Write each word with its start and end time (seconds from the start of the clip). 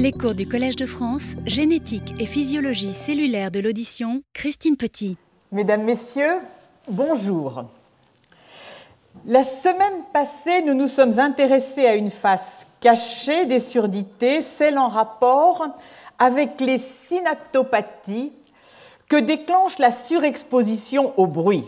Les 0.00 0.12
cours 0.12 0.36
du 0.36 0.46
Collège 0.46 0.76
de 0.76 0.86
France, 0.86 1.32
génétique 1.44 2.14
et 2.20 2.26
physiologie 2.26 2.92
cellulaire 2.92 3.50
de 3.50 3.58
l'audition, 3.58 4.22
Christine 4.32 4.76
Petit. 4.76 5.16
Mesdames, 5.50 5.82
Messieurs, 5.82 6.36
bonjour. 6.88 7.64
La 9.26 9.42
semaine 9.42 10.04
passée, 10.12 10.62
nous 10.62 10.74
nous 10.74 10.86
sommes 10.86 11.18
intéressés 11.18 11.84
à 11.84 11.96
une 11.96 12.12
face 12.12 12.68
cachée 12.78 13.46
des 13.46 13.58
surdités, 13.58 14.40
celle 14.40 14.78
en 14.78 14.86
rapport 14.86 15.66
avec 16.20 16.60
les 16.60 16.78
synaptopathies 16.78 18.32
que 19.08 19.16
déclenche 19.16 19.80
la 19.80 19.90
surexposition 19.90 21.12
au 21.16 21.26
bruit. 21.26 21.64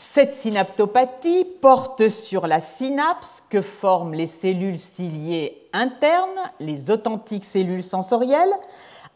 Cette 0.00 0.32
synaptopathie 0.32 1.44
porte 1.60 2.08
sur 2.08 2.46
la 2.46 2.60
synapse 2.60 3.42
que 3.50 3.60
forment 3.60 4.14
les 4.14 4.28
cellules 4.28 4.78
ciliées 4.78 5.68
internes, 5.72 6.52
les 6.60 6.92
authentiques 6.92 7.44
cellules 7.44 7.82
sensorielles, 7.82 8.52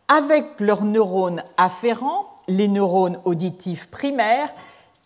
avec 0.09 0.59
leurs 0.59 0.83
neurones 0.83 1.45
afférents, 1.57 2.35
les 2.49 2.67
neurones 2.67 3.21
auditifs 3.25 3.87
primaires, 3.93 4.53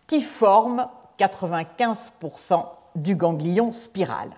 qui 0.07 0.23
forment 0.23 0.89
95% 1.19 2.65
du 2.95 3.15
ganglion 3.15 3.71
spiral. 3.71 4.31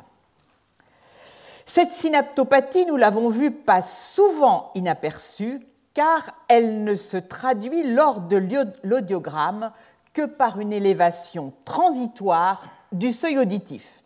Cette 1.66 1.92
synaptopathie, 1.92 2.84
nous 2.84 2.96
l'avons 2.96 3.28
vu, 3.28 3.52
passe 3.52 4.12
souvent 4.12 4.72
inaperçue 4.74 5.64
car 5.94 6.32
elle 6.48 6.82
ne 6.82 6.96
se 6.96 7.16
traduit 7.16 7.84
lors 7.84 8.22
de 8.22 8.36
l'audiogramme 8.82 9.70
que 10.12 10.26
par 10.26 10.60
une 10.60 10.72
élévation 10.72 11.52
transitoire 11.64 12.64
du 12.92 13.12
seuil 13.12 13.38
auditif. 13.38 14.02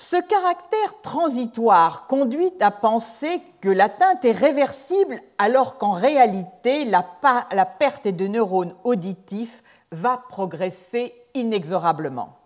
Ce 0.00 0.14
caractère 0.14 1.00
transitoire 1.02 2.06
conduit 2.06 2.52
à 2.60 2.70
penser 2.70 3.42
que 3.60 3.68
l'atteinte 3.68 4.24
est 4.24 4.30
réversible 4.30 5.18
alors 5.38 5.76
qu'en 5.76 5.90
réalité 5.90 6.84
la, 6.84 7.02
perte 7.02 8.06
de 8.06 8.28
neurones 8.28 8.76
auditifs 8.84 9.64
va 9.90 10.22
progresser 10.28 11.12
inexorablement. 11.34 12.36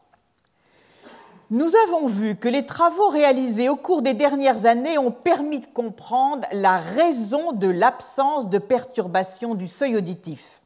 Nous 1.51 1.71
avons 1.87 2.07
vu 2.07 2.37
que 2.37 2.49
les 2.49 2.65
travaux 2.65 3.11
réalisés 3.11 3.69
au 3.69 3.77
cours 3.77 4.01
des 4.01 4.15
dernières 4.15 4.65
années 4.65 4.97
ont 4.97 5.11
permis 5.11 5.61
de 5.61 5.67
comprendre 5.67 6.49
la 6.53 6.79
raison 6.79 7.53
de 7.53 7.69
l'absence 7.69 8.49
de 8.49 8.57
perturbation 8.57 9.55
du 9.55 9.69
seuil 9.69 9.95
auditif. 9.95 10.62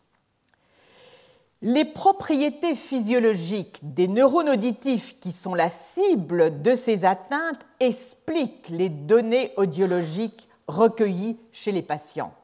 Les 1.62 1.86
propriétés 1.86 2.74
physiologiques 2.74 3.80
des 3.82 4.08
neurones 4.08 4.50
auditifs 4.50 5.18
qui 5.20 5.32
sont 5.32 5.54
la 5.54 5.70
cible 5.70 6.60
de 6.60 6.74
ces 6.74 7.06
atteintes 7.06 7.66
expliquent 7.80 8.68
les 8.68 8.90
données 8.90 9.52
audiologiques 9.56 10.48
recueillies 10.68 11.40
chez 11.52 11.72
les 11.72 11.82
patients. 11.82 12.34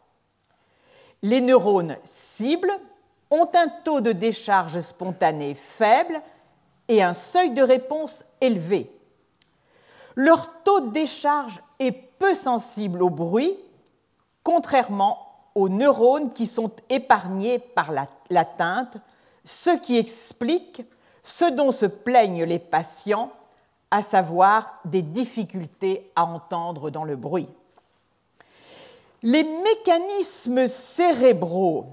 Les 1.23 1.43
neurones 1.43 1.97
cibles 2.05 2.73
ont 3.31 3.49
un 3.55 3.69
taux 3.85 4.01
de 4.01 4.13
décharge 4.13 4.81
spontanée 4.81 5.55
faible 5.55 6.21
et 6.89 7.03
un 7.03 7.15
seuil 7.15 7.51
de 7.51 7.63
réponse 7.63 8.25
élevé. 8.41 8.91
Leur 10.15 10.63
taux 10.63 10.81
de 10.81 10.91
décharge 10.91 11.63
est 11.79 11.93
peu 11.93 12.35
sensible 12.35 13.03
au 13.03 13.11
bruit, 13.11 13.57
contrairement 14.43 15.32
aux 15.55 15.69
neurones 15.69 16.33
qui 16.33 16.47
sont 16.47 16.71
épargnés 16.89 17.59
par 17.59 17.93
l'atteinte, 18.31 18.97
ce 19.45 19.71
qui 19.71 19.99
explique 19.99 20.83
ce 21.25 21.45
dont 21.45 21.73
se 21.73 21.87
plaignent 21.87 22.45
les 22.45 22.59
patients, 22.59 23.31
à 23.91 24.03
savoir 24.03 24.81
des 24.87 25.03
difficultés 25.03 26.11
à 26.17 26.25
entendre 26.25 26.91
dans 26.91 27.05
le 27.05 27.15
bruit. 27.15 27.49
Les 29.23 29.45
mécanismes 29.45 30.67
cérébraux 30.67 31.87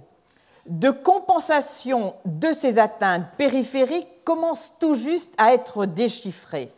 de 0.66 0.90
compensation 0.90 2.16
de 2.26 2.54
ces 2.54 2.80
atteintes 2.80 3.26
périphériques 3.38 4.24
commencent 4.24 4.74
tout 4.80 4.94
juste 4.94 5.34
à 5.38 5.54
être 5.54 5.86
déchiffrés. 5.86 6.72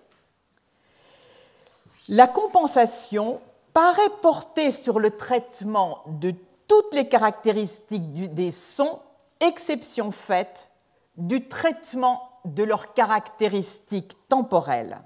La 2.09 2.27
compensation 2.27 3.39
paraît 3.73 4.09
porter 4.21 4.71
sur 4.71 4.99
le 4.99 5.11
traitement 5.11 5.99
de 6.07 6.33
toutes 6.71 6.93
les 6.93 7.09
caractéristiques 7.09 8.33
des 8.33 8.51
sons, 8.51 9.01
exception 9.41 10.09
faite 10.09 10.71
du 11.17 11.49
traitement 11.49 12.39
de 12.45 12.63
leurs 12.63 12.93
caractéristiques 12.93 14.15
temporelles. 14.29 15.01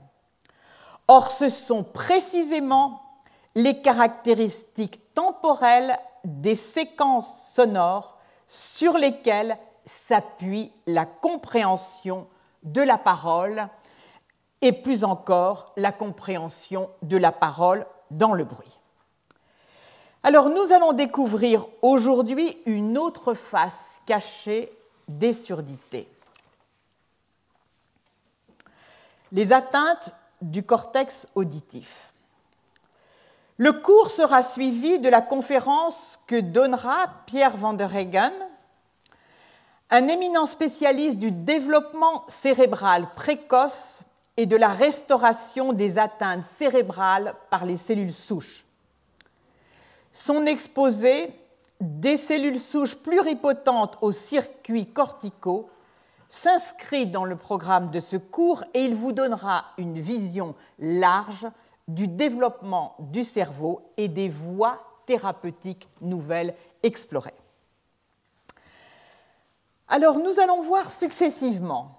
Or, 1.07 1.31
ce 1.31 1.49
sont 1.49 1.83
précisément 1.83 3.01
les 3.55 3.81
caractéristiques 3.81 5.11
temporelles 5.15 5.97
des 6.23 6.53
séquences 6.53 7.51
sonores 7.51 8.19
sur 8.45 8.99
lesquelles 8.99 9.57
s'appuie 9.85 10.71
la 10.85 11.07
compréhension 11.07 12.27
de 12.61 12.83
la 12.83 12.99
parole 12.99 13.69
et 14.61 14.71
plus 14.71 15.03
encore 15.03 15.73
la 15.77 15.91
compréhension 15.91 16.91
de 17.01 17.17
la 17.17 17.31
parole 17.31 17.87
dans 18.11 18.33
le 18.33 18.43
bruit. 18.43 18.77
Alors 20.27 20.49
nous 20.49 20.71
allons 20.71 20.91
découvrir 20.91 21.67
aujourd'hui 21.83 22.57
une 22.65 22.97
autre 22.97 23.35
face 23.35 24.01
cachée 24.07 24.75
des 25.07 25.33
surdités. 25.33 26.09
Les 29.31 29.53
atteintes 29.53 30.15
du 30.41 30.63
cortex 30.63 31.27
auditif. 31.35 32.11
Le 33.57 33.71
cours 33.71 34.09
sera 34.09 34.41
suivi 34.41 34.97
de 34.97 35.09
la 35.09 35.21
conférence 35.21 36.17
que 36.25 36.41
donnera 36.41 37.05
Pierre 37.27 37.55
van 37.55 37.73
der 37.73 37.95
Hegen, 37.95 38.33
un 39.91 40.07
éminent 40.07 40.47
spécialiste 40.47 41.19
du 41.19 41.29
développement 41.29 42.25
cérébral 42.29 43.09
précoce 43.15 44.01
et 44.37 44.47
de 44.47 44.57
la 44.57 44.69
restauration 44.69 45.71
des 45.71 45.99
atteintes 45.99 46.43
cérébrales 46.43 47.35
par 47.51 47.63
les 47.63 47.77
cellules 47.77 48.11
souches. 48.11 48.64
Son 50.17 50.45
exposé 50.45 51.29
des 51.81 52.15
cellules 52.15 52.61
souches 52.61 52.95
pluripotentes 52.95 53.97
aux 53.99 54.13
circuits 54.13 54.87
corticaux 54.87 55.69
s'inscrit 56.29 57.05
dans 57.05 57.25
le 57.25 57.35
programme 57.35 57.91
de 57.91 57.99
ce 57.99 58.15
cours 58.15 58.63
et 58.73 58.85
il 58.85 58.95
vous 58.95 59.11
donnera 59.11 59.65
une 59.77 59.99
vision 59.99 60.55
large 60.79 61.47
du 61.89 62.07
développement 62.07 62.95
du 62.99 63.25
cerveau 63.25 63.81
et 63.97 64.07
des 64.07 64.29
voies 64.29 64.79
thérapeutiques 65.05 65.89
nouvelles 65.99 66.55
explorées. 66.81 67.35
Alors 69.89 70.17
nous 70.17 70.39
allons 70.39 70.61
voir 70.61 70.91
successivement 70.91 71.94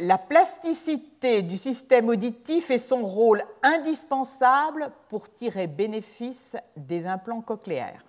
la 0.00 0.18
plasticité 0.18 1.42
du 1.42 1.56
système 1.56 2.08
auditif 2.08 2.70
et 2.70 2.78
son 2.78 3.04
rôle 3.04 3.44
indispensable 3.62 4.92
pour 5.08 5.32
tirer 5.32 5.66
bénéfice 5.66 6.56
des 6.76 7.06
implants 7.06 7.42
cochléaires. 7.42 8.04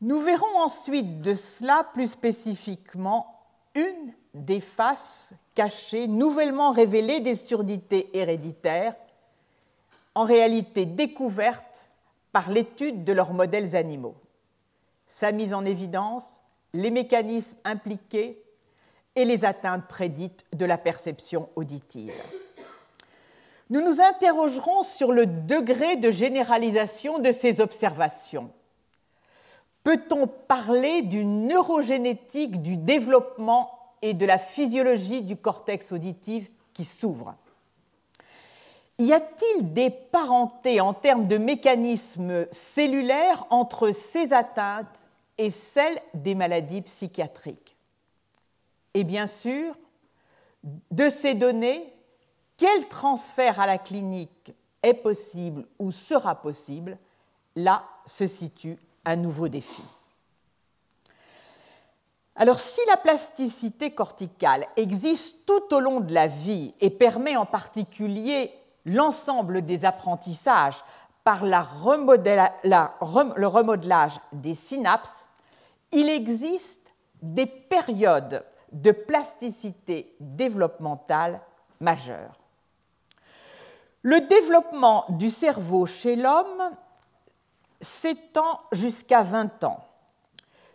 Nous 0.00 0.20
verrons 0.20 0.58
ensuite 0.58 1.20
de 1.20 1.34
cela 1.34 1.86
plus 1.94 2.10
spécifiquement 2.10 3.40
une 3.74 4.12
des 4.34 4.60
faces 4.60 5.32
cachées, 5.54 6.06
nouvellement 6.06 6.70
révélées 6.70 7.20
des 7.20 7.36
surdités 7.36 8.16
héréditaires, 8.16 8.94
en 10.14 10.24
réalité 10.24 10.86
découvertes 10.86 11.86
par 12.32 12.50
l'étude 12.50 13.04
de 13.04 13.12
leurs 13.12 13.32
modèles 13.32 13.76
animaux. 13.76 14.16
Sa 15.06 15.32
mise 15.32 15.54
en 15.54 15.64
évidence, 15.64 16.40
les 16.72 16.90
mécanismes 16.90 17.56
impliqués 17.64 18.42
et 19.16 19.24
les 19.24 19.44
atteintes 19.44 19.88
prédites 19.88 20.44
de 20.52 20.64
la 20.64 20.78
perception 20.78 21.48
auditive. 21.56 22.12
Nous 23.70 23.80
nous 23.80 24.00
interrogerons 24.00 24.84
sur 24.84 25.10
le 25.10 25.26
degré 25.26 25.96
de 25.96 26.10
généralisation 26.10 27.18
de 27.18 27.32
ces 27.32 27.60
observations. 27.60 28.50
Peut-on 29.82 30.26
parler 30.26 31.02
d'une 31.02 31.48
neurogénétique 31.48 32.62
du 32.62 32.76
développement 32.76 33.72
et 34.02 34.14
de 34.14 34.26
la 34.26 34.38
physiologie 34.38 35.22
du 35.22 35.36
cortex 35.36 35.90
auditif 35.92 36.48
qui 36.74 36.84
s'ouvre? 36.84 37.34
Y 38.98 39.12
a-t-il 39.12 39.72
des 39.72 39.90
parentés 39.90 40.80
en 40.80 40.94
termes 40.94 41.26
de 41.26 41.36
mécanismes 41.36 42.46
cellulaires 42.50 43.46
entre 43.50 43.90
ces 43.90 44.32
atteintes 44.32 45.10
et 45.38 45.50
celles 45.50 46.00
des 46.14 46.34
maladies 46.34 46.82
psychiatriques? 46.82 47.75
Et 48.96 49.04
bien 49.04 49.26
sûr, 49.26 49.74
de 50.90 51.10
ces 51.10 51.34
données, 51.34 51.92
quel 52.56 52.88
transfert 52.88 53.60
à 53.60 53.66
la 53.66 53.76
clinique 53.76 54.54
est 54.82 54.94
possible 54.94 55.66
ou 55.78 55.92
sera 55.92 56.36
possible? 56.36 56.96
Là 57.56 57.84
se 58.06 58.26
situe 58.26 58.78
un 59.04 59.16
nouveau 59.16 59.48
défi. 59.48 59.82
Alors 62.36 62.58
si 62.58 62.80
la 62.88 62.96
plasticité 62.96 63.90
corticale 63.90 64.66
existe 64.76 65.44
tout 65.44 65.74
au 65.74 65.80
long 65.80 66.00
de 66.00 66.14
la 66.14 66.26
vie 66.26 66.72
et 66.80 66.88
permet 66.88 67.36
en 67.36 67.44
particulier 67.44 68.50
l'ensemble 68.86 69.60
des 69.60 69.84
apprentissages 69.84 70.82
par 71.22 71.44
le 71.44 73.46
remodelage 73.46 74.18
des 74.32 74.54
synapses, 74.54 75.26
il 75.92 76.08
existe 76.08 76.94
des 77.20 77.44
périodes 77.44 78.42
de 78.72 78.90
plasticité 78.90 80.14
développementale 80.20 81.40
majeure. 81.80 82.32
Le 84.02 84.20
développement 84.20 85.04
du 85.08 85.30
cerveau 85.30 85.86
chez 85.86 86.16
l'homme 86.16 86.70
s'étend 87.80 88.60
jusqu'à 88.72 89.22
20 89.22 89.64
ans. 89.64 89.84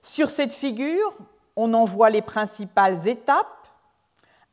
Sur 0.02 0.30
cette 0.30 0.54
figure, 0.54 1.14
on 1.56 1.74
en 1.74 1.86
voit 1.86 2.10
les 2.10 2.22
principales 2.22 3.08
étapes 3.08 3.68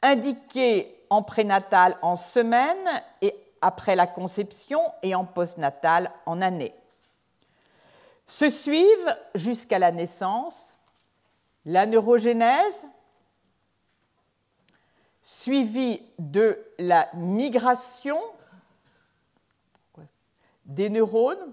indiquées 0.03 0.95
en 1.11 1.23
prénatal 1.23 1.97
en 2.03 2.17
semaines 2.17 2.89
et 3.23 3.35
après 3.61 3.97
la 3.97 4.07
conception 4.07 4.81
et 5.03 5.15
en 5.15 5.25
postnatal 5.25 6.11
en 6.27 6.41
année. 6.41 6.75
Se 8.27 8.51
suivent 8.51 9.17
jusqu'à 9.35 9.79
la 9.79 9.91
naissance 9.91 10.75
la 11.69 11.85
neurogénèse, 11.85 12.87
suivie 15.31 16.01
de 16.19 16.59
la 16.79 17.07
migration 17.13 18.19
des 20.65 20.89
neurones, 20.89 21.53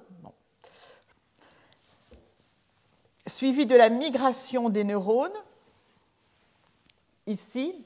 suivie 3.28 3.66
de 3.66 3.76
la 3.76 3.90
migration 3.90 4.70
des 4.70 4.86
neurones, 4.86 5.38
ici, 7.28 7.86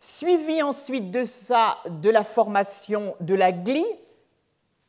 suivi 0.00 0.62
ensuite 0.62 1.10
de 1.10 1.26
ça 1.26 1.76
de 1.84 2.08
la 2.08 2.24
formation 2.24 3.14
de 3.20 3.34
la 3.34 3.52
glie, 3.52 3.84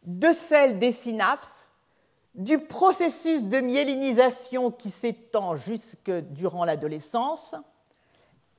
de 0.04 0.32
celle 0.32 0.80
des 0.80 0.94
synapses, 0.94 1.68
du 2.34 2.60
processus 2.60 3.44
de 3.44 3.60
myélinisation 3.60 4.72
qui 4.72 4.90
s'étend 4.90 5.58
jusque 5.58 6.10
durant 6.10 6.64
l'adolescence, 6.64 7.56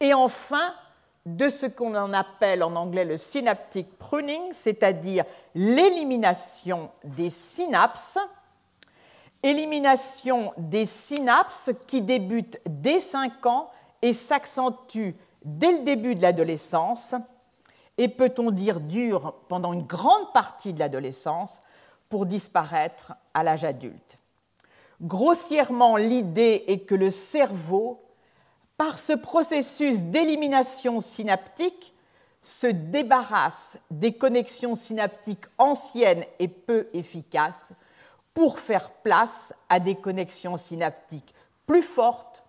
et 0.00 0.12
enfin 0.12 0.74
de 1.26 1.50
ce 1.50 1.66
qu'on 1.66 1.94
appelle 2.12 2.62
en 2.62 2.74
anglais 2.76 3.04
le 3.04 3.16
synaptic 3.16 3.98
pruning, 3.98 4.52
c'est-à-dire 4.52 5.24
l'élimination 5.54 6.90
des 7.04 7.30
synapses, 7.30 8.18
élimination 9.42 10.52
des 10.56 10.86
synapses 10.86 11.70
qui 11.86 12.02
débute 12.02 12.60
dès 12.66 13.00
5 13.00 13.46
ans 13.46 13.70
et 14.02 14.12
s'accentue 14.12 15.10
dès 15.44 15.72
le 15.72 15.84
début 15.84 16.14
de 16.14 16.22
l'adolescence 16.22 17.14
et 17.98 18.08
peut-on 18.08 18.50
dire 18.50 18.80
dure 18.80 19.34
pendant 19.48 19.72
une 19.72 19.86
grande 19.86 20.32
partie 20.32 20.72
de 20.72 20.78
l'adolescence 20.78 21.62
pour 22.08 22.24
disparaître 22.26 23.12
à 23.34 23.42
l'âge 23.42 23.64
adulte? 23.64 24.18
Grossièrement, 25.02 25.96
l'idée 25.96 26.64
est 26.66 26.80
que 26.80 26.94
le 26.94 27.10
cerveau, 27.10 28.02
par 28.80 28.98
ce 28.98 29.12
processus 29.12 30.04
d'élimination 30.04 31.00
synaptique, 31.00 31.92
se 32.42 32.66
débarrasse 32.66 33.76
des 33.90 34.14
connexions 34.14 34.74
synaptiques 34.74 35.44
anciennes 35.58 36.24
et 36.38 36.48
peu 36.48 36.88
efficaces 36.94 37.74
pour 38.32 38.58
faire 38.58 38.90
place 38.90 39.52
à 39.68 39.80
des 39.80 39.96
connexions 39.96 40.56
synaptiques 40.56 41.34
plus 41.66 41.82
fortes, 41.82 42.42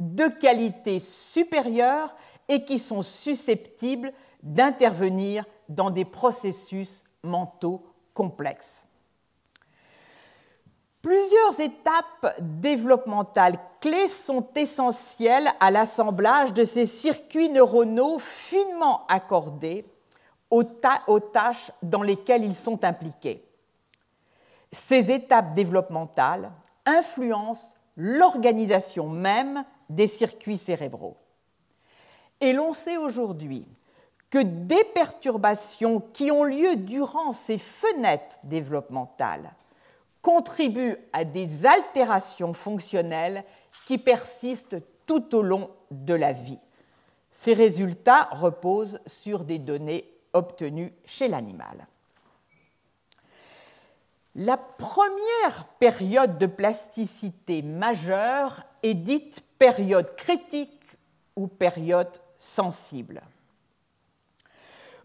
de 0.00 0.26
qualité 0.26 0.98
supérieure 0.98 2.12
et 2.48 2.64
qui 2.64 2.80
sont 2.80 3.02
susceptibles 3.02 4.12
d'intervenir 4.42 5.44
dans 5.68 5.90
des 5.90 6.04
processus 6.04 7.04
mentaux 7.22 7.86
complexes. 8.12 8.82
Plusieurs 11.06 11.60
étapes 11.60 12.34
développementales 12.40 13.60
clés 13.80 14.08
sont 14.08 14.44
essentielles 14.56 15.48
à 15.60 15.70
l'assemblage 15.70 16.52
de 16.52 16.64
ces 16.64 16.84
circuits 16.84 17.48
neuronaux 17.48 18.18
finement 18.18 19.06
accordés 19.06 19.84
aux, 20.50 20.64
tâches 20.64 21.70
dans 21.80 22.02
lesquelles 22.02 22.44
ils 22.44 22.56
sont 22.56 22.84
impliqués. 22.84 23.44
Ces 24.72 25.12
étapes 25.12 25.54
développementales 25.54 26.50
influencent 26.84 27.76
l'organisation 27.96 29.08
même 29.08 29.64
des 29.88 30.08
circuits 30.08 30.58
cérébraux. 30.58 31.16
Et 32.40 32.52
l'on 32.52 32.72
sait 32.72 32.96
aujourd'hui 32.96 33.64
que 34.28 34.42
des 34.42 34.82
perturbations 34.92 36.00
qui 36.12 36.32
ont 36.32 36.42
lieu 36.42 36.74
durant 36.74 37.32
ces 37.32 37.58
fenêtres 37.58 38.38
développementales 38.42 39.52
contribuent 40.26 40.96
à 41.12 41.24
des 41.24 41.66
altérations 41.66 42.52
fonctionnelles 42.52 43.44
qui 43.84 43.96
persistent 43.96 44.78
tout 45.06 45.36
au 45.36 45.42
long 45.42 45.70
de 45.92 46.14
la 46.14 46.32
vie. 46.32 46.58
Ces 47.30 47.54
résultats 47.54 48.28
reposent 48.32 48.98
sur 49.06 49.44
des 49.44 49.60
données 49.60 50.12
obtenues 50.32 50.92
chez 51.04 51.28
l'animal. 51.28 51.86
La 54.34 54.56
première 54.56 55.64
période 55.78 56.38
de 56.38 56.46
plasticité 56.46 57.62
majeure 57.62 58.64
est 58.82 58.94
dite 58.94 59.44
période 59.60 60.16
critique 60.16 60.98
ou 61.36 61.46
période 61.46 62.20
sensible. 62.36 63.22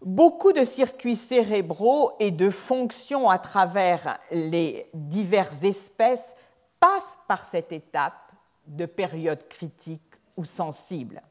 Beaucoup 0.04 0.52
de 0.52 0.64
circuits 0.64 1.14
cérébraux 1.14 2.12
et 2.18 2.32
de 2.32 2.50
fonctions 2.50 3.30
à 3.30 3.38
travers 3.38 4.18
les 4.32 4.90
diverses 4.94 5.62
espèces 5.62 6.34
passent 6.80 7.20
par 7.28 7.44
cette 7.44 7.70
étape 7.70 8.32
de 8.66 8.84
période 8.86 9.46
critique 9.48 10.16
ou 10.36 10.44
sensible. 10.44 11.22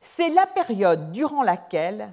C'est 0.00 0.28
la 0.28 0.46
période 0.46 1.12
durant 1.12 1.42
laquelle 1.42 2.12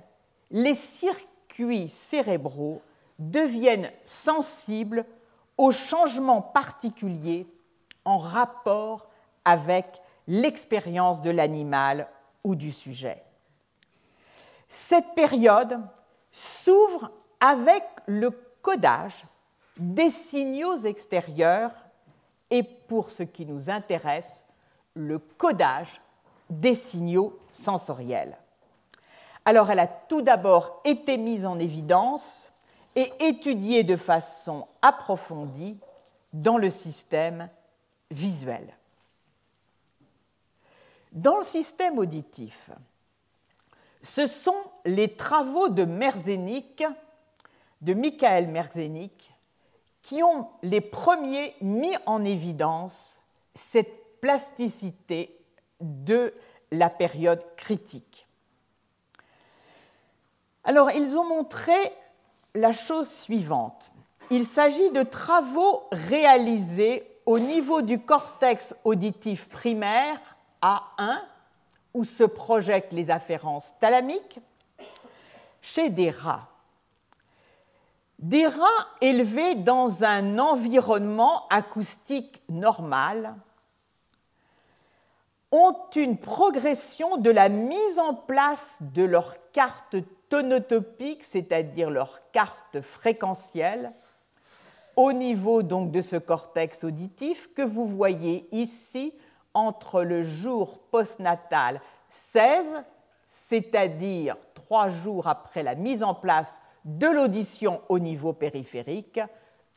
les 0.49 0.75
circuits 0.75 1.89
cérébraux 1.89 2.81
deviennent 3.19 3.91
sensibles 4.05 5.05
aux 5.57 5.71
changements 5.71 6.41
particuliers 6.41 7.47
en 8.05 8.17
rapport 8.17 9.09
avec 9.43 10.01
l'expérience 10.27 11.21
de 11.21 11.31
l'animal 11.31 12.07
ou 12.45 12.55
du 12.55 12.71
sujet. 12.71 13.21
Cette 14.75 15.13
période 15.13 15.81
s'ouvre 16.31 17.11
avec 17.39 17.83
le 18.07 18.31
codage 18.63 19.23
des 19.77 20.09
signaux 20.09 20.77
extérieurs 20.77 21.69
et 22.49 22.63
pour 22.63 23.11
ce 23.11 23.21
qui 23.21 23.45
nous 23.45 23.69
intéresse, 23.69 24.47
le 24.95 25.19
codage 25.19 26.01
des 26.49 26.73
signaux 26.73 27.37
sensoriels. 27.51 28.35
Alors 29.45 29.69
elle 29.69 29.79
a 29.79 29.85
tout 29.85 30.23
d'abord 30.23 30.81
été 30.85 31.17
mise 31.17 31.45
en 31.45 31.59
évidence 31.59 32.51
et 32.95 33.13
étudiée 33.19 33.83
de 33.83 33.95
façon 33.95 34.67
approfondie 34.81 35.77
dans 36.33 36.57
le 36.57 36.71
système 36.71 37.47
visuel. 38.09 38.75
Dans 41.11 41.37
le 41.37 41.43
système 41.43 41.99
auditif, 41.99 42.71
ce 44.03 44.27
sont 44.27 44.61
les 44.85 45.15
travaux 45.15 45.69
de 45.69 45.85
Merzenich, 45.85 46.83
de 47.81 47.93
Michael 47.93 48.47
Merzenich, 48.47 49.31
qui 50.01 50.21
ont 50.21 50.49
les 50.61 50.81
premiers 50.81 51.55
mis 51.61 51.95
en 52.05 52.25
évidence 52.25 53.17
cette 53.55 54.19
plasticité 54.19 55.39
de 55.79 56.33
la 56.71 56.89
période 56.89 57.43
critique. 57.55 58.27
Alors, 60.65 60.91
ils 60.91 61.17
ont 61.17 61.27
montré 61.27 61.73
la 62.55 62.71
chose 62.71 63.09
suivante. 63.09 63.91
Il 64.29 64.45
s'agit 64.45 64.91
de 64.91 65.03
travaux 65.03 65.83
réalisés 65.91 67.07
au 67.25 67.39
niveau 67.39 67.81
du 67.81 67.99
cortex 67.99 68.75
auditif 68.83 69.49
primaire 69.49 70.19
a1, 70.61 71.19
où 71.93 72.03
se 72.03 72.23
projettent 72.23 72.93
les 72.93 73.11
afférences 73.11 73.73
thalamiques, 73.79 74.39
chez 75.61 75.89
des 75.89 76.09
rats. 76.09 76.47
Des 78.19 78.47
rats 78.47 78.87
élevés 79.01 79.55
dans 79.55 80.03
un 80.03 80.39
environnement 80.39 81.47
acoustique 81.49 82.41
normal 82.49 83.35
ont 85.51 85.77
une 85.95 86.17
progression 86.17 87.17
de 87.17 87.29
la 87.29 87.49
mise 87.49 87.99
en 87.99 88.13
place 88.13 88.77
de 88.81 89.03
leur 89.03 89.35
carte 89.51 89.97
tonotopique, 90.29 91.23
c'est-à-dire 91.23 91.91
leur 91.91 92.31
carte 92.31 92.81
fréquentielle, 92.81 93.93
au 94.95 95.13
niveau 95.13 95.61
donc 95.61 95.91
de 95.91 96.01
ce 96.01 96.15
cortex 96.15 96.83
auditif 96.83 97.53
que 97.53 97.61
vous 97.61 97.85
voyez 97.85 98.47
ici 98.51 99.13
entre 99.53 100.03
le 100.03 100.23
jour 100.23 100.79
postnatal 100.91 101.81
16, 102.09 102.83
c'est-à-dire 103.25 104.35
trois 104.53 104.89
jours 104.89 105.27
après 105.27 105.63
la 105.63 105.75
mise 105.75 106.03
en 106.03 106.13
place 106.13 106.61
de 106.85 107.07
l'audition 107.07 107.81
au 107.89 107.99
niveau 107.99 108.33
périphérique, 108.33 109.19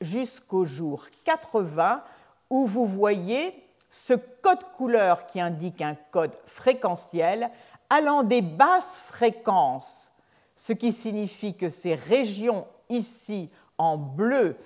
jusqu'au 0.00 0.64
jour 0.64 1.06
80 1.24 2.02
où 2.50 2.66
vous 2.66 2.86
voyez 2.86 3.62
ce 3.90 4.14
code 4.14 4.62
couleur 4.76 5.26
qui 5.26 5.40
indique 5.40 5.80
un 5.80 5.96
code 6.10 6.36
fréquentiel 6.44 7.50
allant 7.88 8.22
des 8.22 8.42
basses 8.42 8.98
fréquences, 8.98 10.12
ce 10.54 10.72
qui 10.72 10.92
signifie 10.92 11.56
que 11.56 11.68
ces 11.68 11.94
régions 11.94 12.66
ici 12.88 13.50
en 13.78 13.96
bleu 13.96 14.56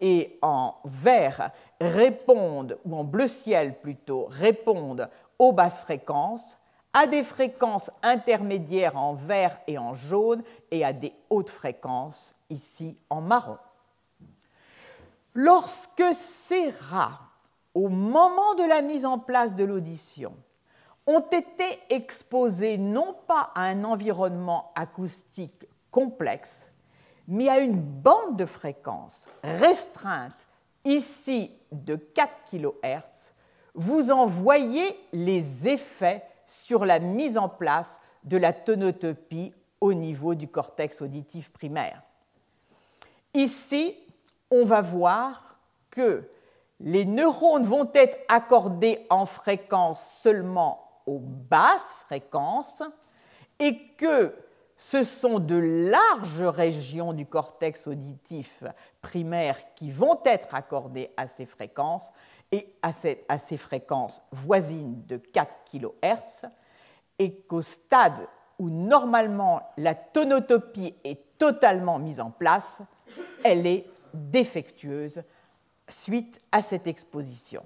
et 0.00 0.38
en 0.42 0.76
vert 0.84 1.50
répondent, 1.80 2.78
ou 2.84 2.96
en 2.96 3.04
bleu 3.04 3.28
ciel 3.28 3.78
plutôt, 3.80 4.26
répondent 4.30 5.08
aux 5.38 5.52
basses 5.52 5.80
fréquences, 5.80 6.58
à 6.92 7.06
des 7.06 7.22
fréquences 7.22 7.90
intermédiaires 8.02 8.96
en 8.96 9.14
vert 9.14 9.58
et 9.66 9.78
en 9.78 9.94
jaune 9.94 10.42
et 10.70 10.84
à 10.84 10.92
des 10.92 11.12
hautes 11.30 11.50
fréquences 11.50 12.34
ici 12.50 12.98
en 13.10 13.20
marron. 13.20 13.58
Lorsque 15.34 16.14
ces 16.14 16.70
rats, 16.90 17.20
au 17.74 17.88
moment 17.88 18.54
de 18.54 18.64
la 18.64 18.82
mise 18.82 19.06
en 19.06 19.18
place 19.18 19.54
de 19.54 19.62
l'audition, 19.62 20.34
ont 21.06 21.20
été 21.20 21.64
exposés 21.90 22.76
non 22.76 23.14
pas 23.26 23.52
à 23.54 23.62
un 23.62 23.84
environnement 23.84 24.72
acoustique 24.74 25.68
complexe, 25.90 26.72
mais 27.28 27.48
à 27.48 27.60
une 27.60 27.80
bande 27.80 28.36
de 28.36 28.44
fréquences 28.44 29.28
restreinte, 29.44 30.47
ici 30.88 31.52
de 31.70 31.96
4 31.96 32.44
kHz, 32.50 33.34
vous 33.74 34.10
en 34.10 34.26
voyez 34.26 34.98
les 35.12 35.68
effets 35.68 36.24
sur 36.46 36.84
la 36.84 36.98
mise 36.98 37.38
en 37.38 37.48
place 37.48 38.00
de 38.24 38.36
la 38.36 38.52
tonotopie 38.52 39.54
au 39.80 39.94
niveau 39.94 40.34
du 40.34 40.48
cortex 40.48 41.02
auditif 41.02 41.50
primaire. 41.50 42.02
Ici, 43.34 43.94
on 44.50 44.64
va 44.64 44.80
voir 44.80 45.60
que 45.90 46.28
les 46.80 47.04
neurones 47.04 47.64
vont 47.64 47.90
être 47.94 48.18
accordés 48.28 49.06
en 49.10 49.26
fréquence 49.26 50.20
seulement 50.22 51.02
aux 51.06 51.20
basses 51.20 51.94
fréquences 52.06 52.82
et 53.58 53.78
que 53.96 54.34
ce 54.78 55.02
sont 55.02 55.40
de 55.40 55.56
larges 55.56 56.44
régions 56.44 57.12
du 57.12 57.26
cortex 57.26 57.88
auditif 57.88 58.62
primaire 59.02 59.74
qui 59.74 59.90
vont 59.90 60.20
être 60.24 60.54
accordées 60.54 61.10
à 61.16 61.26
ces 61.26 61.46
fréquences 61.46 62.12
et 62.52 62.72
à 62.80 62.92
ces, 62.92 63.56
fréquences 63.56 64.22
voisines 64.30 65.04
de 65.06 65.16
4 65.16 65.50
kHz 65.64 66.48
et 67.18 67.34
qu'au 67.40 67.60
stade 67.60 68.28
où 68.60 68.70
normalement 68.70 69.62
la 69.76 69.96
tonotopie 69.96 70.94
est 71.02 71.36
totalement 71.38 71.98
mise 71.98 72.20
en 72.20 72.30
place, 72.30 72.82
elle 73.42 73.66
est 73.66 73.84
défectueuse 74.14 75.24
suite 75.88 76.40
à 76.52 76.62
cette 76.62 76.86
exposition. 76.86 77.64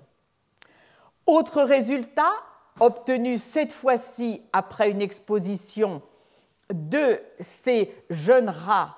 Autre 1.27 1.63
résultat, 1.63 2.33
obtenu 2.81 3.37
cette 3.37 3.73
fois-ci 3.73 4.43
après 4.55 4.91
une 4.91 5.03
exposition 5.03 6.01
de 6.73 7.21
ces 7.41 7.95
jeunes 8.11 8.49
rats 8.49 8.97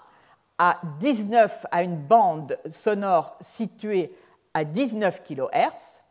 à 0.58 0.80
19 1.00 1.66
à 1.70 1.82
une 1.82 1.96
bande 1.96 2.58
sonore 2.70 3.36
située 3.40 4.14
à 4.54 4.64
19 4.64 5.22
kHz, 5.24 6.02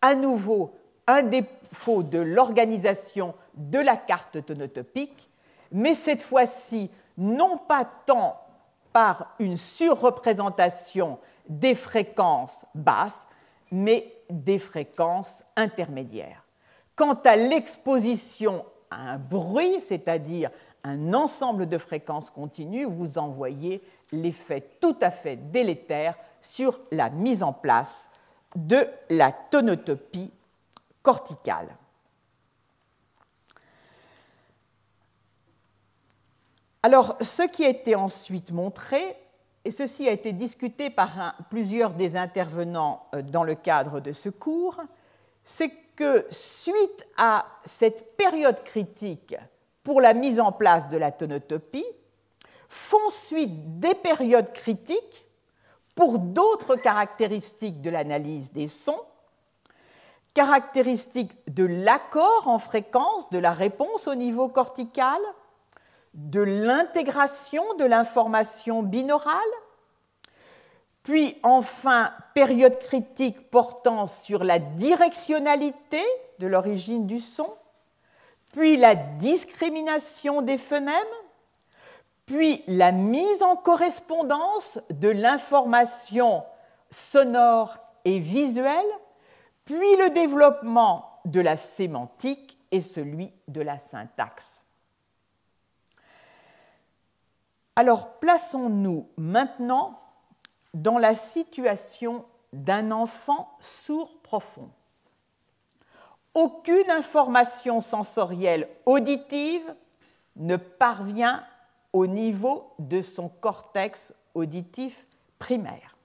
à 0.00 0.14
nouveau 0.14 0.74
un 1.06 1.22
défaut 1.22 2.02
de 2.02 2.18
l'organisation 2.18 3.34
de 3.54 3.78
la 3.78 3.96
carte 3.96 4.44
tonotopique, 4.44 5.28
mais 5.70 5.94
cette 5.94 6.22
fois-ci 6.22 6.90
non 7.16 7.58
pas 7.58 7.84
tant 8.06 8.40
par 8.92 9.34
une 9.38 9.56
surreprésentation 9.56 11.18
des 11.48 11.74
fréquences 11.74 12.66
basses, 12.74 13.26
mais 13.70 14.12
des 14.30 14.58
fréquences 14.58 15.44
intermédiaires. 15.56 16.44
Quant 16.94 17.14
à 17.24 17.36
l'exposition 17.36 18.64
à 18.90 19.12
un 19.12 19.18
bruit, 19.18 19.80
c'est-à-dire 19.80 20.50
un 20.84 21.14
ensemble 21.14 21.68
de 21.68 21.78
fréquences 21.78 22.30
continues, 22.30 22.84
vous 22.84 23.18
en 23.18 23.28
voyez 23.28 23.82
l'effet 24.10 24.68
tout 24.80 24.96
à 25.00 25.10
fait 25.10 25.36
délétère 25.36 26.14
sur 26.40 26.80
la 26.90 27.10
mise 27.10 27.42
en 27.42 27.52
place 27.52 28.08
de 28.56 28.86
la 29.08 29.32
tonotopie 29.32 30.32
corticale. 31.02 31.76
Alors, 36.82 37.16
ce 37.20 37.44
qui 37.44 37.64
a 37.64 37.68
été 37.68 37.94
ensuite 37.94 38.50
montré, 38.50 39.16
et 39.64 39.70
ceci 39.70 40.08
a 40.08 40.12
été 40.12 40.32
discuté 40.32 40.90
par 40.90 41.36
plusieurs 41.48 41.94
des 41.94 42.16
intervenants 42.16 43.06
euh, 43.14 43.22
dans 43.22 43.44
le 43.44 43.54
cadre 43.54 44.00
de 44.00 44.12
ce 44.12 44.28
cours, 44.28 44.82
c'est 45.44 45.70
que 45.94 46.26
suite 46.30 47.06
à 47.16 47.46
cette 47.64 48.16
période 48.16 48.64
critique 48.64 49.36
pour 49.82 50.00
la 50.00 50.14
mise 50.14 50.40
en 50.40 50.52
place 50.52 50.88
de 50.88 50.96
la 50.96 51.10
tonotopie, 51.10 51.86
font 52.68 53.10
suite 53.10 53.80
des 53.80 53.94
périodes 53.94 54.52
critiques 54.52 55.26
pour 55.94 56.18
d'autres 56.18 56.76
caractéristiques 56.76 57.82
de 57.82 57.90
l'analyse 57.90 58.52
des 58.52 58.68
sons, 58.68 59.02
caractéristiques 60.34 61.36
de 61.52 61.64
l'accord 61.64 62.48
en 62.48 62.58
fréquence 62.58 63.28
de 63.30 63.38
la 63.38 63.52
réponse 63.52 64.08
au 64.08 64.14
niveau 64.14 64.48
cortical, 64.48 65.20
de 66.14 66.40
l'intégration 66.40 67.62
de 67.78 67.84
l'information 67.84 68.82
binaurale, 68.82 69.36
puis 71.02 71.36
enfin, 71.42 72.12
période 72.34 72.78
critique 72.78 73.50
portant 73.50 74.06
sur 74.06 74.44
la 74.44 74.58
directionnalité 74.58 76.02
de 76.38 76.46
l'origine 76.46 77.06
du 77.06 77.20
son, 77.20 77.48
puis 78.52 78.76
la 78.76 78.94
discrimination 78.94 80.42
des 80.42 80.58
phonèmes, 80.58 80.94
puis 82.26 82.62
la 82.66 82.92
mise 82.92 83.42
en 83.42 83.56
correspondance 83.56 84.78
de 84.90 85.08
l'information 85.08 86.44
sonore 86.90 87.78
et 88.04 88.18
visuelle, 88.18 88.86
puis 89.64 89.96
le 89.96 90.10
développement 90.10 91.08
de 91.24 91.40
la 91.40 91.56
sémantique 91.56 92.58
et 92.70 92.80
celui 92.80 93.32
de 93.48 93.60
la 93.60 93.78
syntaxe. 93.78 94.62
Alors 97.74 98.18
plaçons-nous 98.18 99.08
maintenant 99.16 99.98
dans 100.74 100.98
la 100.98 101.14
situation 101.14 102.24
d'un 102.52 102.90
enfant 102.90 103.56
sourd 103.60 104.18
profond. 104.22 104.70
Aucune 106.34 106.90
information 106.90 107.80
sensorielle 107.80 108.68
auditive 108.86 109.74
ne 110.36 110.56
parvient 110.56 111.44
au 111.92 112.06
niveau 112.06 112.72
de 112.78 113.02
son 113.02 113.28
cortex 113.28 114.14
auditif 114.34 115.06
primaire. 115.38 115.96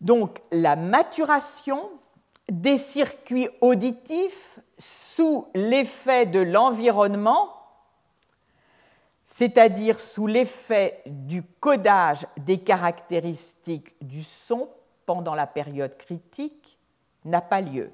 Donc 0.00 0.40
la 0.52 0.76
maturation 0.76 1.90
des 2.48 2.78
circuits 2.78 3.48
auditifs 3.60 4.60
sous 4.78 5.48
l'effet 5.54 6.26
de 6.26 6.40
l'environnement 6.40 7.62
c'est-à-dire 9.32 9.98
sous 9.98 10.26
l'effet 10.26 11.02
du 11.06 11.42
codage 11.42 12.26
des 12.36 12.58
caractéristiques 12.58 13.96
du 14.02 14.22
son 14.22 14.68
pendant 15.06 15.34
la 15.34 15.46
période 15.46 15.96
critique, 15.96 16.78
n'a 17.24 17.40
pas 17.40 17.62
lieu. 17.62 17.90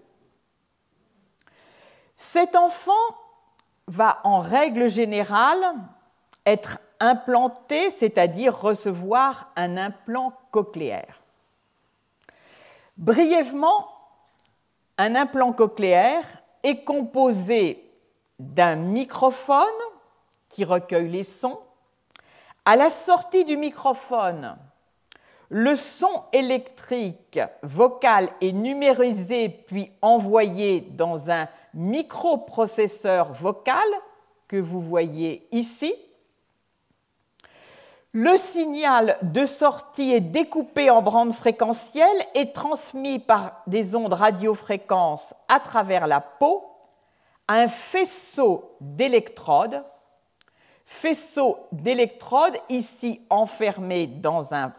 Cet 2.21 2.57
enfant 2.57 2.93
va 3.87 4.19
en 4.25 4.41
règle 4.41 4.89
générale 4.89 5.65
être 6.45 6.79
implanté, 6.99 7.91
c'est-à-dire 7.91 8.61
recevoir 8.61 9.53
un 9.55 9.77
implant 9.77 10.33
cochléaire. 10.51 11.23
Brièvement, 12.97 13.87
un 14.99 15.15
implant 15.15 15.53
cochléaire 15.53 16.25
est 16.65 16.83
composé 16.83 17.89
d'un 18.41 18.75
microphone 18.75 19.65
qui 20.49 20.65
recueille 20.65 21.09
les 21.09 21.23
sons. 21.23 21.61
À 22.65 22.75
la 22.75 22.91
sortie 22.91 23.45
du 23.45 23.57
microphone, 23.57 24.57
le 25.51 25.77
son 25.77 26.25
électrique 26.33 27.39
vocal 27.63 28.29
est 28.41 28.53
numérisé 28.53 29.49
puis 29.49 29.93
envoyé 30.03 30.81
dans 30.81 31.31
un 31.31 31.47
microprocesseur 31.75 33.33
vocal 33.33 33.89
que 34.47 34.57
vous 34.57 34.81
voyez 34.81 35.47
ici. 35.53 35.95
Le 38.13 38.37
signal 38.37 39.19
de 39.23 39.45
sortie 39.45 40.13
est 40.13 40.21
découpé 40.21 40.91
en 40.91 41.03
bandes 41.03 41.35
fréquentielles 41.35 42.25
et 42.35 42.53
transmis 42.53 43.19
par 43.19 43.63
des 43.67 43.95
ondes 43.95 44.15
radiofréquences 44.15 45.35
à 45.49 45.61
travers 45.61 46.07
la 46.07 46.21
peau 46.21 46.65
à 47.47 47.55
un 47.55 47.69
faisceau 47.69 48.77
d'électrodes 48.81 49.85
faisceau 50.89 51.67
d'électrodes, 51.71 52.57
ici 52.71 53.21
enfermé 53.29 54.07
dans 54.07 54.55
un 54.55 54.73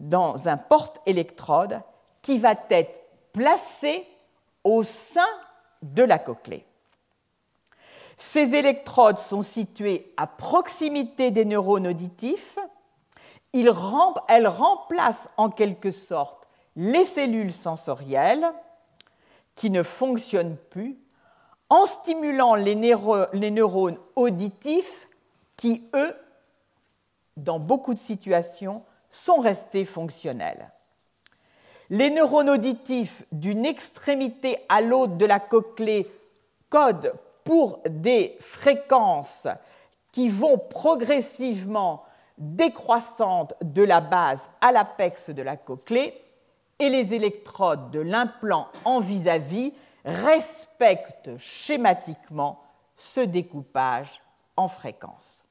dans 0.00 0.48
un 0.48 0.56
porte-électrode 0.56 1.80
qui 2.20 2.38
va 2.38 2.54
être 2.70 3.00
placé 3.32 4.06
au 4.64 4.82
sein 4.82 5.22
de 5.94 6.02
la 6.02 6.18
cochlée. 6.18 6.64
Ces 8.16 8.54
électrodes 8.54 9.18
sont 9.18 9.42
situées 9.42 10.12
à 10.16 10.26
proximité 10.26 11.30
des 11.30 11.44
neurones 11.44 11.86
auditifs. 11.86 12.58
elles 13.52 14.48
remplacent 14.48 15.30
en 15.36 15.50
quelque 15.50 15.90
sorte 15.90 16.48
les 16.76 17.04
cellules 17.04 17.52
sensorielles 17.52 18.46
qui 19.54 19.70
ne 19.70 19.82
fonctionnent 19.82 20.56
plus 20.70 20.98
en 21.68 21.84
stimulant 21.86 22.54
les, 22.54 22.74
neurones 22.74 23.98
auditifs 24.14 25.08
qui, 25.56 25.88
eux, 25.94 26.14
dans 27.36 27.58
beaucoup 27.58 27.92
de 27.92 27.98
situations, 27.98 28.82
sont 29.10 29.40
restés 29.40 29.84
fonctionnels. 29.84 30.70
Les 31.90 32.10
neurones 32.10 32.50
auditifs 32.50 33.24
d'une 33.30 33.64
extrémité 33.64 34.58
à 34.68 34.80
l'autre 34.80 35.16
de 35.16 35.26
la 35.26 35.38
cochlée 35.38 36.10
codent 36.68 37.12
pour 37.44 37.80
des 37.88 38.36
fréquences 38.40 39.46
qui 40.10 40.28
vont 40.28 40.58
progressivement 40.58 42.02
décroissantes 42.38 43.54
de 43.62 43.82
la 43.82 44.00
base 44.00 44.50
à 44.60 44.72
l'apex 44.72 45.30
de 45.30 45.42
la 45.42 45.56
cochlée 45.56 46.14
et 46.78 46.88
les 46.88 47.14
électrodes 47.14 47.90
de 47.90 48.00
l'implant 48.00 48.68
en 48.84 49.00
vis-à-vis 49.00 49.72
respectent 50.04 51.36
schématiquement 51.38 52.62
ce 52.96 53.20
découpage 53.20 54.20
en 54.56 54.68
fréquences. 54.68 55.45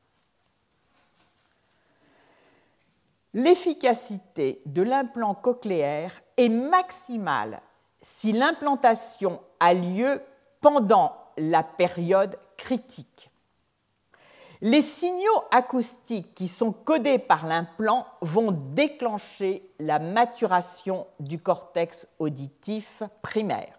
L'efficacité 3.35 4.61
de 4.65 4.81
l'implant 4.81 5.35
cochléaire 5.35 6.21
est 6.37 6.47
maximale 6.47 7.61
si 7.99 8.31
l'implantation 8.31 9.41
a 9.59 9.73
lieu 9.73 10.21
pendant 10.61 11.17
la 11.35 11.61
période 11.61 12.39
critique. 12.55 13.29
Les 14.61 14.81
signaux 14.81 15.43
acoustiques 15.51 16.33
qui 16.33 16.47
sont 16.47 16.71
codés 16.71 17.19
par 17.19 17.45
l'implant 17.45 18.07
vont 18.21 18.51
déclencher 18.73 19.69
la 19.79 19.99
maturation 19.99 21.05
du 21.19 21.37
cortex 21.37 22.07
auditif 22.19 23.03
primaire. 23.21 23.77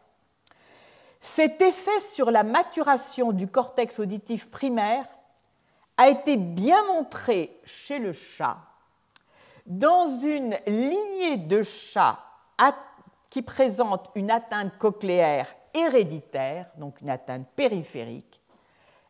Cet 1.18 1.62
effet 1.62 2.00
sur 2.00 2.30
la 2.30 2.42
maturation 2.42 3.32
du 3.32 3.48
cortex 3.48 4.00
auditif 4.00 4.50
primaire 4.50 5.06
a 5.96 6.10
été 6.10 6.36
bien 6.36 6.84
montré 6.88 7.58
chez 7.64 7.98
le 7.98 8.12
chat 8.12 8.58
dans 9.66 10.08
une 10.08 10.56
lignée 10.66 11.36
de 11.36 11.62
chats 11.62 12.20
qui 13.28 13.42
présente 13.42 14.10
une 14.14 14.30
atteinte 14.30 14.78
cochléaire 14.78 15.54
héréditaire, 15.74 16.70
donc 16.78 17.00
une 17.02 17.10
atteinte 17.10 17.46
périphérique, 17.54 18.40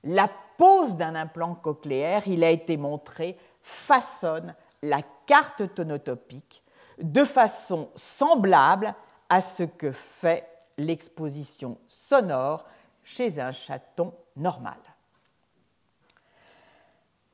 la 0.03 0.29
pose 0.57 0.97
d'un 0.97 1.15
implant 1.15 1.55
cochléaire, 1.55 2.27
il 2.27 2.43
a 2.43 2.51
été 2.51 2.77
montré, 2.77 3.39
façonne 3.63 4.55
la 4.83 5.01
carte 5.27 5.75
tonotopique 5.75 6.65
de 6.99 7.25
façon 7.25 7.91
semblable 7.95 8.95
à 9.29 9.43
ce 9.43 9.63
que 9.63 9.93
fait 9.93 10.49
l'exposition 10.79 11.79
sonore 11.87 12.65
chez 13.05 13.39
un 13.39 13.53
chaton 13.53 14.13
normal. 14.37 14.79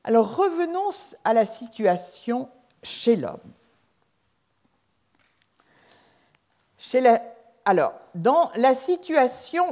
Alors 0.05 0.37
revenons 0.37 0.91
à 1.25 1.33
la 1.33 1.47
situation 1.47 2.49
chez 2.83 3.17
l'homme. 3.17 3.41
Alors, 7.65 7.95
dans 8.15 8.51
la 8.57 8.75
situation 8.75 9.65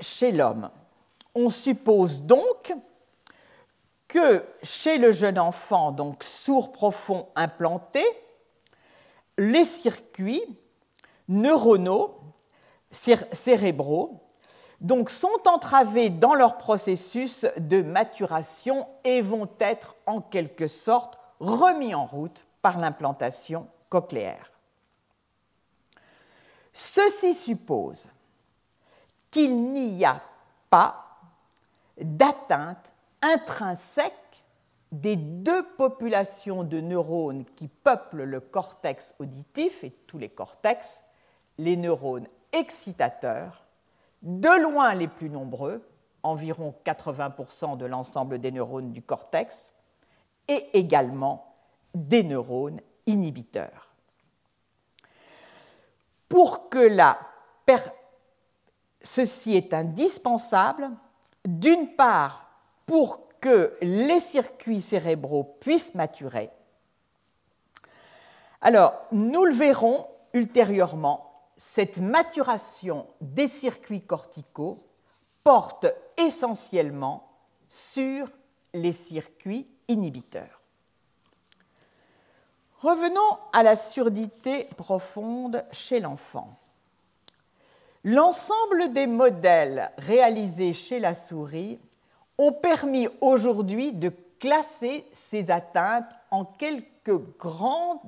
chez 0.00 0.32
l'homme, 0.32 0.70
on 1.34 1.50
suppose 1.50 2.22
donc 2.22 2.74
que 4.06 4.44
chez 4.62 4.98
le 4.98 5.12
jeune 5.12 5.38
enfant, 5.38 5.92
donc 5.92 6.24
sourd 6.24 6.72
profond 6.72 7.28
implanté, 7.36 8.04
les 9.38 9.64
circuits 9.64 10.42
neuronaux 11.28 12.18
cérébraux 12.90 14.22
donc 14.80 15.10
sont 15.10 15.40
entravés 15.46 16.08
dans 16.10 16.34
leur 16.34 16.56
processus 16.56 17.46
de 17.56 17.82
maturation 17.82 18.88
et 19.04 19.20
vont 19.20 19.48
être 19.58 19.96
en 20.06 20.20
quelque 20.20 20.68
sorte 20.68 21.18
remis 21.40 21.94
en 21.94 22.06
route 22.06 22.46
par 22.62 22.78
l'implantation 22.78 23.68
cochléaire. 23.88 24.50
Ceci 26.72 27.34
suppose 27.34 28.08
qu'il 29.30 29.72
n'y 29.72 30.04
a 30.04 30.20
pas 30.70 31.18
d'atteinte 32.00 32.94
intrinsèque 33.22 34.44
des 34.92 35.16
deux 35.16 35.64
populations 35.76 36.64
de 36.64 36.80
neurones 36.80 37.44
qui 37.56 37.68
peuplent 37.68 38.24
le 38.24 38.40
cortex 38.40 39.14
auditif 39.18 39.84
et 39.84 39.90
tous 40.06 40.18
les 40.18 40.28
cortex, 40.28 41.04
les 41.58 41.76
neurones 41.76 42.28
excitateurs, 42.52 43.66
de 44.22 44.62
loin 44.62 44.94
les 44.94 45.08
plus 45.08 45.30
nombreux, 45.30 45.86
environ 46.22 46.74
80% 46.84 47.76
de 47.76 47.86
l'ensemble 47.86 48.38
des 48.38 48.52
neurones 48.52 48.92
du 48.92 49.02
cortex, 49.02 49.72
et 50.48 50.78
également 50.78 51.47
des 52.06 52.22
neurones 52.22 52.80
inhibiteurs. 53.06 53.94
Pour 56.28 56.68
que 56.68 56.78
la 56.78 57.18
ceci 59.02 59.56
est 59.56 59.74
indispensable, 59.74 60.90
d'une 61.44 61.94
part 61.96 62.50
pour 62.86 63.28
que 63.40 63.76
les 63.82 64.20
circuits 64.20 64.80
cérébraux 64.80 65.56
puissent 65.60 65.94
maturer. 65.94 66.50
Alors, 68.60 68.94
nous 69.12 69.44
le 69.44 69.52
verrons 69.52 70.06
ultérieurement, 70.32 71.50
cette 71.56 71.98
maturation 71.98 73.06
des 73.20 73.48
circuits 73.48 74.00
corticaux 74.00 74.86
porte 75.44 75.86
essentiellement 76.16 77.28
sur 77.68 78.28
les 78.74 78.92
circuits 78.92 79.68
inhibiteurs. 79.88 80.57
Revenons 82.80 83.38
à 83.52 83.64
la 83.64 83.74
surdité 83.74 84.68
profonde 84.76 85.64
chez 85.72 85.98
l'enfant. 85.98 86.56
L'ensemble 88.04 88.92
des 88.92 89.08
modèles 89.08 89.90
réalisés 89.98 90.72
chez 90.72 91.00
la 91.00 91.14
souris 91.14 91.80
ont 92.38 92.52
permis 92.52 93.08
aujourd'hui 93.20 93.92
de 93.92 94.12
classer 94.38 95.04
ces 95.12 95.50
atteintes 95.50 96.12
en 96.30 96.44
quelques 96.44 97.18
grands 97.38 98.00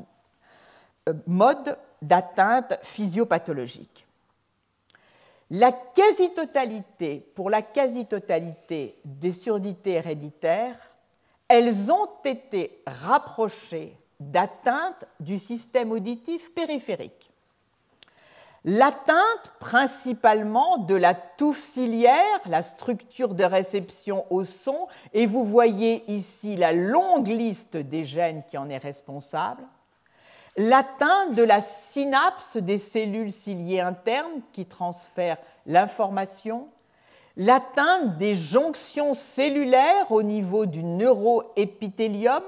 euh, 1.09 1.15
modes 1.27 1.77
d'atteinte 2.01 2.79
physiopathologique. 2.83 4.07
La 5.51 5.73
quasi-totalité, 5.73 7.29
pour 7.35 7.51
la 7.51 7.63
quasi-totalité 7.63 8.97
des 9.05 9.33
surdités 9.33 9.95
héréditaires, 9.95 10.79
elles 11.49 11.91
ont 11.91 12.09
été 12.25 12.81
rapprochées 12.87 14.00
d'atteintes 14.21 15.07
du 15.19 15.39
système 15.39 15.93
auditif 15.93 16.55
périphérique. 16.55 17.31
L'atteinte 18.65 19.53
principalement 19.59 20.77
de 20.77 20.95
la 20.95 21.15
touffe 21.15 21.59
ciliaire, 21.59 22.41
la 22.45 22.63
structure 22.63 23.33
de 23.33 23.45
réception 23.45 24.27
au 24.29 24.45
son, 24.45 24.87
et 25.15 25.25
vous 25.25 25.45
voyez 25.45 26.05
ici 26.13 26.57
la 26.57 26.73
longue 26.73 27.29
liste 27.29 27.79
des 27.79 28.05
gènes 28.05 28.43
qui 28.47 28.59
en 28.59 28.69
est 28.69 28.77
responsable, 28.77 29.63
l'atteinte 30.59 31.35
de 31.35 31.43
la 31.43 31.63
synapse 31.63 32.59
des 32.59 32.77
cellules 32.77 33.33
ciliées 33.33 33.81
internes 33.81 34.43
qui 34.53 34.67
transfèrent 34.67 35.41
l'information, 35.65 36.69
l'atteinte 37.39 38.19
des 38.19 38.35
jonctions 38.35 39.15
cellulaires 39.15 40.13
au 40.13 40.23
niveau 40.23 40.67
du 40.67 40.83
neuroépithélium, 40.83 42.43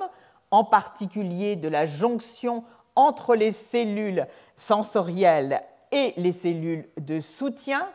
en 0.53 0.65
particulier 0.65 1.57
de 1.57 1.69
la 1.69 1.87
jonction 1.87 2.63
entre 2.95 3.35
les 3.35 3.51
cellules 3.53 4.27
sensorielles 4.55 5.63
et 5.91 6.15
les 6.17 6.33
cellules 6.33 6.89
de 7.01 7.21
soutien, 7.21 7.89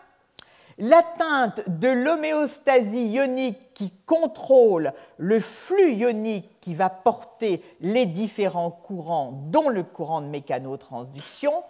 l'atteinte 0.80 1.62
de 1.68 1.88
l'homéostasie 1.88 3.08
ionique 3.08 3.74
qui 3.74 3.94
contrôle 4.06 4.92
le 5.18 5.40
flux 5.40 5.94
ionique 5.94 6.60
qui 6.60 6.76
va 6.76 6.90
porter 6.90 7.64
les 7.80 8.06
différents 8.06 8.72
courants, 8.72 9.32
dont 9.48 9.70
le 9.70 9.84
courant 9.84 10.22
de 10.22 10.28
mécanotransduction, 10.28 11.64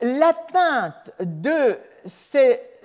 l'atteinte 0.00 1.12
de, 1.20 1.78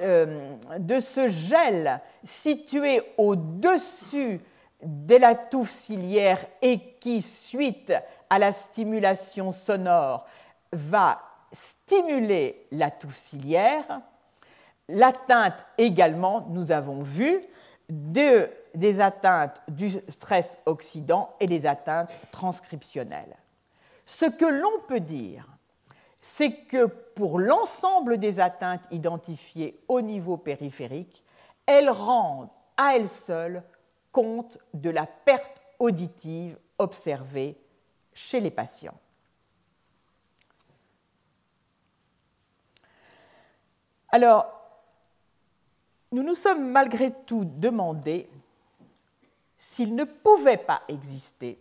euh, 0.02 0.56
ce 1.00 1.28
gel 1.28 2.02
situé 2.24 3.02
au-dessus 3.18 4.42
de 4.84 5.16
la 5.16 5.36
touffe 5.36 5.72
ciliaire 5.72 6.46
et 6.62 6.80
qui, 7.00 7.22
suite 7.22 7.94
à 8.30 8.40
la 8.40 8.52
stimulation 8.52 9.52
sonore, 9.52 10.26
va 10.72 11.22
stimuler 11.52 12.68
la 12.72 12.92
touffe 12.92 13.18
ciliaire. 13.18 14.02
L'atteinte 14.88 15.66
également, 15.78 16.48
nous 16.50 16.72
avons 16.72 17.02
vu, 17.02 17.42
de, 17.90 18.50
des 18.76 19.02
atteintes 19.02 19.62
du 19.68 19.92
stress 20.10 20.60
oxydant 20.66 21.34
et 21.40 21.48
des 21.48 21.66
atteintes 21.66 22.10
transcriptionnelles. 22.32 23.36
Ce 24.06 24.26
que 24.26 24.46
l'on 24.46 24.82
peut 24.88 25.00
dire, 25.00 25.48
c'est 26.22 26.52
que 26.52 26.86
pour 26.86 27.40
l'ensemble 27.40 28.18
des 28.18 28.40
atteintes 28.40 28.86
identifiées 28.92 29.80
au 29.88 30.02
niveau 30.02 30.38
périphérique, 30.38 31.24
elles 31.66 31.90
rendent 31.90 32.50
à 32.78 32.96
elles 32.96 33.10
seules 33.10 33.64
compte 34.12 34.58
de 34.74 34.90
la 34.90 35.06
perte 35.06 35.62
auditive 35.80 36.58
observée 36.78 37.58
chez 38.14 38.40
les 38.40 38.52
patients. 38.52 39.00
Alors, 44.10 44.60
nous 46.12 46.24
nous 46.24 46.36
sommes 46.36 46.72
malgré 46.72 47.12
tout 47.26 47.46
demandé 47.46 48.28
s'il 49.58 49.94
ne 49.94 50.04
pouvait 50.04 50.58
pas 50.58 50.82
exister 50.88 51.60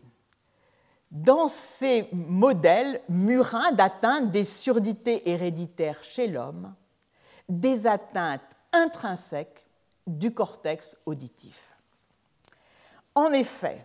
dans 1.11 1.48
ces 1.48 2.08
modèles 2.12 3.00
murins 3.08 3.72
d'atteinte 3.72 4.30
des 4.30 4.44
surdités 4.44 5.28
héréditaires 5.28 6.02
chez 6.04 6.26
l'homme, 6.26 6.74
des 7.48 7.87
atteintes 7.87 8.40
intrinsèques 8.72 9.66
du 10.06 10.32
cortex 10.32 10.96
auditif. 11.06 11.77
En 13.18 13.33
effet, 13.33 13.85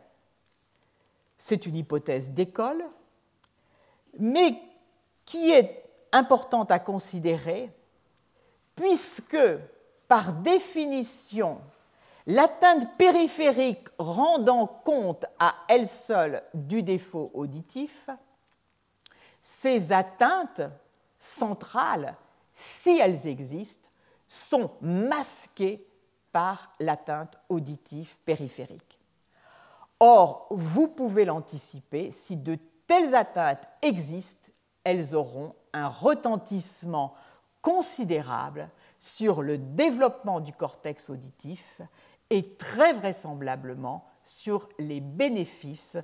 c'est 1.39 1.65
une 1.65 1.77
hypothèse 1.77 2.29
d'école, 2.29 2.85
mais 4.19 4.61
qui 5.25 5.49
est 5.49 5.89
importante 6.11 6.71
à 6.71 6.77
considérer 6.77 7.71
puisque, 8.75 9.57
par 10.07 10.33
définition, 10.33 11.61
l'atteinte 12.27 12.95
périphérique 12.95 13.87
rendant 13.97 14.67
compte 14.67 15.25
à 15.39 15.55
elle 15.67 15.87
seule 15.87 16.43
du 16.53 16.83
défaut 16.83 17.31
auditif, 17.33 18.11
ces 19.41 19.91
atteintes 19.91 20.61
centrales, 21.17 22.15
si 22.51 22.99
elles 22.99 23.25
existent, 23.25 23.89
sont 24.27 24.69
masquées 24.79 25.83
par 26.31 26.75
l'atteinte 26.79 27.35
auditive 27.49 28.15
périphérique. 28.25 28.99
Or, 30.05 30.47
vous 30.49 30.89
pouvez 30.89 31.23
l'anticiper, 31.23 32.11
si 32.11 32.35
de 32.35 32.57
telles 32.87 33.15
atteintes 33.15 33.63
existent, 33.81 34.51
elles 34.83 35.15
auront 35.15 35.55
un 35.71 35.87
retentissement 35.87 37.13
considérable 37.61 38.69
sur 38.99 39.41
le 39.41 39.57
développement 39.57 40.41
du 40.41 40.51
cortex 40.51 41.09
auditif 41.09 41.79
et 42.29 42.55
très 42.55 42.91
vraisemblablement 42.91 44.05
sur 44.25 44.67
les 44.77 44.99
bénéfices 44.99 45.97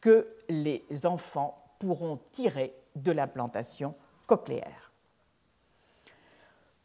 que 0.00 0.28
les 0.48 0.86
enfants 1.04 1.60
pourront 1.80 2.20
tirer 2.30 2.72
de 2.94 3.10
l'implantation 3.10 3.96
cochléaire. 4.28 4.92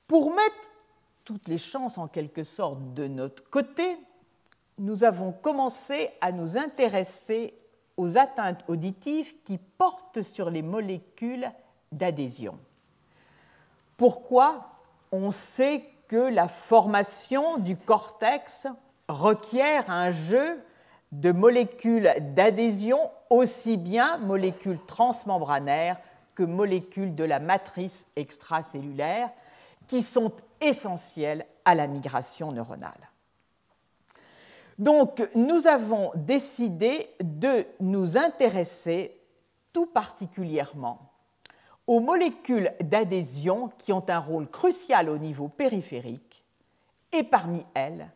Pour 0.08 0.32
mettre 0.32 0.72
toutes 1.26 1.48
les 1.48 1.60
chances 1.60 2.00
en 2.00 2.08
quelque 2.08 2.44
sorte 2.44 2.96
de 2.96 3.08
notre 3.08 3.48
côté, 3.52 4.00
nous 4.78 5.04
avons 5.04 5.32
commencé 5.32 6.10
à 6.22 6.32
nous 6.32 6.58
intéresser 6.58 7.54
aux 7.98 8.18
atteintes 8.18 8.64
auditives 8.68 9.34
qui 9.44 9.58
portent 9.58 10.22
sur 10.22 10.50
les 10.50 10.62
molécules 10.62 11.50
d'adhésion. 11.92 12.58
Pourquoi 13.98 14.72
On 15.12 15.32
sait 15.32 15.86
que 16.08 16.30
la 16.30 16.48
formation 16.48 17.58
du 17.58 17.78
cortex 17.78 18.68
requiert 19.08 19.90
un 19.90 20.12
jeu 20.12 20.62
de 21.12 21.32
molécules 21.32 22.14
d'adhésion, 22.20 23.00
aussi 23.30 23.78
bien 23.78 24.18
molécules 24.18 24.80
transmembranaires 24.86 25.98
que 26.36 26.44
molécules 26.44 27.16
de 27.16 27.24
la 27.24 27.40
matrice 27.40 28.08
extracellulaire, 28.18 29.30
qui 29.88 30.04
sont 30.04 30.34
essentielles 30.60 31.46
à 31.64 31.76
la 31.76 31.88
migration 31.88 32.52
neuronale. 32.52 33.10
Donc, 34.78 35.28
nous 35.36 35.68
avons 35.68 36.12
décidé 36.16 37.10
de 37.22 37.66
nous 37.80 38.18
intéresser 38.18 39.18
tout 39.72 39.86
particulièrement 39.86 41.12
aux 41.88 42.00
molécules 42.00 42.74
d'adhésion 42.82 43.70
qui 43.78 43.94
ont 43.94 44.06
un 44.10 44.20
rôle 44.20 44.50
crucial 44.50 45.10
au 45.10 45.18
niveau 45.18 45.48
périphérique, 45.48 46.44
et 47.12 47.24
parmi 47.24 47.66
elles, 47.74 48.12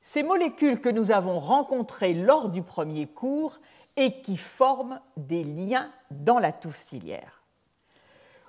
ces 0.00 0.22
molécules 0.22 0.80
que 0.80 0.88
nous 0.88 1.10
avons 1.10 1.38
rencontrées 1.38 2.14
lors 2.14 2.48
du 2.48 2.62
premier 2.62 3.06
cours 3.06 3.60
et 3.96 4.20
qui 4.22 4.36
forment 4.36 5.00
des 5.16 5.44
liens 5.44 5.90
dans 6.10 6.38
la 6.38 6.52
touffe 6.52 6.78
ciliaire. 6.78 7.42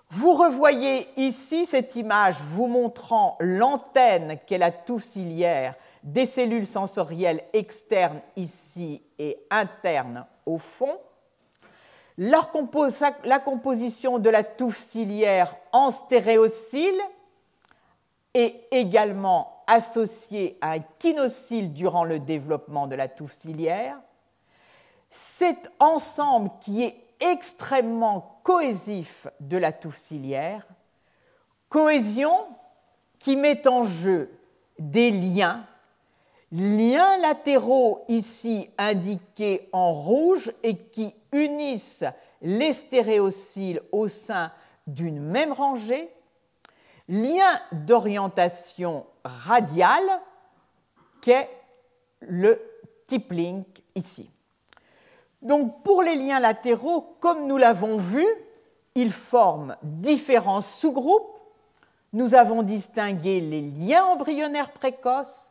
Vous 0.09 0.33
revoyez 0.33 1.07
ici 1.17 1.65
cette 1.65 1.95
image 1.95 2.39
vous 2.41 2.67
montrant 2.67 3.37
l'antenne 3.39 4.39
qu'est 4.45 4.57
la 4.57 4.71
touffe 4.71 5.03
ciliaire 5.03 5.75
des 6.03 6.25
cellules 6.25 6.67
sensorielles 6.67 7.43
externes 7.53 8.21
ici 8.35 9.01
et 9.19 9.37
internes 9.49 10.25
au 10.45 10.57
fond 10.57 10.97
la 12.17 13.39
composition 13.39 14.19
de 14.19 14.29
la 14.29 14.43
touffe 14.43 14.77
ciliaire 14.77 15.55
en 15.71 15.91
stéréocyle 15.91 16.99
est 18.33 18.67
également 18.71 19.63
associée 19.67 20.57
à 20.61 20.73
un 20.73 20.79
kinocyle 20.99 21.73
durant 21.73 22.03
le 22.03 22.19
développement 22.19 22.87
de 22.87 22.95
la 22.95 23.07
touffe 23.07 23.33
ciliaire. 23.33 23.97
Cet 25.09 25.71
ensemble 25.79 26.51
qui 26.61 26.83
est 26.83 26.95
extrêmement 27.19 28.39
cohésif 28.43 29.27
de 29.39 29.57
la 29.57 29.71
touffe 29.71 29.97
ciliaire, 29.97 30.65
cohésion 31.69 32.33
qui 33.19 33.35
met 33.35 33.67
en 33.67 33.83
jeu 33.83 34.31
des 34.79 35.11
liens 35.11 35.65
liens 36.51 37.17
latéraux 37.17 38.03
ici 38.07 38.69
indiqués 38.77 39.69
en 39.71 39.91
rouge 39.91 40.51
et 40.63 40.75
qui 40.75 41.15
unissent 41.31 42.03
les 42.41 42.73
stéréocyles 42.73 43.81
au 43.91 44.07
sein 44.07 44.51
d'une 44.87 45.21
même 45.21 45.53
rangée, 45.53 46.09
lien 47.07 47.59
d'orientation 47.71 49.05
radiale 49.23 50.21
qu'est 51.21 51.49
le 52.21 52.61
tip 53.07 53.31
link 53.31 53.65
ici. 53.95 54.29
Donc 55.41 55.83
pour 55.83 56.03
les 56.03 56.15
liens 56.15 56.39
latéraux, 56.39 57.15
comme 57.19 57.47
nous 57.47 57.57
l'avons 57.57 57.97
vu, 57.97 58.25
ils 58.95 59.11
forment 59.11 59.77
différents 59.83 60.61
sous-groupes. 60.61 61.39
Nous 62.13 62.35
avons 62.35 62.61
distingué 62.61 63.39
les 63.39 63.61
liens 63.61 64.05
embryonnaires 64.05 64.71
précoces, 64.71 65.50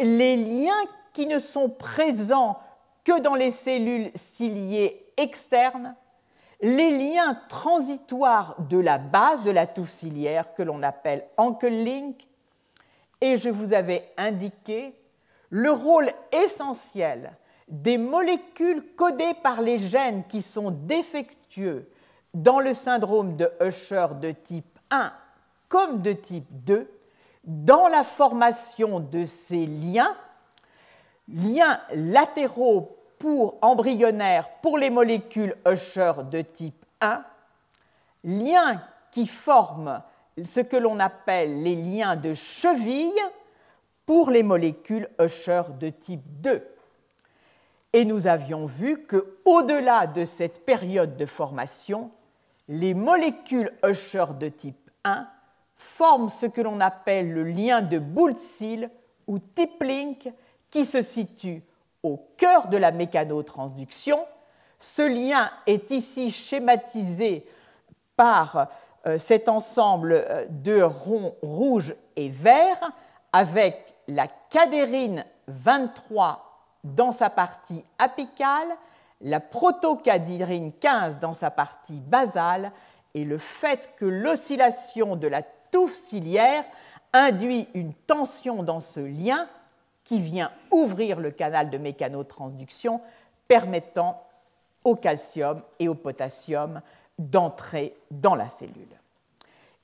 les 0.00 0.36
liens 0.36 0.84
qui 1.12 1.26
ne 1.26 1.38
sont 1.38 1.68
présents 1.68 2.58
que 3.04 3.20
dans 3.20 3.34
les 3.34 3.50
cellules 3.50 4.10
ciliées 4.14 5.06
externes, 5.16 5.94
les 6.60 6.90
liens 6.90 7.38
transitoires 7.48 8.56
de 8.58 8.78
la 8.78 8.98
base 8.98 9.42
de 9.42 9.50
la 9.50 9.66
touffe 9.66 9.90
ciliaire 9.90 10.54
que 10.54 10.62
l'on 10.62 10.82
appelle 10.82 11.26
ankle 11.36 11.68
link, 11.68 12.26
et 13.20 13.36
je 13.36 13.48
vous 13.48 13.72
avais 13.72 14.12
indiqué 14.16 14.94
le 15.50 15.70
rôle 15.70 16.10
essentiel 16.32 17.32
des 17.68 17.98
molécules 17.98 18.84
codées 18.96 19.34
par 19.42 19.60
les 19.60 19.78
gènes 19.78 20.24
qui 20.26 20.42
sont 20.42 20.70
défectueux 20.70 21.90
dans 22.34 22.60
le 22.60 22.74
syndrome 22.74 23.36
de 23.36 23.50
Usher 23.60 24.08
de 24.20 24.30
type 24.32 24.78
1 24.90 25.12
comme 25.68 26.02
de 26.02 26.12
type 26.12 26.46
2 26.50 26.88
dans 27.46 27.86
la 27.86 28.02
formation 28.02 28.98
de 29.00 29.24
ces 29.24 29.66
liens, 29.66 30.16
liens 31.28 31.80
latéraux 31.92 32.98
pour 33.18 33.56
embryonnaires 33.62 34.50
pour 34.60 34.78
les 34.78 34.90
molécules 34.90 35.56
Usher 35.66 36.12
de 36.30 36.42
type 36.42 36.84
1, 37.00 37.24
liens 38.24 38.82
qui 39.10 39.26
forment 39.26 40.02
ce 40.44 40.60
que 40.60 40.76
l'on 40.76 41.00
appelle 41.00 41.62
les 41.62 41.76
liens 41.76 42.16
de 42.16 42.34
cheville 42.34 43.12
pour 44.04 44.30
les 44.30 44.42
molécules 44.42 45.08
Usher 45.20 45.62
de 45.78 45.88
type 45.88 46.24
2. 46.42 46.66
Et 47.92 48.04
nous 48.04 48.26
avions 48.26 48.66
vu 48.66 49.04
que 49.04 49.38
au-delà 49.44 50.06
de 50.06 50.24
cette 50.24 50.66
période 50.66 51.16
de 51.16 51.26
formation, 51.26 52.10
les 52.68 52.92
molécules 52.92 53.72
Usher 53.84 54.26
de 54.38 54.48
type 54.48 54.90
1 55.04 55.26
forme 55.76 56.28
ce 56.28 56.46
que 56.46 56.60
l'on 56.60 56.80
appelle 56.80 57.32
le 57.32 57.44
lien 57.44 57.82
de 57.82 57.98
Boultzil 57.98 58.90
ou 59.26 59.38
tip 59.38 59.82
link 59.82 60.32
qui 60.70 60.84
se 60.84 61.02
situe 61.02 61.62
au 62.02 62.18
cœur 62.36 62.68
de 62.68 62.76
la 62.76 62.90
mécanotransduction. 62.90 64.18
Ce 64.78 65.02
lien 65.02 65.50
est 65.66 65.90
ici 65.90 66.30
schématisé 66.30 67.46
par 68.16 68.68
euh, 69.06 69.18
cet 69.18 69.48
ensemble 69.48 70.12
euh, 70.12 70.46
de 70.48 70.82
ronds 70.82 71.34
rouges 71.42 71.94
et 72.16 72.28
verts 72.28 72.90
avec 73.32 73.94
la 74.08 74.28
cadérine 74.50 75.24
23 75.48 76.42
dans 76.84 77.12
sa 77.12 77.30
partie 77.30 77.84
apicale, 77.98 78.68
la 79.20 79.40
protocadérine 79.40 80.72
15 80.72 81.18
dans 81.18 81.34
sa 81.34 81.50
partie 81.50 82.00
basale 82.00 82.72
et 83.14 83.24
le 83.24 83.38
fait 83.38 83.90
que 83.96 84.04
l'oscillation 84.04 85.16
de 85.16 85.26
la 85.26 85.42
touffe 85.70 85.94
ciliaire 85.94 86.64
induit 87.12 87.68
une 87.74 87.94
tension 87.94 88.62
dans 88.62 88.80
ce 88.80 89.00
lien 89.00 89.48
qui 90.04 90.20
vient 90.20 90.50
ouvrir 90.70 91.18
le 91.18 91.30
canal 91.30 91.70
de 91.70 91.78
mécanotransduction 91.78 93.00
permettant 93.48 94.22
au 94.84 94.94
calcium 94.94 95.62
et 95.78 95.88
au 95.88 95.94
potassium 95.94 96.80
d'entrer 97.18 97.96
dans 98.10 98.34
la 98.34 98.48
cellule. 98.48 98.86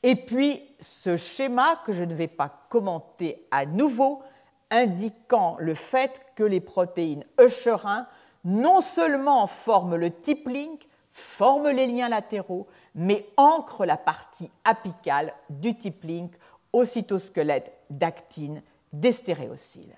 Et 0.02 0.16
puis 0.16 0.62
ce 0.80 1.16
schéma 1.16 1.80
que 1.86 1.92
je 1.92 2.04
ne 2.04 2.14
vais 2.14 2.28
pas 2.28 2.52
commenter 2.68 3.46
à 3.50 3.66
nouveau, 3.66 4.22
indiquant 4.70 5.56
le 5.58 5.74
fait 5.74 6.22
que 6.34 6.44
les 6.44 6.60
protéines 6.60 7.24
Usherin 7.40 8.06
non 8.44 8.80
seulement 8.80 9.46
forment 9.46 9.96
le 9.96 10.10
type 10.10 10.48
link, 10.48 10.88
forment 11.12 11.70
les 11.70 11.86
liens 11.86 12.08
latéraux, 12.08 12.66
mais 12.94 13.26
ancrent 13.36 13.86
la 13.86 13.96
partie 13.96 14.50
apicale 14.64 15.32
du 15.48 15.76
type 15.76 16.04
link 16.04 16.32
au 16.72 16.84
cytosquelette 16.84 17.72
d'actine 17.90 18.62
des 18.92 19.12
stéréocyles. 19.12 19.96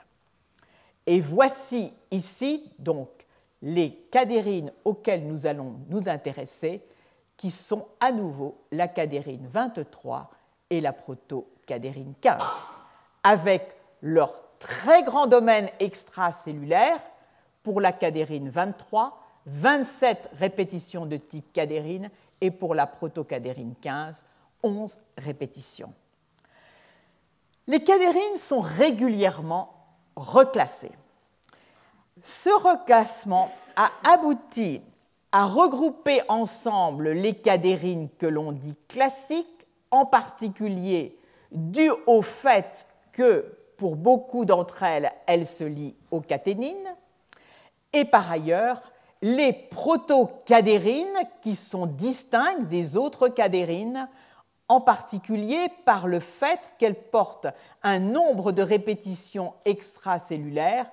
Et 1.06 1.20
voici 1.20 1.92
ici 2.10 2.70
donc 2.78 3.08
les 3.62 3.94
cadérines 4.10 4.72
auxquelles 4.84 5.26
nous 5.26 5.46
allons 5.46 5.76
nous 5.88 6.08
intéresser, 6.08 6.82
qui 7.36 7.50
sont 7.50 7.86
à 7.98 8.12
nouveau 8.12 8.58
la 8.70 8.88
cadérine 8.88 9.48
23 9.50 10.30
et 10.70 10.80
la 10.80 10.92
protocadérine 10.92 12.14
15, 12.20 12.40
avec 13.22 13.76
leur 14.02 14.32
très 14.58 15.02
grand 15.02 15.26
domaine 15.26 15.68
extracellulaire 15.80 17.00
pour 17.62 17.80
la 17.80 17.92
cadérine 17.92 18.50
23, 18.50 19.18
27 19.46 20.30
répétitions 20.34 21.06
de 21.06 21.16
type 21.16 21.52
cadérine 21.52 22.10
et 22.40 22.50
pour 22.50 22.74
la 22.74 22.86
protocadérine 22.86 23.74
15, 23.80 24.24
11 24.62 24.98
répétitions. 25.18 25.92
Les 27.66 27.82
cadérines 27.82 28.36
sont 28.36 28.60
régulièrement 28.60 29.74
reclassées. 30.16 30.92
Ce 32.22 32.50
reclassement 32.50 33.50
a 33.76 33.90
abouti 34.04 34.82
à 35.32 35.46
regrouper 35.46 36.20
ensemble 36.28 37.10
les 37.10 37.34
cadérines 37.34 38.08
que 38.18 38.26
l'on 38.26 38.52
dit 38.52 38.76
classiques, 38.88 39.66
en 39.90 40.06
particulier 40.06 41.18
dû 41.50 41.90
au 42.06 42.22
fait 42.22 42.86
que 43.12 43.56
pour 43.76 43.96
beaucoup 43.96 44.44
d'entre 44.44 44.82
elles, 44.82 45.10
elles 45.26 45.46
se 45.46 45.64
lient 45.64 45.96
aux 46.10 46.20
caténines, 46.20 46.94
et 47.92 48.04
par 48.04 48.30
ailleurs 48.30 48.82
les 49.24 49.54
protocadérines 49.54 51.18
qui 51.40 51.54
sont 51.54 51.86
distinctes 51.86 52.68
des 52.68 52.98
autres 52.98 53.28
cadérines, 53.28 54.06
en 54.68 54.82
particulier 54.82 55.70
par 55.86 56.06
le 56.06 56.20
fait 56.20 56.70
qu'elles 56.78 57.08
portent 57.08 57.46
un 57.82 58.00
nombre 58.00 58.52
de 58.52 58.60
répétitions 58.60 59.54
extracellulaires 59.64 60.90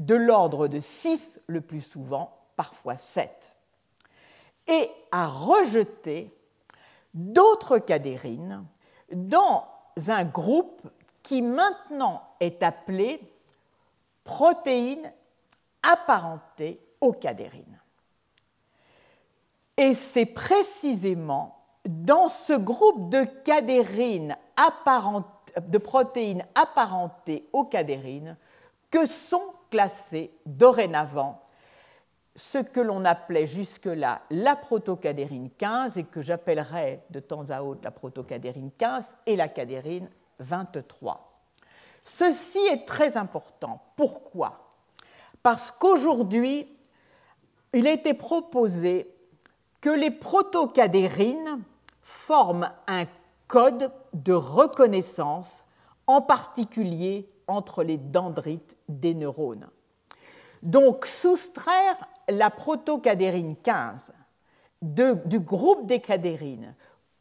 de 0.00 0.16
l'ordre 0.16 0.66
de 0.66 0.80
6 0.80 1.40
le 1.46 1.60
plus 1.60 1.80
souvent, 1.80 2.36
parfois 2.56 2.96
7 2.96 3.52
et 4.66 4.90
à 5.12 5.28
rejeter 5.28 6.36
d'autres 7.14 7.78
cadérines 7.78 8.64
dans 9.12 9.68
un 10.08 10.24
groupe 10.24 10.82
qui 11.22 11.42
maintenant 11.42 12.24
est 12.40 12.64
appelé 12.64 13.20
protéines 14.24 15.12
apparentées 15.84 16.80
aux 17.00 17.12
cadérines. 17.12 17.80
Et 19.76 19.94
c'est 19.94 20.26
précisément 20.26 21.56
dans 21.84 22.28
ce 22.28 22.52
groupe 22.52 23.10
de 23.10 23.24
cadérines 23.44 24.36
de 25.66 25.78
protéines 25.78 26.44
apparentées 26.54 27.48
aux 27.52 27.64
cadérines 27.64 28.36
que 28.90 29.06
sont 29.06 29.54
classées 29.70 30.32
dorénavant 30.46 31.42
ce 32.38 32.58
que 32.58 32.80
l'on 32.80 33.04
appelait 33.04 33.46
jusque-là 33.46 34.22
la 34.30 34.54
protocadérine 34.54 35.50
15 35.50 35.98
et 35.98 36.04
que 36.04 36.22
j'appellerai 36.22 37.02
de 37.10 37.20
temps 37.20 37.50
à 37.50 37.62
autre 37.62 37.80
la 37.82 37.90
protocadérine 37.90 38.70
15 38.78 39.16
et 39.26 39.34
la 39.34 39.48
cadérine 39.48 40.08
23. 40.38 41.42
Ceci 42.04 42.60
est 42.70 42.86
très 42.86 43.16
important. 43.16 43.82
Pourquoi? 43.96 44.72
Parce 45.42 45.70
qu'aujourd'hui, 45.70 46.77
il 47.72 47.86
a 47.86 47.92
été 47.92 48.14
proposé 48.14 49.10
que 49.80 49.90
les 49.90 50.10
protocadérines 50.10 51.62
forment 52.00 52.70
un 52.86 53.04
code 53.46 53.92
de 54.12 54.32
reconnaissance, 54.32 55.64
en 56.06 56.20
particulier 56.20 57.30
entre 57.46 57.82
les 57.82 57.98
dendrites 57.98 58.76
des 58.88 59.14
neurones. 59.14 59.68
Donc 60.62 61.06
soustraire 61.06 61.96
la 62.28 62.50
protocadérine 62.50 63.56
15 63.56 64.12
du 64.82 65.40
groupe 65.40 65.86
des 65.86 66.00
cadérines 66.00 66.74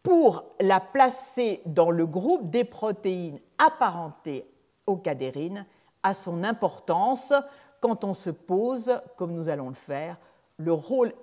pour 0.04 0.46
la 0.60 0.80
placer 0.80 1.62
dans 1.66 1.92
le 1.92 2.06
groupe 2.06 2.50
des 2.50 2.64
protéines 2.64 3.40
apparentées 3.58 4.50
aux 4.86 4.98
cadérines 4.98 5.66
a 6.04 6.14
son 6.14 6.44
importance 6.44 7.34
quand 7.82 8.04
on 8.04 8.14
se 8.14 8.30
pose, 8.30 9.02
comme 9.18 9.34
nous 9.34 9.50
allons 9.50 9.70
le 9.70 9.76
faire, 9.76 10.18
rôle, 10.60 11.14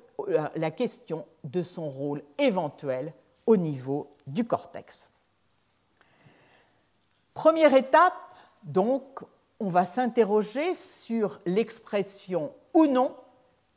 la 0.57 0.70
question 0.70 1.27
de 1.44 1.62
son 1.62 1.88
rôle 1.88 2.23
éventuel 2.38 3.12
au 3.47 3.57
niveau 3.57 4.14
du 4.27 4.44
cortex. 4.47 5.09
Première 7.35 7.75
étape, 7.75 8.14
donc, 8.62 9.20
on 9.61 9.68
va 9.68 9.85
s'interroger 9.85 10.75
sur 10.75 11.40
l'expression 11.47 12.53
ou 12.73 12.87
non 12.87 13.14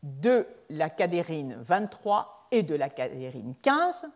de 0.03 0.47
la 0.69 0.89
cadérine 0.89 1.57
23 1.61 2.47
et 2.51 2.63
de 2.63 2.75
la 2.75 2.89
cadérine 2.89 3.55
15 3.61 4.07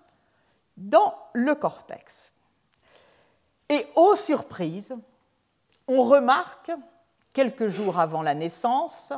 dans 0.78 1.16
le 1.34 1.56
cortex. 1.56 2.32
Et 3.70 3.88
aux 3.96 4.16
surprises, 4.16 4.96
on 5.88 6.04
remarque, 6.04 6.72
quelques 7.34 7.70
jours 7.70 8.00
avant 8.00 8.22
la 8.22 8.34
naissance, 8.34 9.14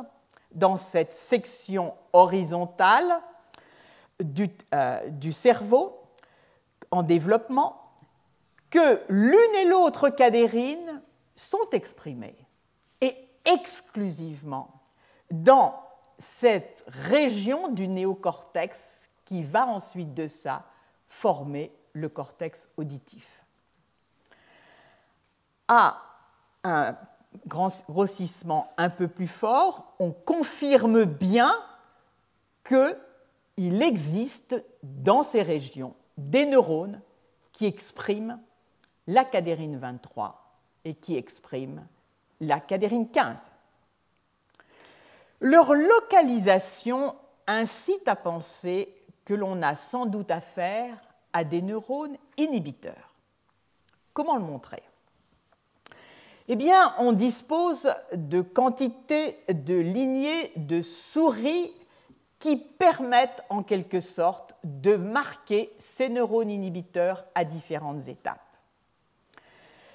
dans 0.54 0.76
cette 0.76 1.12
section 1.12 1.94
horizontale 2.12 3.20
du, 4.20 4.48
euh, 4.74 5.08
du 5.08 5.32
cerveau 5.32 6.00
en 6.90 7.02
développement, 7.02 7.92
que 8.70 9.02
l'une 9.08 9.54
et 9.62 9.64
l'autre 9.66 10.08
cadérine 10.08 11.02
sont 11.36 11.70
exprimées, 11.72 12.36
et 13.00 13.16
exclusivement 13.44 14.80
dans 15.30 15.80
cette 16.18 16.84
région 16.86 17.68
du 17.68 17.88
néocortex 17.88 19.10
qui 19.24 19.42
va 19.42 19.66
ensuite 19.66 20.14
de 20.14 20.28
ça 20.28 20.64
former 21.08 21.72
le 21.92 22.08
cortex 22.08 22.68
auditif. 22.76 23.42
À 25.68 26.00
un 26.62 26.96
grossissement 27.46 28.72
un 28.76 28.90
peu 28.90 29.08
plus 29.08 29.26
fort, 29.26 29.94
on 29.98 30.10
confirme 30.12 31.04
bien 31.04 31.52
qu'il 32.64 33.82
existe 33.82 34.56
dans 34.82 35.22
ces 35.22 35.42
régions 35.42 35.94
des 36.16 36.46
neurones 36.46 37.00
qui 37.52 37.66
expriment 37.66 38.40
la 39.06 39.24
cadérine 39.24 39.78
23 39.78 40.58
et 40.84 40.94
qui 40.94 41.16
expriment 41.16 41.86
la 42.40 42.60
cadérine 42.60 43.08
15. 43.08 43.50
Leur 45.40 45.74
localisation 45.74 47.14
incite 47.46 48.08
à 48.08 48.16
penser 48.16 48.94
que 49.24 49.34
l'on 49.34 49.62
a 49.62 49.74
sans 49.74 50.06
doute 50.06 50.30
affaire 50.30 50.98
à 51.32 51.44
des 51.44 51.62
neurones 51.62 52.16
inhibiteurs. 52.36 53.14
Comment 54.12 54.36
le 54.36 54.44
montrer? 54.44 54.82
Eh 56.46 56.56
bien, 56.56 56.94
on 56.98 57.12
dispose 57.12 57.88
de 58.12 58.42
quantités 58.42 59.38
de 59.48 59.74
lignées 59.74 60.52
de 60.56 60.82
souris 60.82 61.72
qui 62.38 62.56
permettent 62.56 63.42
en 63.48 63.62
quelque 63.62 64.02
sorte 64.02 64.54
de 64.62 64.96
marquer 64.96 65.72
ces 65.78 66.10
neurones 66.10 66.50
inhibiteurs 66.50 67.24
à 67.34 67.44
différentes 67.44 68.08
étapes. 68.08 68.40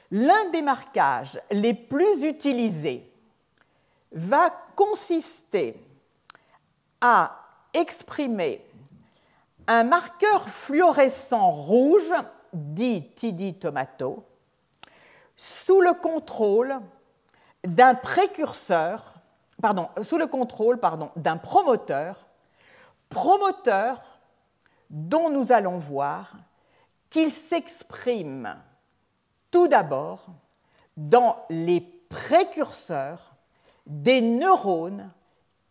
L'un 0.09 0.49
des 0.49 0.63
marquages 0.63 1.39
les 1.51 1.75
plus 1.75 2.23
utilisés 2.23 3.11
va 4.11 4.49
consisté 4.75 5.79
à 6.99 7.35
exprimer 7.75 8.65
un 9.67 9.83
marqueur 9.83 10.49
fluorescent 10.49 11.51
rouge, 11.51 12.11
dit 12.53 13.03
TD 13.11 13.53
tomato, 13.53 14.23
sous 15.39 15.79
le 15.79 15.93
contrôle 15.93 16.81
d'un 17.63 17.95
précurseur, 17.95 19.13
sous 20.01 20.17
le 20.17 20.27
contrôle 20.27 20.77
d'un 21.15 21.37
promoteur, 21.37 22.27
promoteur 23.07 24.01
dont 24.89 25.29
nous 25.29 25.53
allons 25.53 25.77
voir 25.77 26.33
qu'il 27.09 27.31
s'exprime 27.31 28.53
tout 29.49 29.69
d'abord 29.69 30.25
dans 30.97 31.37
les 31.49 31.79
précurseurs 32.09 33.33
des 33.85 34.19
neurones 34.19 35.09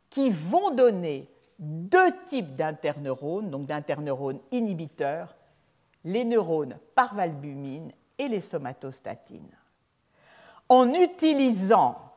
qui 0.08 0.30
vont 0.30 0.70
donner 0.70 1.30
deux 1.58 2.16
types 2.24 2.56
d'interneurones, 2.56 3.50
donc 3.50 3.66
d'interneurones 3.66 4.40
inhibiteurs, 4.50 5.36
les 6.04 6.24
neurones 6.24 6.78
parvalbumine 6.94 7.92
et 8.18 8.28
les 8.28 8.40
somatostatines. 8.40 9.56
En 10.68 10.92
utilisant 10.92 12.12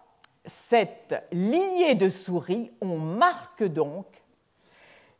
cette 0.45 1.23
lignée 1.31 1.95
de 1.95 2.09
souris, 2.09 2.71
on 2.81 2.97
marque 2.97 3.63
donc 3.63 4.05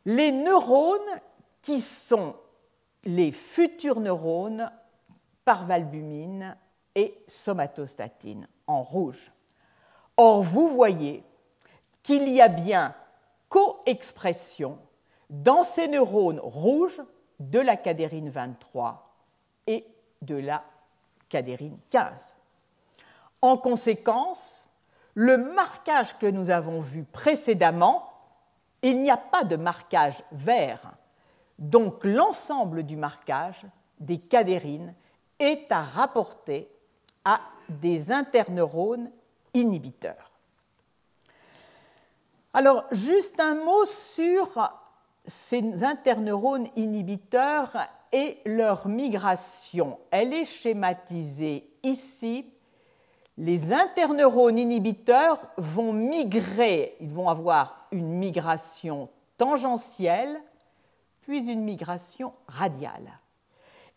les 0.04 0.32
neurones 0.32 1.20
qui 1.62 1.80
sont 1.80 2.34
les 3.04 3.32
futurs 3.32 4.00
neurones 4.00 4.70
parvalbumine 5.44 6.56
et 6.94 7.18
somatostatine 7.26 8.46
en 8.66 8.82
rouge. 8.82 9.32
Or, 10.16 10.42
vous 10.42 10.68
voyez 10.68 11.24
qu'il 12.02 12.28
y 12.28 12.40
a 12.40 12.48
bien 12.48 12.94
coexpression 13.48 14.78
dans 15.30 15.62
ces 15.62 15.88
neurones 15.88 16.40
rouges 16.40 17.02
de 17.40 17.58
la 17.58 17.76
cadérine 17.76 18.30
23 18.30 19.14
et 19.66 19.86
de 20.20 20.36
la 20.36 20.62
cadérine 21.32 21.78
15. 21.88 22.36
En 23.40 23.56
conséquence, 23.56 24.66
le 25.14 25.38
marquage 25.38 26.18
que 26.18 26.26
nous 26.26 26.50
avons 26.50 26.80
vu 26.80 27.04
précédemment, 27.04 28.12
il 28.82 29.00
n'y 29.00 29.10
a 29.10 29.16
pas 29.16 29.42
de 29.44 29.56
marquage 29.56 30.22
vert. 30.30 30.92
Donc 31.58 32.04
l'ensemble 32.04 32.82
du 32.82 32.96
marquage 32.96 33.64
des 33.98 34.18
cadérines 34.18 34.94
est 35.38 35.72
à 35.72 35.80
rapporter 35.80 36.70
à 37.24 37.40
des 37.68 38.12
interneurones 38.12 39.10
inhibiteurs. 39.54 40.30
Alors, 42.52 42.84
juste 42.90 43.40
un 43.40 43.54
mot 43.54 43.86
sur 43.86 44.70
ces 45.26 45.82
interneurones 45.82 46.68
inhibiteurs 46.76 47.76
et 48.12 48.38
leur 48.44 48.88
migration. 48.88 49.98
Elle 50.10 50.34
est 50.34 50.44
schématisée 50.44 51.68
ici. 51.82 52.46
Les 53.38 53.72
interneurones 53.72 54.58
inhibiteurs 54.58 55.38
vont 55.56 55.92
migrer, 55.92 56.96
ils 57.00 57.12
vont 57.12 57.28
avoir 57.28 57.86
une 57.90 58.08
migration 58.08 59.08
tangentielle, 59.38 60.38
puis 61.22 61.50
une 61.50 61.64
migration 61.64 62.34
radiale. 62.46 63.18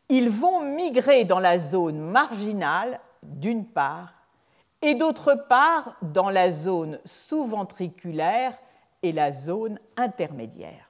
Ils 0.08 0.30
vont 0.30 0.62
migrer 0.62 1.26
dans 1.26 1.40
la 1.40 1.60
zone 1.60 2.00
marginale, 2.00 3.00
d'une 3.24 3.66
part, 3.66 4.14
et 4.82 4.96
d'autre 4.96 5.34
part 5.50 5.98
dans 6.02 6.30
la 6.30 6.52
zone 6.52 7.00
sous-ventriculaire 7.06 8.58
et 9.02 9.12
la 9.12 9.32
zone 9.32 9.80
intermédiaire. 9.98 10.85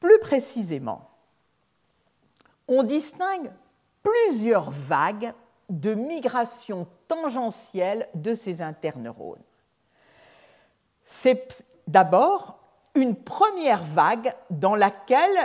Plus 0.00 0.18
précisément, 0.18 1.08
on 2.66 2.82
distingue 2.82 3.50
plusieurs 4.02 4.70
vagues 4.70 5.34
de 5.68 5.94
migration 5.94 6.86
tangentielle 7.06 8.08
de 8.14 8.34
ces 8.34 8.62
interneurones. 8.62 9.42
C'est 11.04 11.64
d'abord 11.86 12.58
une 12.94 13.14
première 13.14 13.84
vague 13.84 14.34
dans 14.50 14.74
laquelle 14.74 15.38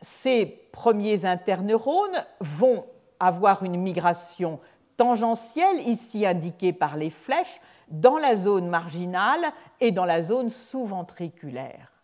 ces 0.00 0.46
premiers 0.72 1.24
interneurones 1.24 2.24
vont 2.40 2.86
avoir 3.20 3.62
une 3.62 3.80
migration 3.80 4.60
tangentielle, 4.96 5.86
ici 5.88 6.26
indiquée 6.26 6.72
par 6.72 6.96
les 6.96 7.10
flèches, 7.10 7.60
dans 7.88 8.18
la 8.18 8.36
zone 8.36 8.68
marginale 8.68 9.44
et 9.80 9.92
dans 9.92 10.04
la 10.04 10.22
zone 10.22 10.50
sous-ventriculaire. 10.50 11.97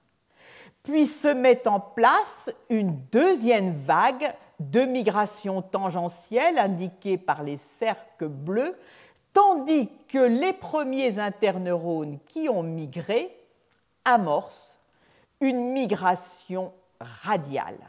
Puis 0.85 1.07
se 1.07 1.29
met 1.29 1.67
en 1.67 1.81
place 1.81 2.51
une 2.69 2.97
deuxième 3.11 3.75
vague 3.79 4.33
de 4.61 4.83
migration 4.83 5.63
tangentielle 5.63 6.59
indiquée 6.59 7.19
par 7.19 7.43
les 7.43 7.57
cercles 7.57 8.29
bleus, 8.29 8.79
tandis 9.33 9.89
que 10.09 10.19
les 10.19 10.53
premiers 10.53 11.19
interneurones 11.19 12.19
qui 12.29 12.49
ont 12.49 12.63
migré 12.63 13.35
amorcent 14.05 14.79
une 15.41 15.73
migration 15.73 16.73
radiale. 17.01 17.81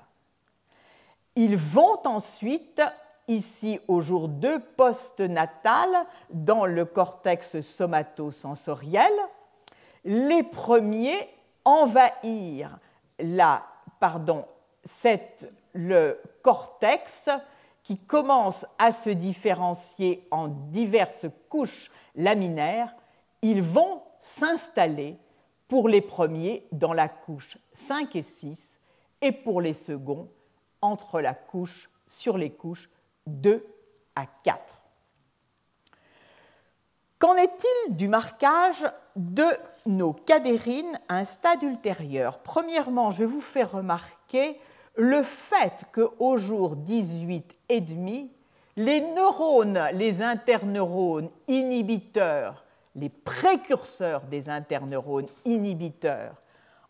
Ils 1.35 1.57
vont 1.57 1.99
ensuite 2.05 2.81
ici 3.27 3.79
au 3.89 4.01
jour 4.01 4.29
2 4.29 4.59
postnatal 4.77 5.89
dans 6.29 6.65
le 6.65 6.85
cortex 6.85 7.59
somatosensoriel. 7.59 9.11
Les 10.05 10.43
premiers 10.43 11.29
envahirent 11.65 12.79
la, 13.19 13.65
pardon, 13.99 14.45
le 15.73 16.21
cortex 16.41 17.29
qui 17.83 17.97
commence 17.97 18.65
à 18.79 18.91
se 18.91 19.09
différencier 19.09 20.27
en 20.31 20.47
diverses 20.47 21.27
couches 21.49 21.91
laminaires. 22.15 22.95
Ils 23.41 23.61
vont 23.61 24.01
s'installer 24.17 25.17
pour 25.67 25.89
les 25.89 26.01
premiers 26.01 26.67
dans 26.71 26.93
la 26.93 27.09
couche 27.09 27.57
5 27.73 28.15
et 28.15 28.21
6 28.21 28.79
et 29.21 29.31
pour 29.31 29.61
les 29.61 29.73
seconds 29.73 30.29
entre 30.81 31.21
la 31.21 31.33
couche 31.33 31.89
sur 32.07 32.37
les 32.37 32.51
couches 32.51 32.89
2 33.27 33.65
à 34.15 34.25
4. 34.43 34.81
Qu'en 37.19 37.35
est-il 37.35 37.95
du 37.95 38.07
marquage 38.07 38.85
de 39.15 39.45
nos 39.85 40.13
cadérines 40.13 40.99
à 41.09 41.17
un 41.17 41.25
stade 41.25 41.63
ultérieur 41.63 42.39
Premièrement, 42.39 43.11
je 43.11 43.23
vous 43.23 43.41
fais 43.41 43.63
remarquer 43.63 44.59
le 44.95 45.23
fait 45.23 45.85
qu'au 45.93 46.37
jour 46.37 46.75
18 46.75 47.55
et 47.69 47.81
demi, 47.81 48.31
les 48.77 49.01
neurones, 49.01 49.89
les 49.93 50.21
interneurones 50.21 51.29
inhibiteurs, 51.47 52.65
les 52.95 53.09
précurseurs 53.09 54.21
des 54.21 54.49
interneurones 54.49 55.27
inhibiteurs, 55.45 56.41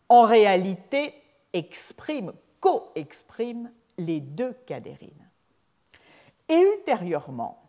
en 0.08 0.22
réalité 0.22 1.14
expriment, 1.52 2.32
co-expriment 2.60 3.70
les 3.98 4.20
deux 4.20 4.52
cadérines. 4.66 5.10
Et 6.48 6.60
ultérieurement, 6.76 7.60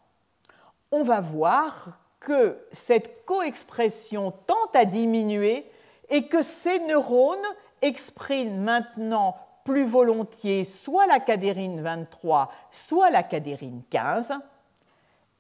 on 0.92 1.04
va 1.04 1.20
voir 1.20 2.00
que 2.28 2.60
cette 2.74 3.24
coexpression 3.24 4.34
tend 4.48 4.70
à 4.74 4.84
diminuer 4.84 5.66
et 6.10 6.28
que 6.28 6.42
ces 6.42 6.78
neurones 6.80 7.38
expriment 7.82 8.63
maintenant 8.63 9.38
plus 9.63 9.86
volontiers 9.86 10.66
soit 10.66 11.08
la 11.08 11.22
cadérine 11.22 11.82
23, 11.82 12.52
soit 12.70 13.12
la 13.12 13.24
cadérine 13.24 13.82
15, 13.90 14.34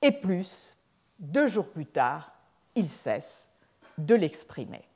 et 0.01 0.13
plus, 0.13 0.77
deux 1.19 1.47
jours 1.47 1.69
plus 1.71 1.87
tard, 1.87 2.31
ils 2.75 2.87
cessent 2.87 3.51
de 3.97 4.15
l'exprimer. 4.15 4.87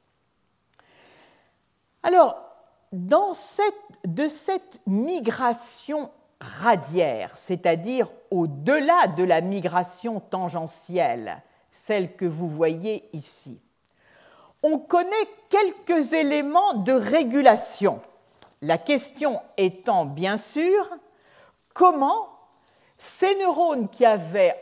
Alors, 2.03 2.41
dans 2.93 3.33
cette, 3.33 3.75
de 4.05 4.29
cette 4.29 4.79
migration 4.87 6.09
radiaire, 6.39 7.35
c'est-à-dire 7.35 8.07
au-delà 8.29 9.07
de 9.07 9.25
la 9.25 9.41
migration 9.41 10.21
tangentielle, 10.21 11.43
celle 11.71 12.15
que 12.15 12.25
vous 12.25 12.49
voyez 12.49 13.09
ici. 13.13 13.59
On 14.61 14.77
connaît 14.77 15.09
quelques 15.49 16.13
éléments 16.13 16.73
de 16.73 16.91
régulation. 16.91 18.01
La 18.61 18.77
question 18.77 19.41
étant 19.57 20.05
bien 20.05 20.37
sûr 20.37 20.87
comment 21.73 22.29
ces 22.97 23.33
neurones 23.39 23.89
qui 23.89 24.05
avaient 24.05 24.55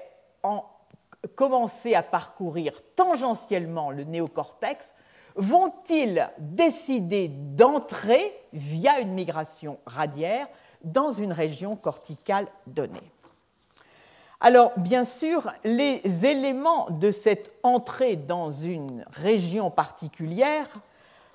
commencé 1.36 1.96
à 1.96 2.04
parcourir 2.04 2.80
tangentiellement 2.96 3.92
le 3.92 4.06
néocortex 4.06 4.96
vont-ils 5.36 6.30
décider 6.38 7.28
d'entrer 7.28 8.34
via 8.54 9.00
une 9.00 9.14
migration 9.14 9.80
radiaire 9.86 10.48
dans 10.84 11.12
une 11.12 11.34
région 11.34 11.76
corticale 11.76 12.48
donnée? 12.68 13.12
Alors, 14.42 14.72
bien 14.78 15.04
sûr, 15.04 15.52
les 15.66 16.26
éléments 16.26 16.90
de 16.90 17.12
cette 17.12 17.52
entrée 17.62 18.16
dans 18.16 18.52
une 18.52 19.06
région 19.12 19.70
particulière 19.70 20.68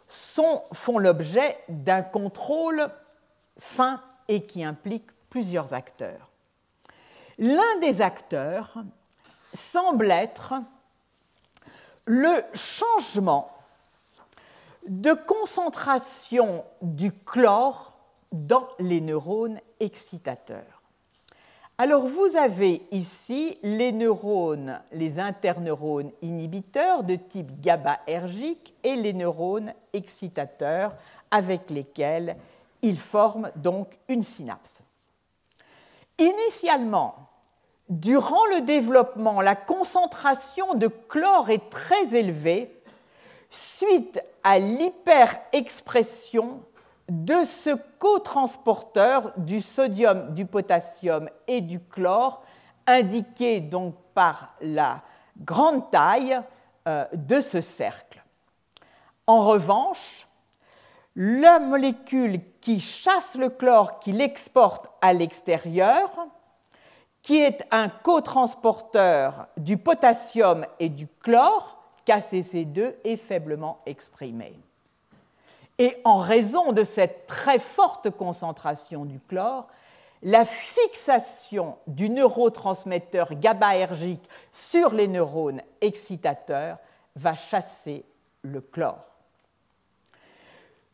font 0.08 0.98
l'objet 0.98 1.58
d'un 1.68 2.02
contrôle 2.02 2.88
fin 3.58 4.00
et 4.28 4.42
qui 4.42 4.64
implique 4.64 5.06
plusieurs 5.28 5.74
acteurs. 5.74 6.30
L'un 7.38 7.78
des 7.80 8.00
acteurs 8.00 8.74
semble 9.52 10.10
être 10.10 10.54
le 12.06 12.42
changement 12.54 13.50
de 14.86 15.12
concentration 15.12 16.64
du 16.80 17.12
chlore 17.12 17.92
dans 18.32 18.68
les 18.78 19.00
neurones 19.00 19.60
excitateurs. 19.80 20.73
Alors 21.76 22.06
vous 22.06 22.36
avez 22.36 22.82
ici 22.92 23.58
les 23.64 23.90
neurones, 23.90 24.80
les 24.92 25.18
interneurones 25.18 26.12
inhibiteurs 26.22 27.02
de 27.02 27.16
type 27.16 27.60
GABAergique 27.60 28.74
et 28.84 28.94
les 28.94 29.12
neurones 29.12 29.74
excitateurs 29.92 30.94
avec 31.32 31.70
lesquels 31.70 32.36
ils 32.82 32.98
forment 32.98 33.50
donc 33.56 33.98
une 34.08 34.22
synapse. 34.22 34.82
Initialement, 36.18 37.16
durant 37.88 38.46
le 38.54 38.60
développement, 38.60 39.40
la 39.40 39.56
concentration 39.56 40.74
de 40.74 40.86
chlore 40.86 41.50
est 41.50 41.70
très 41.70 42.14
élevée 42.14 42.80
suite 43.50 44.22
à 44.44 44.60
l'hyperexpression 44.60 46.60
de 47.08 47.44
ce 47.44 47.70
cotransporteur 47.98 49.32
du 49.36 49.60
sodium, 49.60 50.34
du 50.34 50.46
potassium 50.46 51.28
et 51.46 51.60
du 51.60 51.80
chlore, 51.80 52.42
indiqué 52.86 53.60
donc 53.60 53.94
par 54.14 54.54
la 54.60 55.02
grande 55.38 55.90
taille 55.90 56.40
euh, 56.88 57.04
de 57.12 57.40
ce 57.40 57.60
cercle. 57.60 58.22
En 59.26 59.40
revanche, 59.40 60.28
la 61.16 61.60
molécule 61.60 62.40
qui 62.60 62.80
chasse 62.80 63.36
le 63.36 63.48
chlore, 63.48 64.00
qui 64.00 64.12
l'exporte 64.12 64.90
à 65.00 65.12
l'extérieur, 65.12 66.10
qui 67.22 67.40
est 67.40 67.64
un 67.70 67.88
cotransporteur 67.88 69.46
du 69.56 69.78
potassium 69.78 70.66
et 70.78 70.88
du 70.88 71.06
chlore, 71.06 71.78
KCC2, 72.06 72.96
est 73.04 73.16
faiblement 73.16 73.80
exprimée. 73.86 74.58
Et 75.78 75.96
en 76.04 76.18
raison 76.18 76.72
de 76.72 76.84
cette 76.84 77.26
très 77.26 77.58
forte 77.58 78.10
concentration 78.10 79.04
du 79.04 79.18
chlore, 79.20 79.66
la 80.22 80.44
fixation 80.44 81.76
du 81.86 82.08
neurotransmetteur 82.08 83.34
GABAergique 83.34 84.28
sur 84.52 84.94
les 84.94 85.08
neurones 85.08 85.60
excitateurs 85.80 86.78
va 87.16 87.34
chasser 87.34 88.04
le 88.42 88.60
chlore. 88.60 89.04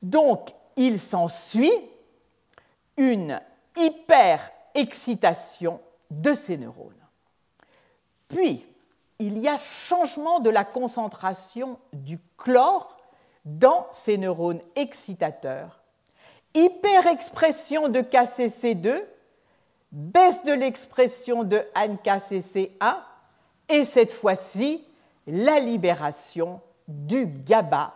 Donc, 0.03 0.55
il 0.77 0.99
s'ensuit 0.99 1.73
une 2.97 3.41
hyperexcitation 3.77 5.81
de 6.11 6.35
ces 6.35 6.57
neurones. 6.57 6.95
Puis, 8.29 8.67
il 9.19 9.39
y 9.39 9.49
a 9.49 9.59
changement 9.59 10.41
de 10.41 10.51
la 10.51 10.65
concentration 10.65 11.79
du 11.93 12.19
chlore 12.37 12.97
dans 13.45 13.87
ces 13.93 14.19
neurones 14.19 14.61
excitateurs, 14.77 15.81
hyperexpression 16.55 17.89
de 17.89 18.01
KCC2, 18.01 19.03
baisse 19.93 20.45
de 20.45 20.53
l'expression 20.53 21.43
de 21.45 21.59
NKCC1 21.75 22.97
et 23.69 23.85
cette 23.85 24.13
fois-ci, 24.13 24.85
la 25.27 25.59
libération 25.61 26.61
du 26.89 27.27
GABA 27.27 27.95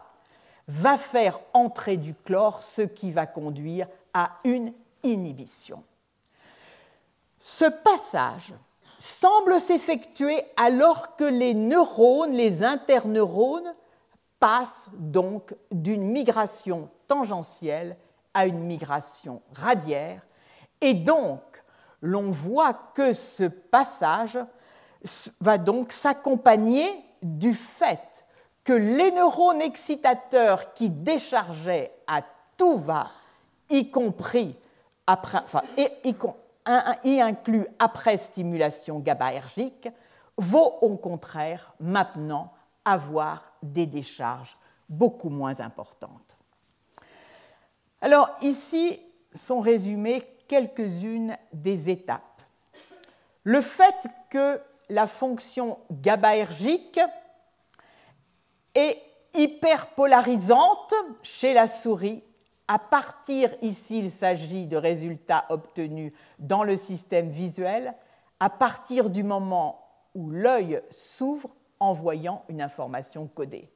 va 0.69 0.97
faire 0.97 1.41
entrer 1.53 1.97
du 1.97 2.15
chlore, 2.15 2.63
ce 2.63 2.83
qui 2.83 3.11
va 3.11 3.27
conduire 3.27 3.87
à 4.13 4.39
une 4.45 4.73
inhibition. 5.03 5.83
Ce 7.39 7.67
passage 7.67 8.55
semble 8.99 9.61
s'effectuer 9.61 10.43
alors 10.57 11.17
que 11.17 11.25
les 11.25 11.53
neurones, 11.53 12.33
les 12.33 12.63
interneurones, 12.63 13.75
passent 14.45 14.89
donc 14.93 15.55
d'une 15.71 16.03
migration 16.03 16.91
tangentielle 17.09 17.97
à 18.35 18.45
une 18.45 18.59
migration 18.59 19.41
radiaire. 19.55 20.21
Et 20.83 20.93
donc, 20.93 21.41
l'on 22.03 22.31
voit 22.31 22.75
que 22.95 23.15
ce 23.15 23.45
passage 23.45 24.39
va 25.41 25.57
donc 25.57 25.93
s'accompagner 25.93 26.85
du 27.23 27.55
fait 27.55 28.27
que 28.65 28.75
les 28.75 29.13
neurones 29.13 29.63
excitateurs 29.63 30.75
qui 30.75 30.91
déchargeaient 30.91 31.93
à 32.07 32.21
tout 32.59 32.77
va, 32.77 33.13
y 33.71 33.91
compris 33.91 34.55
après, 35.07 35.41
y, 37.03 37.23
après 37.79 38.17
stimulation 38.19 38.99
GABAergique, 38.99 39.89
vont 40.37 40.75
au 40.83 40.99
contraire 40.99 41.73
maintenant 41.81 42.53
avoir 42.85 43.54
des 43.65 43.87
décharges 43.87 44.57
beaucoup 44.89 45.31
moins 45.31 45.61
importantes. 45.61 46.37
Alors 48.01 48.31
ici 48.43 49.01
sont 49.33 49.61
résumées 49.61 50.23
quelques-unes 50.47 51.37
des 51.53 51.91
étapes. 51.91 52.43
Le 53.43 53.61
fait 53.61 54.07
que 54.31 54.61
la 54.89 55.07
fonction 55.07 55.79
GABAergique 55.91 57.01
est 58.75 59.01
hyperpolarisante 59.35 60.95
chez 61.23 61.55
la 61.55 61.67
souris. 61.67 62.23
À 62.69 62.79
partir, 62.79 63.55
ici, 63.63 63.99
il 63.99 64.11
s'agit 64.11 64.67
de 64.67 64.77
résultats 64.77 65.45
obtenus 65.51 66.13
dans 66.39 66.65
le 66.65 66.77
système 66.77 67.29
visuel, 67.29 67.95
à 68.41 68.49
partir 68.49 69.11
du 69.11 69.23
moment 69.23 69.87
où 70.15 70.31
l'œil 70.31 70.81
s'ouvre 70.91 71.55
en 71.89 71.93
voyant 71.93 72.43
une 72.49 72.63
information 72.63 73.29
codée. 73.35 73.69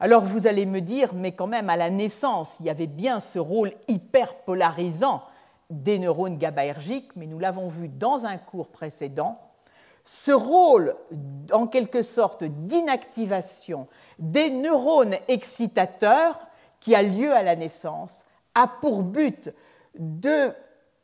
Alors 0.00 0.24
vous 0.24 0.46
allez 0.46 0.66
me 0.66 0.80
dire, 0.80 1.14
mais 1.14 1.32
quand 1.32 1.46
même 1.46 1.70
à 1.70 1.76
la 1.76 1.90
naissance, 1.90 2.56
il 2.60 2.66
y 2.66 2.70
avait 2.70 2.86
bien 2.86 3.20
ce 3.20 3.38
rôle 3.38 3.72
hyperpolarisant 3.88 5.22
des 5.70 5.98
neurones 5.98 6.38
GABAergiques, 6.38 7.16
mais 7.16 7.26
nous 7.26 7.38
l'avons 7.38 7.68
vu 7.68 7.88
dans 7.88 8.26
un 8.26 8.36
cours 8.36 8.68
précédent, 8.68 9.38
ce 10.04 10.32
rôle 10.32 10.94
en 11.52 11.66
quelque 11.66 12.02
sorte 12.02 12.44
d'inactivation 12.44 13.88
des 14.18 14.50
neurones 14.50 15.16
excitateurs 15.28 16.38
qui 16.80 16.94
a 16.94 17.02
lieu 17.02 17.32
à 17.32 17.42
la 17.42 17.56
naissance 17.56 18.26
a 18.54 18.68
pour 18.68 19.02
but 19.02 19.50
de 19.98 20.52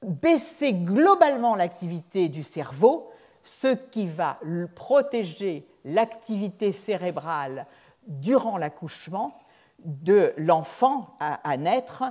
baisser 0.03 0.75
globalement 0.75 1.55
l'activité 1.55 2.29
du 2.29 2.43
cerveau, 2.43 3.11
ce 3.43 3.69
qui 3.69 4.07
va 4.07 4.39
protéger 4.75 5.67
l'activité 5.85 6.73
cérébrale 6.73 7.67
durant 8.07 8.59
l'accouchement 8.59 9.39
de 9.85 10.33
l'enfant 10.37 11.17
à, 11.21 11.57
naître, 11.57 12.05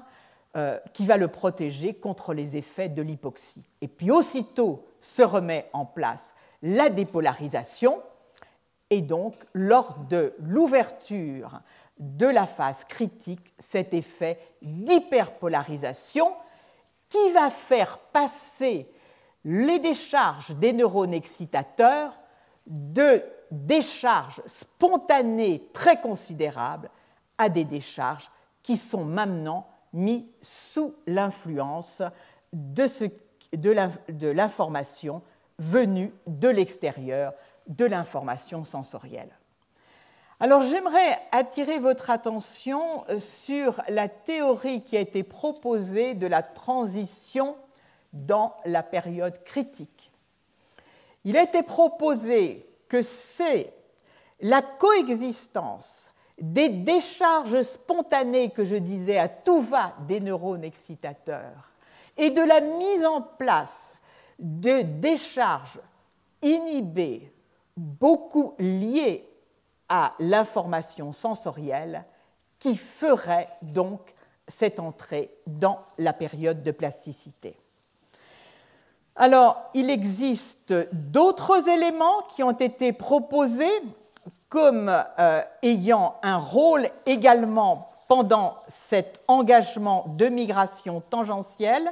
euh, 0.58 0.80
qui 0.94 1.06
va 1.06 1.18
le 1.18 1.28
protéger 1.28 1.94
contre 1.94 2.34
les 2.34 2.58
effets 2.58 2.90
de 2.90 3.02
l'hypoxie. 3.02 3.64
Et 3.82 3.88
puis 3.88 4.10
aussitôt 4.10 4.88
se 5.00 5.22
remet 5.22 5.70
en 5.74 5.86
place 5.86 6.34
la 6.64 6.90
dépolarisation, 6.90 8.02
et 8.90 9.02
donc 9.02 9.36
lors 9.54 10.00
de 10.10 10.34
l'ouverture 10.40 11.62
de 12.00 12.26
la 12.26 12.48
phase 12.48 12.84
critique, 12.86 13.54
cet 13.60 13.94
effet 13.94 14.40
d'hyperpolarisation 14.62 16.34
qui 17.10 17.32
va 17.34 17.50
faire 17.50 18.00
passer 18.00 18.90
les 19.46 19.80
décharges 19.80 20.56
des 20.56 20.74
neurones 20.74 21.14
excitateurs 21.14 22.20
de 22.68 23.24
décharges 23.52 24.42
spontanées 24.46 25.68
très 25.74 26.00
considérables 26.00 26.90
à 27.38 27.50
des 27.50 27.64
décharges 27.64 28.30
qui 28.64 28.78
sont 28.78 29.06
maintenant 29.06 29.68
mises 29.94 30.26
sous 30.42 30.94
l'influence 31.08 32.02
de 32.54 34.30
l'information 34.30 35.22
venue 35.58 36.14
de 36.28 36.50
l'extérieur, 36.50 37.34
de 37.68 37.86
l'information 37.86 38.64
sensorielle. 38.64 39.32
Alors 40.42 40.62
j'aimerais 40.64 41.20
attirer 41.34 41.80
votre 41.80 42.10
attention 42.10 43.04
euh, 43.10 43.20
sur 43.20 43.82
la 43.90 44.08
théorie 44.08 44.84
qui 44.84 44.96
a 44.96 45.02
été 45.02 45.24
proposée 45.24 46.14
de 46.14 46.28
la 46.28 46.44
transition 46.44 47.58
dans 48.14 48.56
la 48.64 48.82
période 48.82 49.44
critique. 49.44 50.14
Il 51.26 51.36
a 51.36 51.44
été 51.44 51.62
proposé 51.62 52.69
que 52.90 53.02
c'est 53.02 53.74
la 54.42 54.62
coexistence 54.62 56.12
des 56.40 56.70
décharges 56.70 57.62
spontanées 57.62 58.50
que 58.50 58.66
je 58.66 58.76
disais 58.76 59.18
à 59.18 59.30
tout 59.30 59.62
va 59.62 59.94
des 60.08 60.20
neurones 60.20 60.64
excitateurs 60.64 61.72
et 62.18 62.30
de 62.30 62.42
la 62.42 62.62
mise 62.62 63.06
en 63.06 63.22
place 63.22 63.96
de 64.38 64.82
décharges 64.82 65.82
inhibée, 66.42 67.34
beaucoup 67.76 68.56
liée 68.58 69.30
à 69.90 70.14
l'information 70.20 71.12
sensorielle, 71.12 72.06
qui 72.58 72.76
ferait 72.76 73.50
donc 73.62 74.14
cette 74.48 74.80
entrée 74.80 75.34
dans 75.48 75.80
la 75.98 76.14
période 76.14 76.64
de 76.64 76.72
plasticité. 76.72 77.58
Alors, 79.22 79.70
il 79.74 79.90
existe 79.90 80.74
d'autres 80.94 81.68
éléments 81.68 82.22
qui 82.34 82.42
ont 82.42 82.54
été 82.54 82.94
proposés 82.94 83.82
comme 84.48 84.90
euh, 85.20 85.42
ayant 85.62 86.16
un 86.24 86.38
rôle 86.38 86.88
également 87.06 87.90
pendant 88.08 88.56
cet 88.70 89.20
engagement 89.28 90.06
de 90.18 90.30
migration 90.30 91.04
tangentielle. 91.10 91.92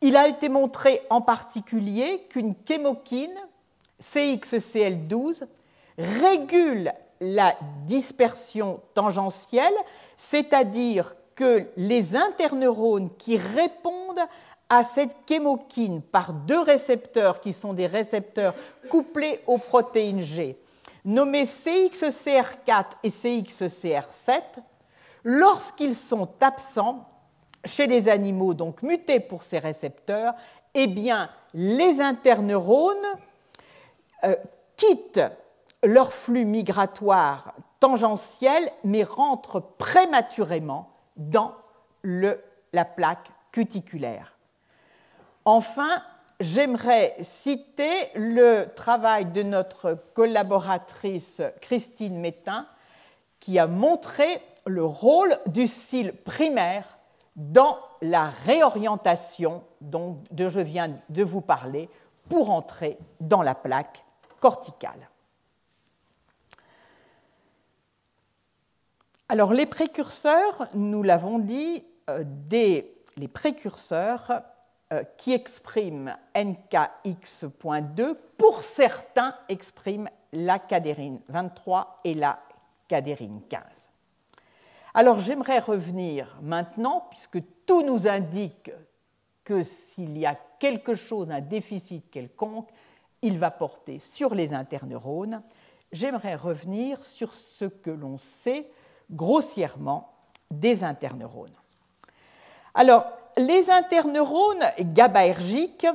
Il 0.00 0.16
a 0.16 0.26
été 0.26 0.48
montré 0.48 1.00
en 1.08 1.20
particulier 1.20 2.26
qu'une 2.28 2.56
chémokine, 2.66 3.30
CXCL12, 4.02 5.44
régule 5.98 6.92
la 7.20 7.54
dispersion 7.86 8.80
tangentielle, 8.94 9.74
c'est-à-dire 10.16 11.14
que 11.36 11.68
les 11.76 12.16
interneurones 12.16 13.08
qui 13.18 13.36
répondent 13.36 14.26
à 14.70 14.84
cette 14.84 15.16
chémokine 15.28 16.00
par 16.00 16.32
deux 16.32 16.60
récepteurs 16.60 17.40
qui 17.40 17.52
sont 17.52 17.74
des 17.74 17.88
récepteurs 17.88 18.54
couplés 18.88 19.40
aux 19.48 19.58
protéines 19.58 20.20
G, 20.20 20.56
nommés 21.04 21.44
CXCR4 21.44 22.84
et 23.02 23.08
CXCR7, 23.08 24.42
lorsqu'ils 25.24 25.96
sont 25.96 26.28
absents 26.40 27.08
chez 27.64 27.88
les 27.88 28.08
animaux, 28.08 28.54
donc 28.54 28.82
mutés 28.82 29.20
pour 29.20 29.42
ces 29.42 29.58
récepteurs, 29.58 30.34
eh 30.74 30.86
bien, 30.86 31.28
les 31.52 32.00
interneurones 32.00 32.96
euh, 34.22 34.36
quittent 34.76 35.20
leur 35.82 36.12
flux 36.12 36.44
migratoire 36.44 37.54
tangentiel, 37.80 38.70
mais 38.84 39.02
rentrent 39.02 39.60
prématurément 39.60 40.90
dans 41.16 41.54
la 42.04 42.84
plaque 42.84 43.30
cuticulaire. 43.50 44.36
Enfin, 45.44 46.02
j'aimerais 46.38 47.16
citer 47.20 47.90
le 48.14 48.66
travail 48.74 49.26
de 49.26 49.42
notre 49.42 49.94
collaboratrice 50.14 51.42
Christine 51.60 52.18
Métain, 52.18 52.66
qui 53.38 53.58
a 53.58 53.66
montré 53.66 54.26
le 54.66 54.84
rôle 54.84 55.34
du 55.46 55.66
cil 55.66 56.12
primaire 56.12 56.98
dans 57.36 57.78
la 58.02 58.28
réorientation 58.28 59.62
dont 59.80 60.22
je 60.36 60.60
viens 60.60 60.90
de 61.08 61.22
vous 61.22 61.40
parler 61.40 61.88
pour 62.28 62.50
entrer 62.50 62.98
dans 63.20 63.42
la 63.42 63.54
plaque 63.54 64.04
corticale. 64.40 65.08
Alors 69.28 69.54
les 69.54 69.66
précurseurs, 69.66 70.68
nous 70.74 71.02
l'avons 71.02 71.38
dit, 71.38 71.84
euh, 72.10 72.24
les 72.50 73.28
précurseurs 73.28 74.42
qui 75.16 75.32
expriment 75.32 76.16
NKX.2, 76.34 78.16
pour 78.36 78.62
certains 78.62 79.34
expriment 79.48 80.10
la 80.32 80.58
cadérine 80.58 81.20
23 81.28 82.00
et 82.04 82.14
la 82.14 82.40
cadérine 82.88 83.40
15. 83.48 83.90
Alors 84.94 85.20
j'aimerais 85.20 85.60
revenir 85.60 86.36
maintenant, 86.42 87.06
puisque 87.10 87.38
tout 87.66 87.82
nous 87.82 88.08
indique 88.08 88.72
que 89.44 89.62
s'il 89.62 90.18
y 90.18 90.26
a 90.26 90.36
quelque 90.58 90.94
chose, 90.94 91.30
un 91.30 91.40
déficit 91.40 92.10
quelconque, 92.10 92.68
il 93.22 93.38
va 93.38 93.50
porter 93.50 93.98
sur 93.98 94.34
les 94.34 94.54
interneurones. 94.54 95.42
J'aimerais 95.92 96.34
revenir 96.34 97.04
sur 97.04 97.34
ce 97.34 97.64
que 97.64 97.90
l'on 97.90 98.18
sait 98.18 98.70
grossièrement 99.10 100.12
des 100.50 100.84
interneurones. 100.84 101.54
Alors, 102.74 103.04
les 103.36 103.70
interneurones 103.70 104.64
GABAergiques, 104.80 105.86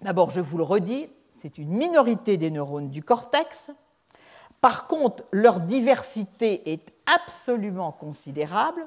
d'abord 0.00 0.30
je 0.30 0.40
vous 0.40 0.58
le 0.58 0.64
redis, 0.64 1.08
c'est 1.30 1.58
une 1.58 1.70
minorité 1.70 2.36
des 2.36 2.50
neurones 2.50 2.90
du 2.90 3.02
cortex. 3.02 3.70
Par 4.60 4.86
contre, 4.86 5.24
leur 5.32 5.60
diversité 5.60 6.72
est 6.72 6.92
absolument 7.06 7.92
considérable. 7.92 8.86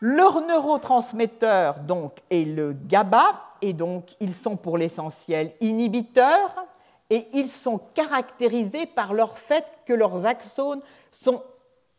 Leur 0.00 0.40
neurotransmetteur 0.46 1.80
donc 1.80 2.18
est 2.30 2.44
le 2.44 2.72
GABA 2.72 3.32
et 3.62 3.72
donc 3.72 4.12
ils 4.20 4.32
sont 4.32 4.56
pour 4.56 4.78
l'essentiel 4.78 5.52
inhibiteurs 5.60 6.66
et 7.10 7.26
ils 7.32 7.50
sont 7.50 7.80
caractérisés 7.94 8.86
par 8.86 9.12
leur 9.12 9.38
fait 9.38 9.72
que 9.84 9.92
leurs 9.92 10.26
axones 10.26 10.80
sont 11.10 11.42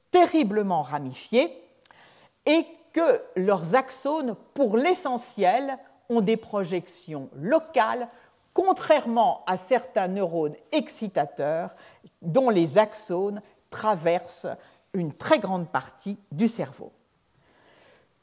terriblement 0.09 0.81
ramifiés 0.81 1.61
et 2.45 2.65
que 2.93 3.21
leurs 3.35 3.75
axones, 3.75 4.35
pour 4.53 4.77
l'essentiel, 4.77 5.77
ont 6.09 6.21
des 6.21 6.37
projections 6.37 7.29
locales, 7.35 8.09
contrairement 8.53 9.43
à 9.47 9.57
certains 9.57 10.07
neurones 10.07 10.55
excitateurs 10.71 11.75
dont 12.21 12.49
les 12.49 12.77
axones 12.77 13.41
traversent 13.69 14.47
une 14.93 15.13
très 15.13 15.39
grande 15.39 15.69
partie 15.69 16.17
du 16.31 16.47
cerveau. 16.47 16.91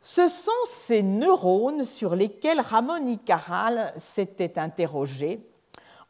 Ce 0.01 0.29
sont 0.29 0.51
ces 0.67 1.03
neurones 1.03 1.85
sur 1.85 2.15
lesquels 2.15 2.61
Ramon 2.61 3.07
y 3.09 3.19
Caral 3.19 3.93
s'était 3.97 4.59
interrogé 4.59 5.45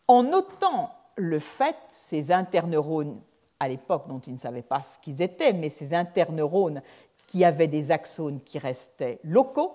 en 0.08 0.24
notant 0.24 0.90
le 1.16 1.38
fait, 1.38 1.76
ces 1.88 2.32
interneurones 2.32 3.20
à 3.60 3.68
l'époque 3.68 4.06
dont 4.08 4.20
il 4.20 4.34
ne 4.34 4.38
savait 4.38 4.62
pas 4.62 4.82
ce 4.82 4.98
qu'ils 4.98 5.20
étaient, 5.20 5.52
mais 5.52 5.68
ces 5.68 5.94
interneurones 5.94 6.82
qui 7.28 7.44
avaient 7.44 7.68
des 7.68 7.92
axones 7.92 8.40
qui 8.40 8.58
restaient 8.58 9.20
locaux. 9.22 9.74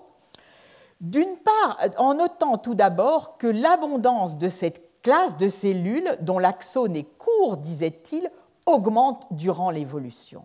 D'une 1.00 1.38
part, 1.38 1.78
en 1.96 2.14
notant 2.14 2.58
tout 2.58 2.74
d'abord 2.74 3.38
que 3.38 3.46
l'abondance 3.46 4.36
de 4.36 4.50
cette 4.50 4.82
classe 5.02 5.38
de 5.38 5.48
cellules, 5.48 6.18
dont 6.20 6.38
l'axone 6.38 6.96
est 6.96 7.08
court, 7.16 7.56
disait-il, 7.56 8.30
augmente 8.66 9.26
durant 9.30 9.70
l'évolution. 9.70 10.44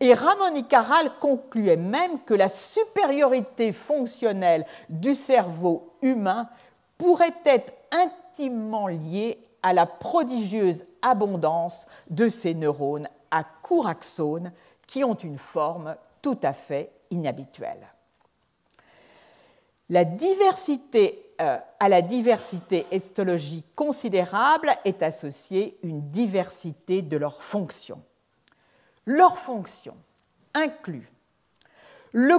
Et 0.00 0.14
Ramon 0.14 0.54
y 0.54 0.64
Caral 0.64 1.10
concluait 1.20 1.76
même 1.76 2.20
que 2.24 2.32
la 2.34 2.48
supériorité 2.48 3.72
fonctionnelle 3.72 4.64
du 4.88 5.14
cerveau 5.14 5.92
humain 6.00 6.48
pourrait 6.96 7.36
être 7.44 7.72
intimement 7.92 8.88
liée 8.88 9.38
à 9.62 9.74
la 9.74 9.84
prodigieuse 9.84 10.84
abondance 11.02 11.86
de 12.08 12.30
ces 12.30 12.54
neurones 12.54 13.08
à 13.30 13.44
court 13.44 13.86
axone 13.86 14.52
qui 14.90 15.04
ont 15.04 15.14
une 15.14 15.38
forme 15.38 15.94
tout 16.20 16.38
à 16.42 16.52
fait 16.52 16.90
inhabituelle. 17.12 17.86
La 19.88 20.04
diversité, 20.04 21.32
euh, 21.40 21.58
à 21.78 21.88
la 21.88 22.02
diversité 22.02 22.86
histologique 22.90 23.72
considérable 23.76 24.70
est 24.84 25.04
associée 25.04 25.78
une 25.84 26.10
diversité 26.10 27.02
de 27.02 27.16
leurs 27.16 27.40
fonctions. 27.40 28.02
Leurs 29.06 29.38
fonctions 29.38 29.96
incluent 30.54 31.08
le, 32.12 32.38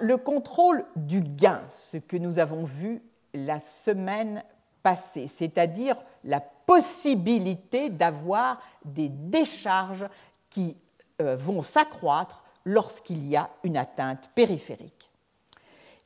le 0.00 0.16
contrôle 0.16 0.84
du 0.96 1.20
gain, 1.20 1.62
ce 1.68 1.98
que 1.98 2.16
nous 2.16 2.40
avons 2.40 2.64
vu 2.64 3.00
la 3.32 3.60
semaine 3.60 4.42
passée, 4.82 5.28
c'est-à-dire 5.28 5.96
la 6.24 6.40
possibilité 6.40 7.90
d'avoir 7.90 8.60
des 8.84 9.08
décharges 9.08 10.08
qui 10.50 10.76
vont 11.18 11.62
s'accroître 11.62 12.44
lorsqu'il 12.64 13.26
y 13.26 13.36
a 13.36 13.50
une 13.62 13.76
atteinte 13.76 14.30
périphérique. 14.34 15.10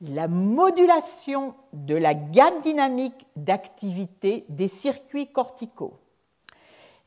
La 0.00 0.28
modulation 0.28 1.54
de 1.72 1.94
la 1.94 2.14
gamme 2.14 2.60
dynamique 2.62 3.26
d'activité 3.36 4.46
des 4.48 4.68
circuits 4.68 5.30
corticaux. 5.30 5.98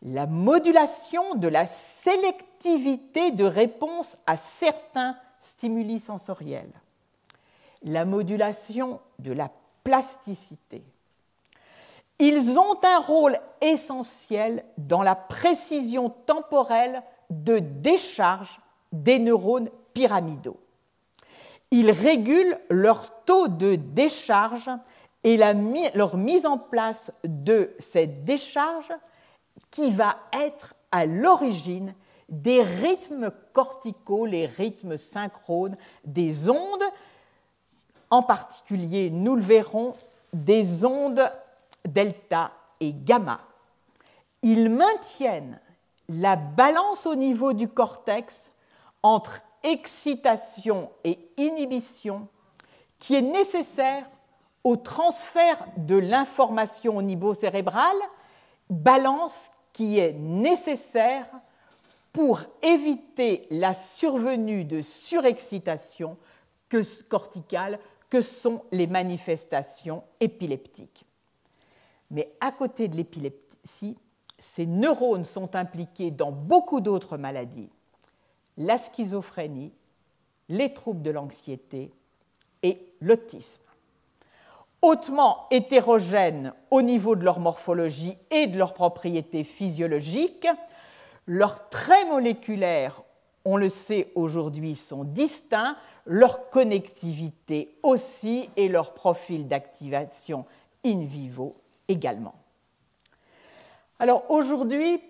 La 0.03 0.27
modulation 0.27 1.35
de 1.35 1.47
la 1.47 1.65
sélectivité 1.65 3.31
de 3.31 3.45
réponse 3.45 4.17
à 4.27 4.37
certains 4.37 5.17
stimuli 5.39 5.99
sensoriels. 5.99 6.73
La 7.83 8.05
modulation 8.05 8.99
de 9.19 9.31
la 9.31 9.49
plasticité 9.83 10.83
ils 12.19 12.57
ont 12.57 12.79
un 12.83 12.99
rôle 12.99 13.37
essentiel 13.61 14.63
dans 14.77 15.01
la 15.01 15.15
précision 15.15 16.09
temporelle 16.09 17.01
de 17.43 17.59
décharge 17.59 18.59
des 18.91 19.19
neurones 19.19 19.69
pyramidaux. 19.93 20.59
Ils 21.71 21.91
régulent 21.91 22.57
leur 22.69 23.23
taux 23.25 23.47
de 23.47 23.75
décharge 23.75 24.69
et 25.23 25.37
leur 25.37 26.17
mise 26.17 26.45
en 26.45 26.57
place 26.57 27.11
de 27.23 27.73
cette 27.79 28.23
décharge 28.25 28.91
qui 29.71 29.89
va 29.89 30.17
être 30.33 30.75
à 30.91 31.05
l'origine 31.05 31.95
des 32.29 32.61
rythmes 32.61 33.31
corticaux, 33.53 34.25
les 34.25 34.45
rythmes 34.45 34.97
synchrones 34.97 35.77
des 36.05 36.49
ondes, 36.49 36.83
en 38.09 38.21
particulier, 38.21 39.09
nous 39.09 39.35
le 39.35 39.41
verrons, 39.41 39.95
des 40.33 40.85
ondes 40.85 41.31
delta 41.85 42.51
et 42.79 42.93
gamma. 42.93 43.39
Ils 44.41 44.69
maintiennent 44.69 45.59
la 46.19 46.35
balance 46.35 47.05
au 47.05 47.15
niveau 47.15 47.53
du 47.53 47.67
cortex 47.67 48.53
entre 49.01 49.41
excitation 49.63 50.91
et 51.03 51.19
inhibition 51.37 52.27
qui 52.99 53.15
est 53.15 53.21
nécessaire 53.21 54.09
au 54.63 54.77
transfert 54.77 55.57
de 55.77 55.97
l'information 55.97 56.97
au 56.97 57.01
niveau 57.01 57.33
cérébral, 57.33 57.95
balance 58.69 59.51
qui 59.73 59.99
est 59.99 60.13
nécessaire 60.13 61.27
pour 62.13 62.41
éviter 62.61 63.47
la 63.49 63.73
survenue 63.73 64.63
de 64.63 64.81
surexcitation 64.81 66.17
corticale 67.09 67.79
que 68.09 68.21
sont 68.21 68.63
les 68.71 68.87
manifestations 68.87 70.03
épileptiques. 70.19 71.05
Mais 72.11 72.35
à 72.39 72.51
côté 72.51 72.87
de 72.87 72.95
l'épilepsie, 72.95 73.97
ces 74.43 74.65
neurones 74.65 75.23
sont 75.23 75.55
impliqués 75.55 76.11
dans 76.11 76.33
beaucoup 76.33 76.81
d'autres 76.81 77.15
maladies, 77.15 77.69
la 78.57 78.77
schizophrénie, 78.77 79.71
les 80.49 80.73
troubles 80.73 81.01
de 81.01 81.11
l'anxiété 81.11 81.93
et 82.61 82.93
l'autisme. 82.99 83.61
Hautement 84.81 85.47
hétérogènes 85.49 86.51
au 86.71 86.81
niveau 86.81 87.15
de 87.15 87.23
leur 87.23 87.39
morphologie 87.39 88.17
et 88.31 88.47
de 88.47 88.57
leurs 88.57 88.73
propriétés 88.73 89.45
physiologiques, 89.45 90.49
leurs 91.25 91.69
traits 91.69 92.09
moléculaires, 92.09 93.01
on 93.45 93.55
le 93.55 93.69
sait 93.69 94.11
aujourd'hui, 94.13 94.75
sont 94.75 95.05
distincts, 95.05 95.77
leur 96.05 96.49
connectivité 96.49 97.77
aussi 97.81 98.49
et 98.57 98.67
leur 98.67 98.93
profil 98.93 99.47
d'activation 99.47 100.45
in 100.85 101.05
vivo 101.05 101.55
également. 101.87 102.35
Alors 103.99 104.25
aujourd'hui, 104.29 105.01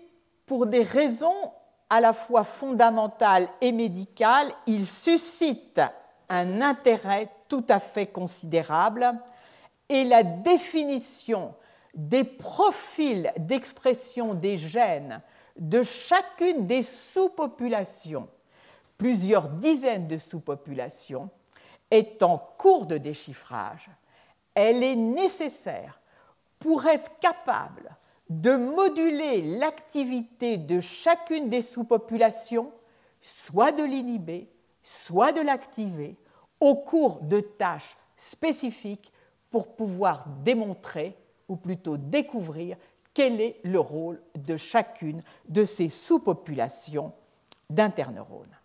pour 0.46 0.66
des 0.66 0.82
raisons 0.82 1.52
à 1.90 2.00
la 2.00 2.12
fois 2.12 2.44
fondamentales 2.44 3.48
et 3.60 3.72
médicales, 3.72 4.50
il 4.66 4.86
suscite 4.86 5.80
un 6.28 6.60
intérêt 6.60 7.28
tout 7.48 7.64
à 7.68 7.78
fait 7.78 8.06
considérable 8.06 9.12
et 9.88 10.04
la 10.04 10.22
définition 10.22 11.54
des 11.94 12.24
profils 12.24 13.32
d'expression 13.38 14.34
des 14.34 14.56
gènes 14.56 15.20
de 15.56 15.82
chacune 15.82 16.66
des 16.66 16.82
sous-populations, 16.82 18.28
plusieurs 18.98 19.48
dizaines 19.48 20.08
de 20.08 20.18
sous-populations, 20.18 21.30
est 21.90 22.22
en 22.22 22.38
cours 22.38 22.86
de 22.86 22.98
déchiffrage. 22.98 23.88
Elle 24.54 24.82
est 24.82 24.96
nécessaire 24.96 26.00
pour 26.58 26.86
être 26.86 27.18
capable 27.20 27.96
de 28.40 28.56
moduler 28.56 29.42
l'activité 29.58 30.56
de 30.56 30.80
chacune 30.80 31.48
des 31.48 31.62
sous-populations, 31.62 32.72
soit 33.20 33.72
de 33.72 33.84
l'inhiber, 33.84 34.48
soit 34.82 35.32
de 35.32 35.40
l'activer, 35.40 36.16
au 36.60 36.74
cours 36.74 37.20
de 37.20 37.40
tâches 37.40 37.96
spécifiques 38.16 39.12
pour 39.50 39.76
pouvoir 39.76 40.26
démontrer, 40.42 41.16
ou 41.48 41.56
plutôt 41.56 41.96
découvrir, 41.96 42.76
quel 43.12 43.40
est 43.40 43.60
le 43.62 43.78
rôle 43.78 44.20
de 44.34 44.56
chacune 44.56 45.22
de 45.48 45.64
ces 45.64 45.88
sous-populations 45.88 47.12
d'interneurones. 47.70 48.56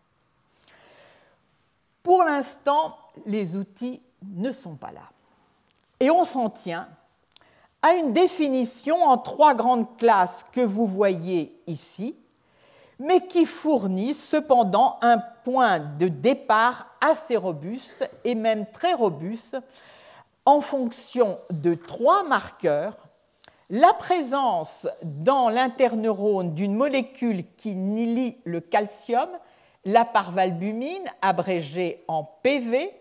Pour 2.02 2.24
l'instant, 2.24 2.98
les 3.26 3.56
outils 3.56 4.02
ne 4.24 4.52
sont 4.52 4.76
pas 4.76 4.92
là. 4.92 5.12
Et 6.00 6.10
on 6.10 6.24
s'en 6.24 6.50
tient 6.50 6.90
à 7.82 7.94
une 7.94 8.12
définition 8.12 9.04
en 9.04 9.18
trois 9.18 9.54
grandes 9.54 9.98
classes 9.98 10.46
que 10.52 10.62
vous 10.62 10.86
voyez 10.86 11.62
ici, 11.68 12.16
mais 13.00 13.26
qui 13.28 13.46
fournit 13.46 14.14
cependant 14.14 14.98
un 15.02 15.20
point 15.46 15.80
de 15.80 16.10
départ 16.10 16.88
assez 17.00 17.38
robuste 17.38 18.10
et 18.26 18.36
même 18.36 18.66
très 18.72 18.94
robuste 18.94 19.58
en 20.46 20.60
fonction 20.60 21.40
de 21.52 21.76
trois 21.76 22.24
marqueurs. 22.24 22.98
La 23.70 23.94
présence 23.94 24.88
dans 25.04 25.48
l'interneurone 25.48 26.54
d'une 26.56 26.76
molécule 26.76 27.44
qui 27.56 27.76
lie 27.76 28.38
le 28.44 28.60
calcium, 28.60 29.30
la 29.86 30.04
parvalbumine, 30.04 31.06
abrégée 31.22 32.04
en 32.08 32.24
PV, 32.24 32.92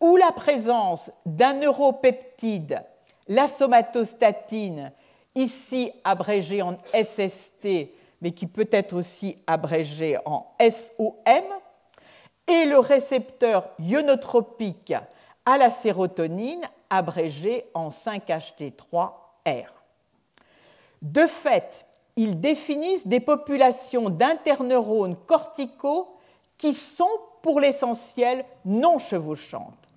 ou 0.00 0.16
la 0.16 0.32
présence 0.32 1.10
d'un 1.24 1.54
neuropeptide 1.54 2.82
la 3.28 3.48
somatostatine, 3.48 4.92
ici 5.34 5.92
abrégée 6.04 6.62
en 6.62 6.76
SST, 6.94 7.90
mais 8.20 8.30
qui 8.32 8.46
peut 8.46 8.68
être 8.70 8.94
aussi 8.94 9.36
abrégée 9.46 10.16
en 10.24 10.46
SOM, 10.60 11.44
et 12.46 12.64
le 12.64 12.78
récepteur 12.78 13.70
ionotropique 13.78 14.94
à 15.44 15.58
la 15.58 15.70
sérotonine, 15.70 16.62
abrégé 16.90 17.64
en 17.74 17.88
5-HT3R. 17.88 19.66
De 21.00 21.26
fait, 21.26 21.86
ils 22.16 22.38
définissent 22.38 23.06
des 23.06 23.20
populations 23.20 24.10
d'interneurones 24.10 25.16
corticaux 25.26 26.16
qui 26.58 26.74
sont 26.74 27.10
pour 27.42 27.60
l'essentiel 27.60 28.44
non 28.64 28.98
chevauchantes. 28.98 29.88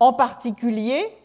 En 0.00 0.12
particulier, 0.12 1.16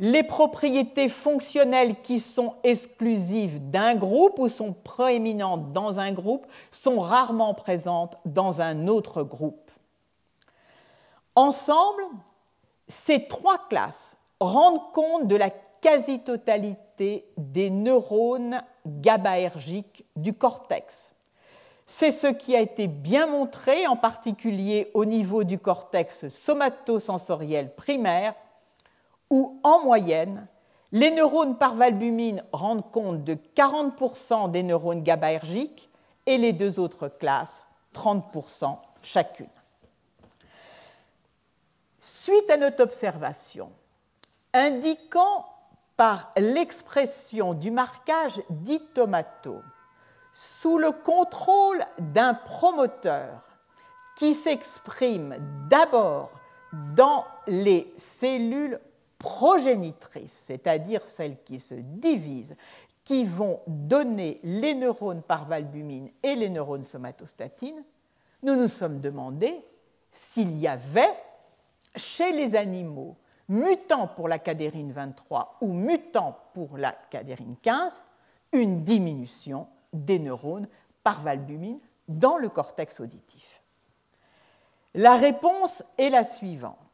les 0.00 0.22
propriétés 0.22 1.08
fonctionnelles 1.08 2.00
qui 2.02 2.20
sont 2.20 2.54
exclusives 2.62 3.70
d'un 3.70 3.94
groupe 3.94 4.38
ou 4.38 4.48
sont 4.48 4.72
proéminentes 4.72 5.72
dans 5.72 5.98
un 5.98 6.12
groupe 6.12 6.46
sont 6.70 7.00
rarement 7.00 7.54
présentes 7.54 8.16
dans 8.24 8.60
un 8.60 8.86
autre 8.86 9.22
groupe. 9.24 9.70
Ensemble, 11.34 12.02
ces 12.86 13.26
trois 13.26 13.58
classes 13.68 14.16
rendent 14.40 14.92
compte 14.92 15.26
de 15.26 15.36
la 15.36 15.50
quasi-totalité 15.50 17.28
des 17.36 17.70
neurones 17.70 18.62
GABAergiques 18.86 20.04
du 20.16 20.32
cortex. 20.32 21.12
C'est 21.86 22.10
ce 22.10 22.26
qui 22.26 22.54
a 22.54 22.60
été 22.60 22.86
bien 22.86 23.26
montré, 23.26 23.86
en 23.86 23.96
particulier 23.96 24.90
au 24.94 25.04
niveau 25.04 25.42
du 25.42 25.58
cortex 25.58 26.28
somatosensoriel 26.28 27.74
primaire, 27.74 28.34
où, 29.30 29.60
en 29.62 29.84
moyenne, 29.84 30.46
les 30.92 31.10
neurones 31.10 31.58
parvalbumine 31.58 32.42
rendent 32.52 32.90
compte 32.90 33.24
de 33.24 33.34
40% 33.56 34.50
des 34.50 34.62
neurones 34.62 35.02
GABAergiques 35.02 35.90
et 36.26 36.38
les 36.38 36.52
deux 36.52 36.78
autres 36.78 37.08
classes 37.08 37.62
30% 37.94 38.78
chacune. 39.02 39.48
Suite 42.00 42.48
à 42.50 42.56
notre 42.56 42.82
observation, 42.82 43.70
indiquant 44.54 45.46
par 45.96 46.32
l'expression 46.36 47.54
du 47.54 47.70
marquage 47.70 48.40
dit 48.48 48.80
tomato, 48.94 49.60
sous 50.32 50.78
le 50.78 50.92
contrôle 50.92 51.82
d'un 51.98 52.32
promoteur 52.32 53.42
qui 54.16 54.34
s'exprime 54.34 55.36
d'abord 55.68 56.30
dans 56.72 57.26
les 57.46 57.92
cellules 57.96 58.78
progénitrices, 59.18 60.32
c'est-à-dire 60.32 61.02
celles 61.02 61.42
qui 61.42 61.60
se 61.60 61.74
divisent, 61.74 62.56
qui 63.04 63.24
vont 63.24 63.60
donner 63.66 64.40
les 64.42 64.74
neurones 64.74 65.22
par 65.22 65.46
valbumine 65.46 66.10
et 66.22 66.34
les 66.34 66.48
neurones 66.48 66.84
somatostatines, 66.84 67.82
nous 68.42 68.54
nous 68.54 68.68
sommes 68.68 69.00
demandé 69.00 69.64
s'il 70.10 70.56
y 70.58 70.68
avait 70.68 71.14
chez 71.96 72.32
les 72.32 72.54
animaux 72.54 73.16
mutants 73.48 74.08
pour 74.08 74.28
la 74.28 74.38
cadérine 74.38 74.92
23 74.92 75.56
ou 75.62 75.72
mutants 75.72 76.38
pour 76.54 76.76
la 76.76 76.92
cadérine 76.92 77.56
15 77.62 78.04
une 78.52 78.84
diminution 78.84 79.66
des 79.92 80.18
neurones 80.18 80.68
par 81.02 81.20
valbumine 81.22 81.80
dans 82.08 82.36
le 82.36 82.48
cortex 82.48 83.00
auditif. 83.00 83.62
La 84.94 85.16
réponse 85.16 85.82
est 85.98 86.10
la 86.10 86.24
suivante 86.24 86.87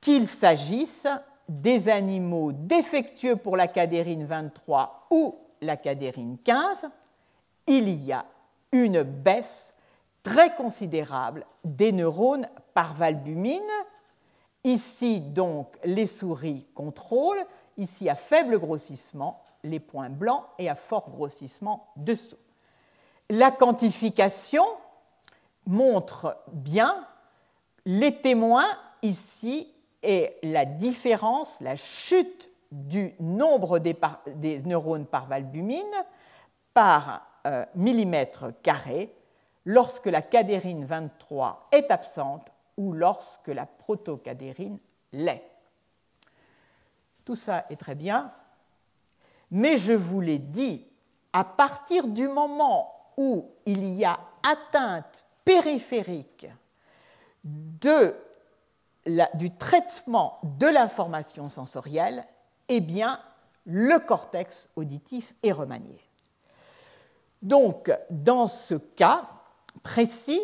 qu'il 0.00 0.26
s'agisse 0.26 1.06
des 1.48 1.88
animaux 1.88 2.52
défectueux 2.52 3.36
pour 3.36 3.56
la 3.56 3.68
cadérine 3.68 4.24
23 4.24 5.08
ou 5.10 5.36
la 5.60 5.76
cadérine 5.76 6.38
15, 6.44 6.88
il 7.66 7.88
y 7.88 8.12
a 8.12 8.24
une 8.72 9.02
baisse 9.02 9.74
très 10.22 10.54
considérable 10.54 11.44
des 11.64 11.92
neurones 11.92 12.46
par 12.74 12.94
valbumine. 12.94 13.60
Ici, 14.64 15.20
donc, 15.20 15.76
les 15.84 16.06
souris 16.06 16.66
contrôlent, 16.74 17.44
ici 17.76 18.08
à 18.08 18.14
faible 18.14 18.58
grossissement, 18.58 19.42
les 19.64 19.80
points 19.80 20.10
blancs 20.10 20.44
et 20.58 20.68
à 20.68 20.74
fort 20.74 21.10
grossissement 21.10 21.88
dessous. 21.96 22.36
La 23.28 23.50
quantification 23.50 24.64
montre 25.66 26.36
bien 26.52 27.06
les 27.84 28.20
témoins 28.20 28.66
ici 29.02 29.72
et 30.02 30.36
la 30.42 30.64
différence, 30.64 31.60
la 31.60 31.76
chute 31.76 32.48
du 32.70 33.14
nombre 33.18 33.78
des, 33.78 34.62
neurones 34.62 35.06
par 35.06 35.26
valbumine 35.26 35.84
par 36.72 37.26
euh, 37.46 37.64
millimètre 37.74 38.52
carré 38.62 39.14
lorsque 39.64 40.06
la 40.06 40.22
cadérine 40.22 40.84
23 40.84 41.68
est 41.72 41.90
absente 41.90 42.48
ou 42.76 42.92
lorsque 42.92 43.48
la 43.48 43.66
protocadérine 43.66 44.78
l'est. 45.12 45.44
Tout 47.24 47.36
ça 47.36 47.66
est 47.70 47.76
très 47.76 47.94
bien, 47.94 48.32
mais 49.50 49.76
je 49.76 49.92
vous 49.92 50.20
l'ai 50.20 50.38
dit, 50.38 50.86
à 51.32 51.44
partir 51.44 52.06
du 52.06 52.28
moment 52.28 53.12
où 53.16 53.50
il 53.66 53.84
y 53.84 54.04
a 54.04 54.18
atteinte 54.42 55.24
périphérique 55.44 56.46
de 57.44 58.14
du 59.34 59.50
traitement 59.56 60.38
de 60.42 60.66
l'information 60.66 61.48
sensorielle, 61.48 62.26
eh 62.68 62.80
bien, 62.80 63.18
le 63.64 63.98
cortex 63.98 64.68
auditif 64.76 65.34
est 65.42 65.52
remanié. 65.52 66.00
Donc, 67.42 67.90
dans 68.10 68.46
ce 68.46 68.74
cas 68.74 69.28
précis, 69.82 70.40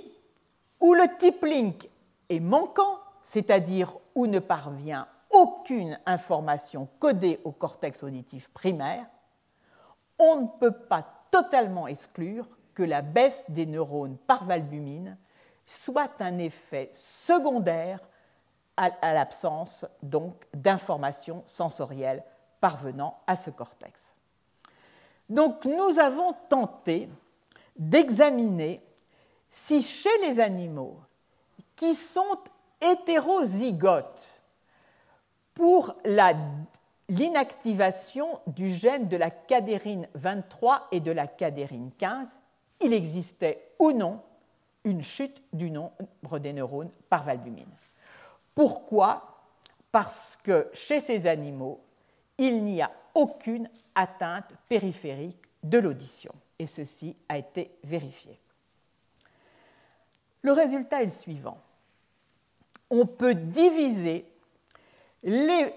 où 0.80 0.94
le 0.94 1.04
type 1.18 1.44
link 1.44 1.88
est 2.28 2.40
manquant, 2.40 2.98
c'est-à-dire 3.20 3.96
où 4.14 4.26
ne 4.26 4.38
parvient 4.38 5.06
aucune 5.30 5.98
information 6.06 6.88
codée 6.98 7.40
au 7.44 7.52
cortex 7.52 8.02
auditif 8.02 8.48
primaire, 8.48 9.06
on 10.18 10.42
ne 10.42 10.46
peut 10.60 10.72
pas 10.72 11.04
totalement 11.30 11.86
exclure 11.86 12.46
que 12.74 12.82
la 12.82 13.02
baisse 13.02 13.50
des 13.50 13.66
neurones 13.66 14.16
par 14.26 14.44
valbumine 14.44 15.18
soit 15.66 16.20
un 16.20 16.38
effet 16.38 16.90
secondaire 16.92 18.00
à, 18.76 19.14
l'absence 19.14 19.86
donc 20.02 20.46
d'informations 20.54 21.42
sensorielles 21.46 22.22
parvenant 22.60 23.18
à 23.26 23.36
ce 23.36 23.50
cortex. 23.50 24.14
Donc 25.28 25.64
nous 25.64 25.98
avons 25.98 26.34
tenté 26.48 27.08
d'examiner 27.76 28.82
si 29.50 29.82
chez 29.82 30.16
les 30.22 30.40
animaux 30.40 30.98
qui 31.74 31.94
sont 31.94 32.38
hétérozygotes 32.80 34.40
pour 35.54 35.94
l'inactivation 37.08 38.40
du 38.46 38.68
gène 38.68 39.08
de 39.08 39.16
la 39.16 39.30
cadérine 39.30 40.08
23 40.14 40.88
et 40.92 41.00
de 41.00 41.10
la 41.10 41.26
cadérine 41.26 41.90
15, 41.98 42.40
il 42.80 42.92
existait 42.92 43.72
ou 43.78 43.92
non 43.92 44.20
une 44.84 45.02
chute 45.02 45.42
du 45.52 45.70
nombre 45.70 46.38
des 46.38 46.52
neurones 46.52 46.90
par 47.08 47.24
valbumine. 47.24 47.66
Pourquoi? 48.56 49.44
Parce 49.92 50.36
que 50.42 50.68
chez 50.72 51.00
ces 51.00 51.26
animaux, 51.26 51.78
il 52.38 52.64
n'y 52.64 52.82
a 52.82 52.90
aucune 53.14 53.68
atteinte 53.94 54.50
périphérique 54.68 55.42
de 55.62 55.78
l'audition. 55.78 56.32
Et 56.58 56.66
ceci 56.66 57.14
a 57.28 57.36
été 57.36 57.70
vérifié. 57.84 58.40
Le 60.40 60.52
résultat 60.52 61.02
est 61.02 61.06
le 61.06 61.10
suivant. 61.10 61.58
On 62.90 63.04
peut 63.04 63.34
diviser 63.34 64.26
les 65.22 65.74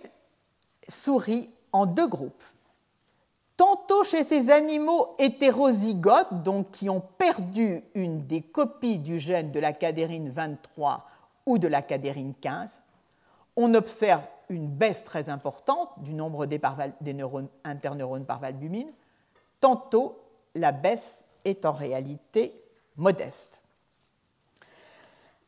souris 0.88 1.50
en 1.74 1.86
deux 1.86 2.08
groupes. 2.08 2.44
Tantôt 3.58 4.06
chez 4.06 4.24
ces 4.24 4.52
animaux 4.52 5.16
hétérozygotes, 5.20 6.44
donc 6.44 6.72
qui 6.72 6.90
ont 6.90 7.02
perdu 7.02 7.84
une 7.94 8.26
des 8.26 8.42
copies 8.42 9.00
du 9.00 9.20
gène 9.20 9.52
de 9.52 9.60
la 9.60 9.74
cadérine 9.74 10.30
23 10.30 11.06
ou 11.46 11.58
de 11.58 11.68
la 11.68 11.82
cadérine 11.82 12.34
15, 12.36 12.82
on 13.56 13.74
observe 13.74 14.26
une 14.50 14.68
baisse 14.68 15.04
très 15.04 15.30
importante 15.30 15.90
du 15.98 16.14
nombre 16.14 16.46
des, 16.46 16.60
neurones, 17.14 17.50
interneurones 17.64 18.26
par 18.26 18.40
valbumine, 18.40 18.92
tantôt 19.60 20.22
la 20.56 20.72
baisse 20.72 21.26
est 21.46 21.66
en 21.66 21.72
réalité 21.72 22.60
modeste. 22.98 23.62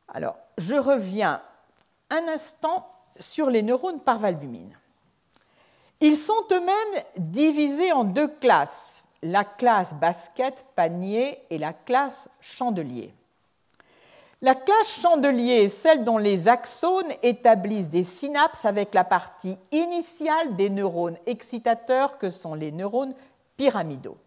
Alors, 0.07 0.37
je 0.57 0.75
reviens 0.75 1.41
un 2.09 2.27
instant 2.27 2.89
sur 3.17 3.49
les 3.49 3.63
neurones 3.63 4.01
par 4.01 4.19
valbumine. 4.19 4.77
Ils 6.01 6.17
sont 6.17 6.43
eux-mêmes 6.51 7.03
divisés 7.17 7.91
en 7.91 8.03
deux 8.03 8.27
classes, 8.27 9.03
la 9.21 9.45
classe 9.45 9.93
basket, 9.93 10.65
panier 10.75 11.39
et 11.49 11.57
la 11.57 11.73
classe 11.73 12.29
chandelier. 12.39 13.13
La 14.43 14.55
classe 14.55 14.99
chandelier 14.99 15.65
est 15.65 15.69
celle 15.69 16.03
dont 16.03 16.17
les 16.17 16.47
axones 16.47 17.11
établissent 17.21 17.89
des 17.89 18.03
synapses 18.03 18.65
avec 18.65 18.95
la 18.95 19.03
partie 19.03 19.55
initiale 19.71 20.55
des 20.55 20.71
neurones 20.71 21.17
excitateurs 21.27 22.17
que 22.17 22.31
sont 22.31 22.55
les 22.55 22.71
neurones 22.71 23.13
pyramidaux. 23.55 24.17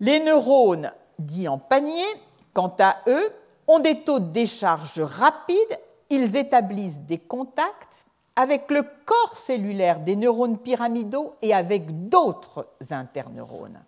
Les 0.00 0.20
neurones 0.20 0.92
dits 1.18 1.48
en 1.48 1.56
panier, 1.56 2.04
quant 2.52 2.76
à 2.78 2.98
eux, 3.06 3.32
ont 3.66 3.78
des 3.78 4.02
taux 4.02 4.20
de 4.20 4.30
décharge 4.30 5.00
rapides, 5.00 5.80
ils 6.10 6.36
établissent 6.36 7.00
des 7.00 7.18
contacts 7.18 8.04
avec 8.36 8.70
le 8.70 8.82
corps 9.06 9.36
cellulaire 9.36 10.00
des 10.00 10.14
neurones 10.14 10.58
pyramidaux 10.58 11.36
et 11.40 11.54
avec 11.54 12.08
d'autres 12.10 12.68
interneurones. 12.90 13.82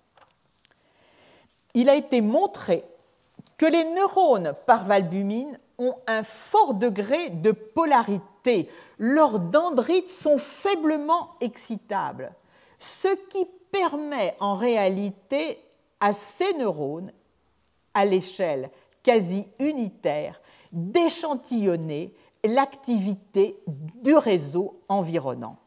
Il 1.74 1.91
a 1.91 1.95
été 1.95 2.22
montré 2.22 2.85
que 3.61 3.67
les 3.67 3.85
neurones 3.85 4.55
par 4.65 4.87
valbumine 4.87 5.59
ont 5.77 5.95
un 6.07 6.23
fort 6.23 6.73
degré 6.73 7.29
de 7.29 7.53
polarité. 7.53 8.71
Leurs 8.97 9.39
dendrites 9.39 10.09
sont 10.09 10.39
faiblement 10.39 11.33
excitables, 11.43 12.33
ce 12.79 13.09
qui 13.29 13.47
permet 13.71 14.35
en 14.41 14.55
réalité 14.55 15.61
à 16.01 16.15
ces 16.15 16.55
neurones, 16.55 17.13
à 17.93 18.07
l'échelle 18.07 18.71
quasi 19.03 19.47
unitaire, 19.59 20.41
d'échantillonner 20.73 22.15
l'activité 22.43 23.63
du 23.67 24.15
réseau 24.15 24.81
environnant. 24.89 25.59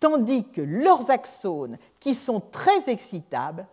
Tandis 0.00 0.44
que 0.50 0.60
leurs 0.60 1.10
axones, 1.10 1.78
qui 1.98 2.12
sont 2.14 2.40
très 2.40 2.90
excitables, 2.90 3.66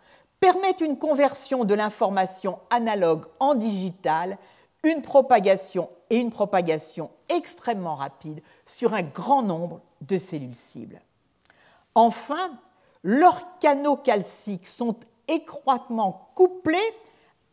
permettent 0.43 0.81
une 0.81 0.97
conversion 0.97 1.63
de 1.63 1.73
l'information 1.73 2.59
analogue 2.69 3.23
en 3.39 3.55
digitale, 3.55 4.37
une 4.83 5.01
propagation 5.01 5.89
et 6.09 6.17
une 6.17 6.31
propagation 6.31 7.11
extrêmement 7.29 7.95
rapide 7.95 8.41
sur 8.65 8.93
un 8.93 9.03
grand 9.03 9.41
nombre 9.41 9.79
de 10.01 10.17
cellules 10.17 10.57
cibles. 10.57 10.99
Enfin, 11.95 12.59
leurs 13.03 13.57
canaux 13.59 13.95
calciques 13.95 14.67
sont 14.67 14.97
étroitement 15.29 16.27
couplés 16.35 16.93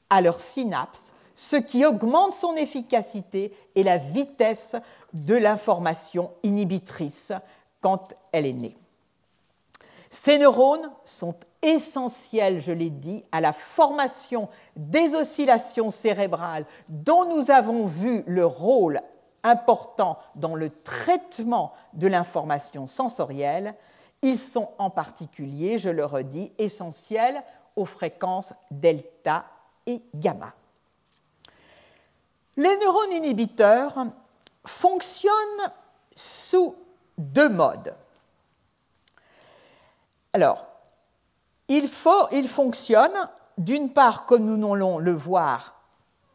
à 0.09 0.20
leurs 0.20 0.41
synapses, 0.41 1.14
ce 1.36 1.55
qui 1.55 1.86
augmente 1.86 2.34
son 2.34 2.57
efficacité 2.57 3.57
et 3.76 3.84
la 3.84 3.99
vitesse 3.99 4.74
de 5.12 5.36
l'information 5.36 6.32
inhibitrice 6.43 7.30
quand 7.80 8.16
elle 8.32 8.47
est 8.47 8.53
née. 8.53 8.76
Ces 10.11 10.38
neurones 10.38 10.91
sont 11.05 11.36
essentiels, 11.62 12.61
je 12.61 12.72
l'ai 12.72 12.90
dit, 12.90 13.24
à 13.32 13.40
la 13.40 13.52
formation 13.52 14.48
des 14.76 15.14
oscillations 15.14 15.90
cérébrales 15.90 16.64
dont 16.88 17.24
nous 17.24 17.50
avons 17.50 17.86
vu 17.86 18.22
le 18.26 18.46
rôle 18.46 19.00
important 19.42 20.18
dans 20.34 20.54
le 20.54 20.70
traitement 20.70 21.72
de 21.94 22.06
l'information 22.06 22.86
sensorielle. 22.86 23.74
Ils 24.22 24.38
sont 24.38 24.70
en 24.78 24.90
particulier, 24.90 25.78
je 25.78 25.90
le 25.90 26.04
redis, 26.04 26.52
essentiels 26.58 27.42
aux 27.76 27.86
fréquences 27.86 28.52
delta 28.70 29.44
et 29.86 30.02
gamma. 30.14 30.52
Les 32.56 32.76
neurones 32.76 33.12
inhibiteurs 33.12 34.06
fonctionnent 34.64 35.72
sous 36.14 36.76
deux 37.16 37.48
modes. 37.48 37.94
Alors, 40.32 40.69
il, 41.70 42.48
fonctionne, 42.48 43.28
d'une 43.56 43.92
part, 43.92 44.26
comme 44.26 44.44
nous 44.44 44.74
allons 44.74 44.98
le 44.98 45.12
voir, 45.12 45.76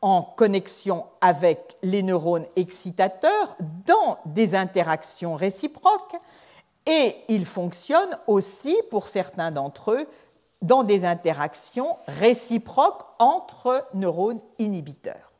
en 0.02 0.22
connexion 0.22 1.06
avec 1.20 1.78
les 1.82 2.04
neurones 2.04 2.46
excitateurs 2.56 3.58
dans 3.86 4.18
des 4.26 4.56
interactions 4.56 5.36
réciproques, 5.36 6.16
et 6.86 7.16
il 7.28 7.46
fonctionne 7.46 8.18
aussi, 8.28 8.76
pour 8.90 9.10
certains 9.10 9.52
d'entre 9.52 9.92
eux, 9.92 10.08
dans 10.62 10.84
des 10.84 11.04
interactions 11.04 11.98
réciproques 12.08 13.04
entre 13.20 13.86
neurones 13.94 14.42
inhibiteurs. 14.58 15.32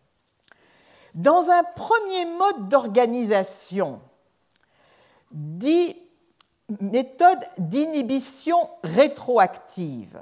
Dans 1.14 1.50
un 1.50 1.64
premier 1.64 2.26
mode 2.26 2.68
d'organisation, 2.68 4.02
dit 5.32 5.96
méthode 6.80 7.40
d'inhibition 7.58 8.58
rétroactive. 8.84 10.20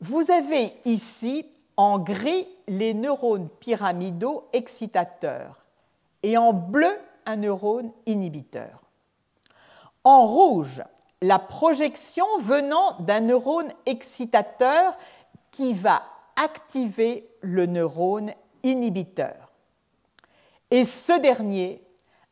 Vous 0.00 0.30
avez 0.30 0.72
ici 0.84 1.46
en 1.76 1.98
gris 1.98 2.48
les 2.68 2.94
neurones 2.94 3.48
pyramidaux 3.48 4.48
excitateurs 4.52 5.64
et 6.22 6.36
en 6.36 6.52
bleu 6.52 6.90
un 7.26 7.36
neurone 7.36 7.92
inhibiteur. 8.06 8.82
En 10.04 10.26
rouge, 10.26 10.82
la 11.22 11.38
projection 11.38 12.24
venant 12.40 12.96
d'un 13.00 13.20
neurone 13.20 13.70
excitateur 13.84 14.96
qui 15.50 15.74
va 15.74 16.02
activer 16.36 17.28
le 17.42 17.66
neurone 17.66 18.32
inhibiteur. 18.62 19.52
Et 20.70 20.84
ce 20.84 21.18
dernier, 21.20 21.82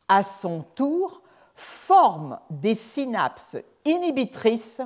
à 0.08 0.22
son 0.22 0.62
tour, 0.74 1.22
forme 1.58 2.38
des 2.50 2.76
synapses 2.76 3.56
inhibitrices 3.84 4.80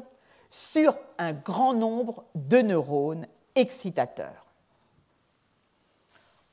sur 0.49 0.97
un 1.19 1.35
grand 1.35 1.75
nombre 1.75 2.25
de 2.35 2.63
neurones 2.63 3.27
excitateurs. 3.55 4.47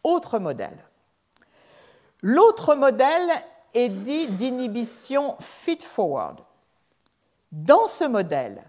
Autre 0.03 0.39
modèle. 0.39 0.77
L'autre 2.21 2.75
modèle 2.75 3.29
est 3.73 3.87
dit 3.87 4.27
d'inhibition 4.27 5.37
feed-forward. 5.39 6.41
Dans 7.53 7.87
ce 7.87 8.03
modèle, 8.03 8.61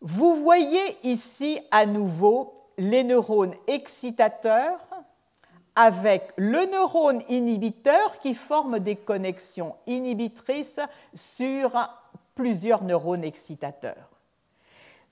vous 0.00 0.34
voyez 0.34 0.98
ici 1.04 1.60
à 1.70 1.86
nouveau 1.86 2.70
les 2.76 3.04
neurones 3.04 3.54
excitateurs 3.68 4.80
avec 5.76 6.32
le 6.36 6.64
neurone 6.70 7.22
inhibiteur 7.28 8.18
qui 8.20 8.34
forme 8.34 8.80
des 8.80 8.96
connexions 8.96 9.76
inhibitrices 9.86 10.80
sur 11.14 11.72
plusieurs 12.34 12.82
neurones 12.82 13.24
excitateurs. 13.24 14.10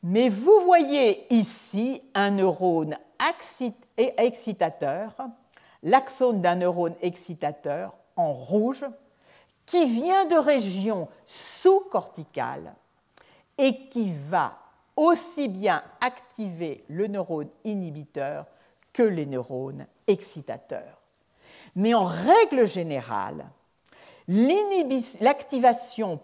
Mais 0.02 0.28
vous 0.28 0.60
voyez 0.64 1.32
ici 1.32 2.02
un 2.14 2.30
neurone 2.30 2.96
excitateur, 4.18 5.16
l'axone 5.82 6.40
d'un 6.40 6.56
neurone 6.56 6.94
excitateur 7.00 7.94
en 8.16 8.32
rouge, 8.32 8.84
qui 9.66 9.86
vient 9.86 10.26
de 10.26 10.36
régions 10.36 11.08
sous-corticales 11.24 12.74
et 13.56 13.88
qui 13.88 14.12
va 14.28 14.58
aussi 14.96 15.48
bien 15.48 15.82
activer 16.00 16.84
le 16.88 17.06
neurone 17.06 17.48
inhibiteur 17.64 18.46
que 18.92 19.02
les 19.02 19.26
neurones 19.26 19.86
excitateurs. 20.06 21.00
Mais 21.76 21.94
en 21.94 22.04
règle 22.04 22.66
générale, 22.66 23.46
l'activation 24.28 26.18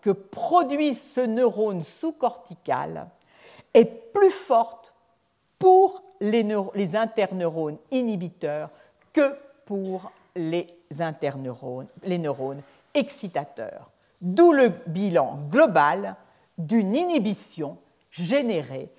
que 0.00 0.10
produit 0.10 0.94
ce 0.94 1.20
neurone 1.20 1.82
sous-cortical 1.82 3.08
est 3.72 3.84
plus 3.84 4.30
forte 4.30 4.92
pour 5.58 6.02
les, 6.20 6.46
les 6.74 6.96
interneurones 6.96 7.78
inhibiteurs 7.90 8.70
que 9.12 9.36
pour 9.64 10.10
les 10.34 10.66
interneurones, 10.98 11.88
les 12.02 12.18
neurones 12.18 12.62
excitateurs. 12.94 13.90
D'où 14.20 14.52
le 14.52 14.70
bilan 14.86 15.38
global 15.48 16.16
d'une 16.58 16.94
inhibition 16.94 17.78
générée 18.10 18.90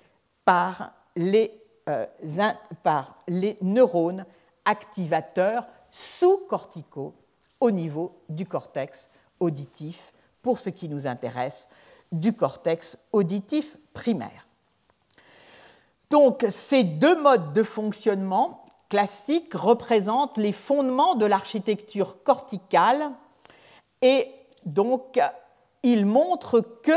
par 0.44 0.92
les, 1.14 1.61
euh, 1.88 2.06
par 2.82 3.16
les 3.28 3.56
neurones 3.60 4.24
activateurs 4.64 5.66
sous-corticaux 5.90 7.14
au 7.60 7.70
niveau 7.70 8.20
du 8.28 8.46
cortex 8.46 9.10
auditif, 9.40 10.12
pour 10.42 10.58
ce 10.58 10.70
qui 10.70 10.88
nous 10.88 11.06
intéresse, 11.06 11.68
du 12.10 12.34
cortex 12.34 12.98
auditif 13.12 13.76
primaire. 13.92 14.46
Donc 16.10 16.44
ces 16.50 16.84
deux 16.84 17.20
modes 17.20 17.52
de 17.52 17.62
fonctionnement 17.62 18.64
classiques 18.88 19.54
représentent 19.54 20.36
les 20.36 20.52
fondements 20.52 21.14
de 21.14 21.24
l'architecture 21.24 22.22
corticale 22.22 23.10
et 24.02 24.28
donc 24.66 25.18
ils 25.82 26.04
montrent 26.04 26.60
que 26.60 26.92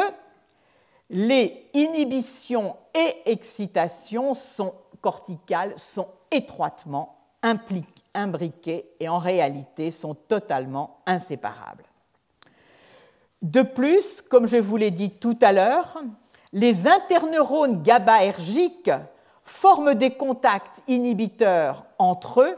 les 1.09 1.69
inhibitions 1.73 2.75
et 2.93 3.31
excitations 3.31 4.33
sont 4.33 4.73
corticales 5.01 5.73
sont 5.77 6.07
étroitement 6.31 7.15
imbriquées 7.43 8.89
et 8.99 9.07
en 9.07 9.19
réalité 9.19 9.91
sont 9.91 10.15
totalement 10.15 10.97
inséparables. 11.05 11.83
De 13.43 13.61
plus, 13.61 14.21
comme 14.21 14.47
je 14.47 14.57
vous 14.57 14.77
l'ai 14.77 14.89
dit 14.89 15.11
tout 15.11 15.37
à 15.41 15.51
l'heure, 15.51 16.01
les 16.53 16.87
interneurones 16.87 17.83
GABAergiques 17.83 18.91
forment 19.43 19.93
des 19.93 20.15
contacts 20.15 20.81
inhibiteurs 20.87 21.85
entre 21.99 22.41
eux 22.41 22.57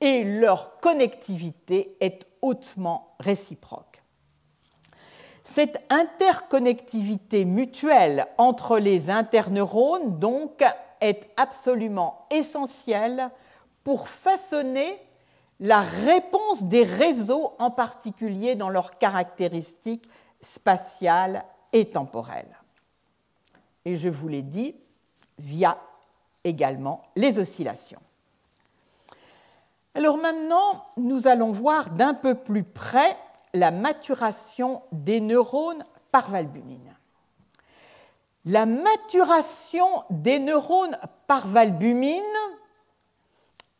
et 0.00 0.24
leur 0.24 0.80
connectivité 0.80 1.96
est 2.00 2.26
hautement 2.40 3.14
réciproque. 3.20 3.95
Cette 5.48 5.80
interconnectivité 5.90 7.44
mutuelle 7.44 8.26
entre 8.36 8.80
les 8.80 9.10
interneurones, 9.10 10.18
donc, 10.18 10.64
est 11.00 11.30
absolument 11.36 12.26
essentielle 12.32 13.30
pour 13.84 14.08
façonner 14.08 15.00
la 15.60 15.82
réponse 15.82 16.64
des 16.64 16.82
réseaux, 16.82 17.52
en 17.60 17.70
particulier 17.70 18.56
dans 18.56 18.70
leurs 18.70 18.98
caractéristiques 18.98 20.10
spatiales 20.40 21.44
et 21.72 21.90
temporelles. 21.90 22.58
Et 23.84 23.94
je 23.94 24.08
vous 24.08 24.26
l'ai 24.26 24.42
dit, 24.42 24.74
via 25.38 25.78
également 26.42 27.02
les 27.14 27.38
oscillations. 27.38 28.00
Alors 29.94 30.16
maintenant, 30.16 30.86
nous 30.96 31.28
allons 31.28 31.52
voir 31.52 31.90
d'un 31.90 32.14
peu 32.14 32.34
plus 32.34 32.64
près 32.64 33.16
la 33.56 33.70
maturation 33.70 34.82
des 34.92 35.20
neurones 35.20 35.84
par 36.12 36.30
valbumine. 36.30 36.94
La 38.44 38.64
maturation 38.64 39.86
des 40.10 40.38
neurones 40.38 40.96
par 41.26 41.48
valbumine, 41.48 42.22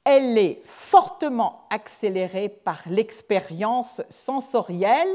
elle 0.04 0.36
est 0.38 0.60
fortement 0.64 1.66
accélérée 1.70 2.48
par 2.48 2.80
l'expérience 2.86 4.02
sensorielle, 4.08 5.14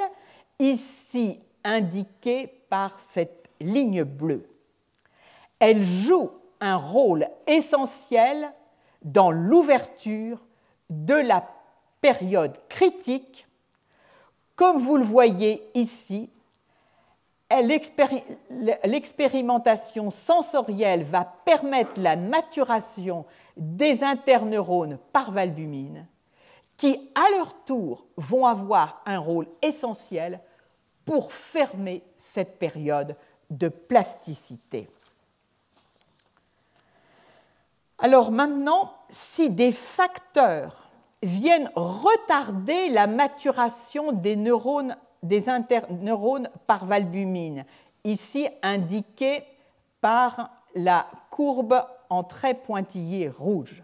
ici 0.59 1.41
indiquée 1.63 2.47
par 2.69 2.97
cette 2.99 3.49
ligne 3.59 4.03
bleue. 4.03 4.47
Elle 5.59 5.83
joue 5.83 6.31
un 6.59 6.77
rôle 6.77 7.27
essentiel 7.47 8.53
dans 9.03 9.31
l'ouverture 9.31 10.45
de 10.89 11.15
la 11.15 11.47
période 12.01 12.57
critique 12.69 13.47
comme 14.61 14.77
vous 14.77 14.97
le 14.97 15.03
voyez 15.03 15.67
ici, 15.73 16.29
l'expérimentation 17.49 20.11
sensorielle 20.11 21.03
va 21.03 21.25
permettre 21.25 21.99
la 21.99 22.15
maturation 22.15 23.25
des 23.57 24.03
interneurones 24.03 24.99
par 25.13 25.31
valbumine, 25.31 26.05
qui 26.77 27.09
à 27.15 27.23
leur 27.35 27.63
tour 27.63 28.05
vont 28.17 28.45
avoir 28.45 29.01
un 29.07 29.17
rôle 29.17 29.47
essentiel 29.63 30.39
pour 31.05 31.33
fermer 31.33 32.03
cette 32.15 32.59
période 32.59 33.15
de 33.49 33.67
plasticité. 33.67 34.87
Alors 37.97 38.29
maintenant, 38.29 38.93
si 39.09 39.49
des 39.49 39.71
facteurs 39.71 40.90
viennent 41.21 41.69
retarder 41.75 42.89
la 42.89 43.07
maturation 43.07 44.11
des 44.11 44.35
neurones, 44.35 44.95
des 45.23 45.49
interneurones 45.49 46.49
par 46.67 46.85
valbumine, 46.85 47.65
ici 48.03 48.47
indiquée 48.63 49.43
par 50.01 50.49
la 50.73 51.07
courbe 51.29 51.85
en 52.09 52.23
trait 52.23 52.55
pointillé 52.55 53.29
rouge. 53.29 53.83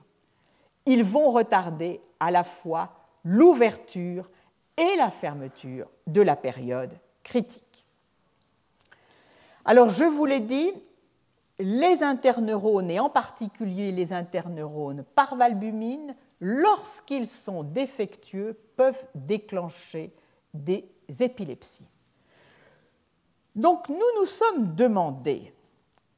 Ils 0.86 1.04
vont 1.04 1.32
retarder 1.32 2.02
à 2.20 2.32
la 2.32 2.44
fois 2.44 2.90
l'ouverture 3.24 4.30
et 4.78 4.96
la 4.98 5.12
fermeture 5.12 5.88
de 6.08 6.22
la 6.22 6.36
période 6.36 6.94
critique. 7.24 7.86
Alors, 9.66 9.90
je 9.90 10.06
vous 10.06 10.26
l'ai 10.26 10.40
dit, 10.40 10.72
les 11.60 12.04
interneurones, 12.04 12.90
et 12.90 13.00
en 13.00 13.10
particulier 13.10 13.92
les 13.92 14.14
interneurones 14.14 15.04
par 15.16 15.36
valbumine, 15.36 16.16
lorsqu'ils 16.40 17.28
sont 17.28 17.64
défectueux, 17.64 18.58
peuvent 18.76 19.06
déclencher 19.16 20.14
des 20.54 20.90
épilepsies. 21.20 21.88
Donc 23.56 23.90
nous 23.90 24.20
nous 24.20 24.26
sommes 24.26 24.76
demandé 24.76 25.54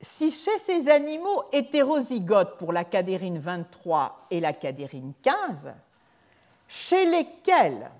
si 0.02 0.32
chez 0.32 0.58
ces 0.60 0.90
animaux 0.90 1.44
hétérozygotes 1.52 2.58
pour 2.58 2.74
la 2.74 2.84
cadérine 2.84 3.40
23 3.40 4.28
et 4.32 4.40
la 4.40 4.54
cadérine 4.54 5.14
15, 5.22 5.74
chez 6.68 7.06
lesquels 7.06 7.92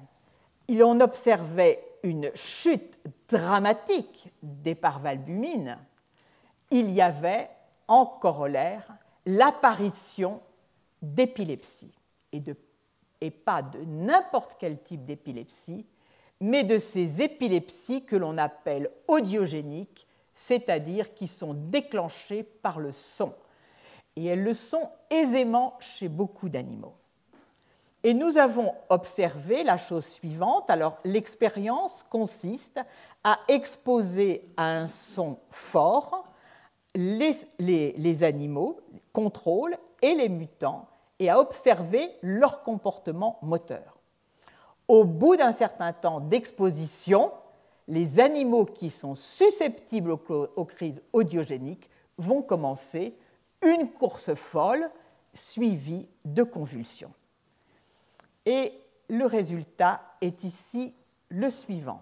on 0.70 1.00
observait 1.02 1.84
une 2.04 2.32
chute 2.36 3.00
dramatique 3.28 4.32
des 4.42 4.76
parvalbumines, 4.76 5.78
il 6.72 6.92
y 6.92 7.02
avait 7.02 7.50
en 7.88 8.06
corollaire 8.06 8.94
l'apparition 9.26 10.42
d'épilepsie 11.02 11.99
et, 12.32 13.32
pas 13.32 13.62
de 13.62 13.80
n'importe 13.80 14.56
quel 14.60 14.82
type 14.82 15.06
d'épilepsie, 15.06 15.86
mais 16.40 16.64
de 16.64 16.78
ces 16.78 17.22
épilepsies 17.22 18.06
que 18.06 18.16
l'on 18.16 18.38
appelle 18.38 18.90
audiogéniques, 19.08 20.08
c'est-à-dire 20.34 21.14
qui 21.14 21.28
sont 21.28 21.54
déclenchées 21.54 22.44
par 22.44 22.80
le 22.80 22.92
son. 22.92 23.34
Et 24.16 24.26
elles 24.26 24.44
le 24.44 24.54
sont 24.54 24.90
aisément 25.10 25.76
chez 25.80 26.08
beaucoup 26.08 26.50
d'animaux. 26.50 26.96
Et 28.04 28.14
nous 28.14 28.38
avons 28.38 28.74
observé 28.88 29.64
la 29.64 29.78
chose 29.78 30.06
suivante. 30.06 30.70
Alors, 30.70 30.98
l'expérience 31.04 32.06
consiste 32.10 32.80
à 33.24 33.40
exposer 33.50 34.44
à 34.56 34.70
un 34.70 34.88
son 34.88 35.38
fort 35.50 36.26
les, 36.96 37.36
les, 37.60 38.24
animaux, 38.24 38.80
contrôles 39.12 39.76
et 40.02 40.16
les 40.16 40.30
mutants, 40.30 40.88
et 41.20 41.30
à 41.30 41.40
observer 41.40 42.10
leur 42.22 42.64
comportement 42.64 43.38
moteur. 43.42 43.98
Au 44.88 45.04
bout 45.04 45.36
d'un 45.36 45.52
certain 45.52 45.94
temps 45.94 46.20
d'exposition, 46.20 47.32
les 47.88 48.20
animaux 48.20 48.66
qui 48.66 48.90
sont 48.90 49.16
susceptibles 49.16 50.12
aux 50.12 50.66
crises 50.66 51.04
audiogéniques 51.14 51.90
vont 52.18 52.42
commencer 52.42 53.16
une 53.62 53.90
course 53.90 54.34
folle 54.34 54.90
suivie 55.34 56.08
de 56.26 56.44
convulsions. 56.44 57.14
Et 58.46 58.74
le 59.10 59.26
résultat 59.26 60.02
est 60.22 60.44
ici 60.44 60.94
le 61.30 61.50
suivant. 61.50 62.02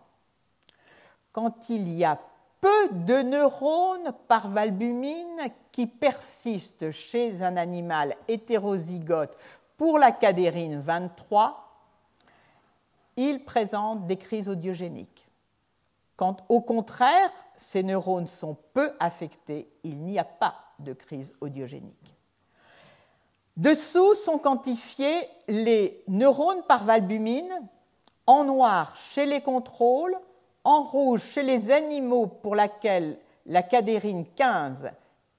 Quand 1.32 1.70
il 1.70 1.91
y 1.91 2.03
a 2.03 2.20
peu 2.68 2.89
de 2.89 3.22
neurones 3.22 4.11
par 4.28 4.49
valbumine 4.49 5.39
qui 5.72 5.88
persistent 5.88 6.91
chez 6.91 7.41
un 7.41 7.55
animal 7.55 8.18
hétérozygote 8.28 9.38
pour 9.78 9.97
la 9.97 10.11
cadérine 10.11 10.82
23, 10.82 11.63
il 13.15 13.45
présente 13.45 14.05
des 14.05 14.18
crises 14.18 14.49
audiogéniques. 14.49 15.30
Quand 16.18 16.43
au 16.49 16.59
contraire, 16.59 17.32
ces 17.55 17.84
neurones 17.84 18.28
sont 18.28 18.57
peu 18.74 18.91
affectés, 18.99 19.72
il 19.84 19.99
n'y 19.99 20.20
a 20.20 20.26
pas 20.26 20.55
de 20.80 20.91
crise 20.91 21.32
audiogénique. 21.39 22.18
Dessous 23.55 24.13
sont 24.15 24.39
quantifiés 24.39 25.22
les 25.47 26.03
neurones 26.09 26.63
par 26.68 26.84
valbumine 26.84 27.61
en 28.26 28.43
noir 28.43 28.97
chez 28.97 29.26
les 29.26 29.39
contrôles, 29.39 30.18
en 30.68 30.84
rouge 30.84 31.24
chez 31.24 31.43
les 31.43 31.72
animaux 31.72 32.28
pour 32.28 32.53
lesquels 32.53 33.18
la 33.45 33.63
cadérine 33.63 34.26
15 34.36 34.91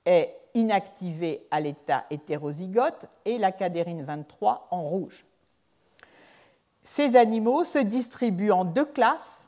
est 0.07 0.35
inactivée 0.55 1.47
à 1.51 1.61
l'état 1.61 2.07
hétérozygote 2.09 3.05
et 3.27 3.37
la 3.37 3.53
cadérine 3.53 4.03
23 4.05 4.69
en 4.71 4.83
rouge. 4.85 5.27
Ces 6.83 7.15
animaux 7.15 7.65
se 7.65 7.79
distribuent 7.79 8.53
en 8.53 8.65
deux 8.65 8.87
classes, 8.87 9.45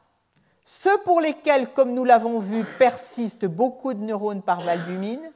ceux 0.66 0.98
pour 0.98 1.22
lesquels, 1.22 1.72
comme 1.72 1.94
nous 1.94 2.04
l'avons 2.04 2.40
vu, 2.40 2.62
persistent 2.78 3.46
beaucoup 3.46 3.94
de 3.94 4.04
neurones 4.04 4.42
par 4.42 4.60
valbumine, 4.60 5.32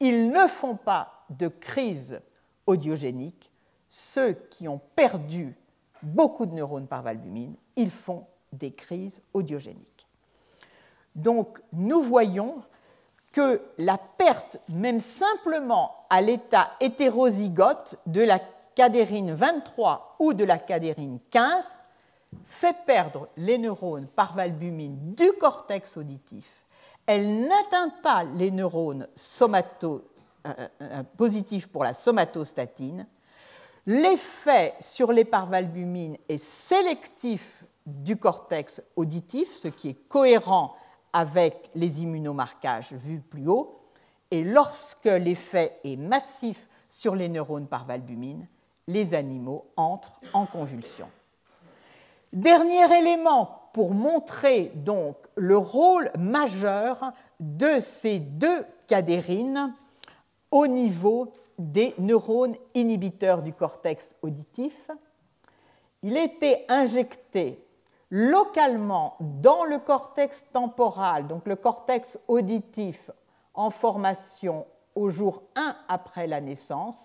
ils 0.00 0.28
ne 0.28 0.46
font 0.46 0.76
pas 0.76 1.24
de 1.30 1.48
crise 1.48 2.20
audiogéniques, 2.66 3.50
ceux 3.88 4.32
qui 4.50 4.68
ont 4.68 4.80
perdu 4.94 5.56
beaucoup 6.02 6.44
de 6.44 6.52
neurones 6.52 6.86
par 6.86 7.00
valbumine, 7.00 7.54
ils 7.76 7.90
font 7.90 8.26
des 8.56 8.72
crises 8.72 9.22
audiogéniques. 9.34 10.06
Donc 11.14 11.60
nous 11.72 12.02
voyons 12.02 12.62
que 13.32 13.60
la 13.78 13.98
perte, 13.98 14.60
même 14.68 15.00
simplement 15.00 16.06
à 16.10 16.20
l'état 16.20 16.70
hétérozygote 16.80 17.96
de 18.06 18.22
la 18.22 18.40
cadérine 18.74 19.32
23 19.32 20.16
ou 20.18 20.32
de 20.32 20.44
la 20.44 20.58
cadérine 20.58 21.18
15, 21.30 21.78
fait 22.44 22.76
perdre 22.86 23.28
les 23.36 23.58
neurones 23.58 24.06
par 24.08 24.34
valbumine 24.34 25.14
du 25.14 25.32
cortex 25.32 25.96
auditif. 25.96 26.64
Elle 27.06 27.42
n'atteint 27.42 27.92
pas 28.02 28.24
les 28.24 28.50
neurones 28.50 29.06
somato 29.14 30.04
positif 31.16 31.68
pour 31.68 31.84
la 31.84 31.94
somatostatine. 31.94 33.06
L'effet 33.86 34.74
sur 34.80 35.12
les 35.12 35.24
parvalbumines 35.24 36.16
est 36.28 36.38
sélectif 36.38 37.64
du 37.86 38.16
cortex 38.16 38.82
auditif, 38.96 39.52
ce 39.52 39.68
qui 39.68 39.90
est 39.90 40.08
cohérent 40.08 40.74
avec 41.12 41.70
les 41.74 42.02
immunomarquages 42.02 42.92
vus 42.92 43.20
plus 43.20 43.48
haut. 43.48 43.80
Et 44.30 44.42
lorsque 44.42 45.04
l'effet 45.04 45.78
est 45.84 45.96
massif 45.96 46.68
sur 46.88 47.14
les 47.14 47.28
neurones 47.28 47.68
parvalbumines, 47.68 48.46
les 48.88 49.14
animaux 49.14 49.66
entrent 49.76 50.20
en 50.32 50.46
convulsion. 50.46 51.08
Dernier 52.32 52.98
élément 52.98 53.70
pour 53.72 53.94
montrer 53.94 54.72
donc 54.74 55.16
le 55.36 55.56
rôle 55.56 56.10
majeur 56.18 57.12
de 57.40 57.80
ces 57.80 58.18
deux 58.18 58.64
cadérines 58.86 59.74
au 60.50 60.66
niveau 60.66 61.32
des 61.58 61.94
neurones 61.98 62.56
inhibiteurs 62.74 63.42
du 63.42 63.52
cortex 63.52 64.14
auditif. 64.22 64.90
Il 66.02 66.16
était 66.16 66.64
injecté 66.68 67.65
localement 68.10 69.16
dans 69.20 69.64
le 69.64 69.78
cortex 69.78 70.44
temporal, 70.52 71.26
donc 71.26 71.46
le 71.46 71.56
cortex 71.56 72.18
auditif 72.28 73.10
en 73.54 73.70
formation 73.70 74.66
au 74.94 75.10
jour 75.10 75.42
1 75.56 75.76
après 75.88 76.26
la 76.26 76.40
naissance, 76.40 76.96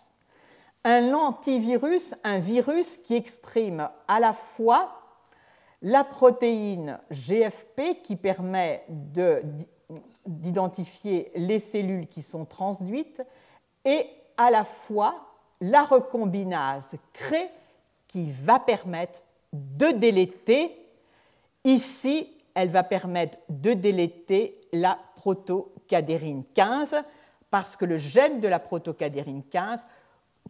un 0.84 1.14
antivirus, 1.14 2.16
un 2.24 2.40
virus 2.40 2.98
qui 3.04 3.16
exprime 3.16 3.90
à 4.08 4.20
la 4.20 4.34
fois 4.34 5.02
la 5.82 6.04
protéine 6.04 7.00
GFP 7.10 8.02
qui 8.04 8.16
permet 8.16 8.86
d'identifier 10.26 11.32
les 11.36 11.60
cellules 11.60 12.08
qui 12.08 12.22
sont 12.22 12.46
transduites 12.46 13.22
et 13.86 14.08
à 14.38 14.52
la 14.52 14.64
fois 14.64 15.16
la 15.60 15.84
recombinase 15.84 16.96
crée 17.14 17.50
qui 18.08 18.32
va 18.32 18.60
permettre 18.60 19.22
de 19.54 19.92
déléter. 19.92 20.78
Ici, 21.64 22.28
elle 22.54 22.70
va 22.70 22.84
permettre 22.84 23.38
de 23.50 23.74
déléter 23.74 24.60
la 24.74 24.98
protocadérine 25.16 26.44
15 26.54 27.02
parce 27.50 27.76
que 27.76 27.86
le 27.86 27.98
gène 27.98 28.40
de 28.40 28.48
la 28.48 28.60
protocadérine 28.60 29.44
15 29.44 29.86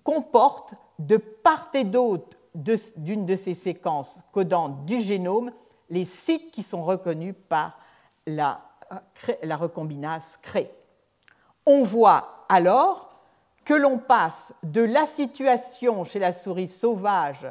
comporte 0.04 0.76
de 1.00 1.18
part 1.18 1.70
et 1.74 1.84
d'autre 1.84 2.38
d'une 2.54 3.26
de, 3.26 3.36
ces 3.36 3.54
séquences 3.54 4.20
codantes 4.32 4.86
du 4.86 5.00
génome 5.02 5.52
les 5.90 6.06
sites 6.06 6.52
qui 6.52 6.64
sont 6.64 6.84
reconnus 6.84 7.36
par 7.50 7.78
la, 8.26 8.62
la 9.44 9.56
recombinase 9.56 10.38
CRE. 10.42 10.68
On 11.66 11.84
voit 11.84 12.46
alors 12.50 13.22
que 13.64 13.74
l'on 13.74 13.98
passe 13.98 14.54
de 14.64 14.82
la 14.82 15.06
situation 15.06 16.04
chez 16.04 16.20
la 16.20 16.34
souris 16.34 16.68
sauvage 16.68 17.48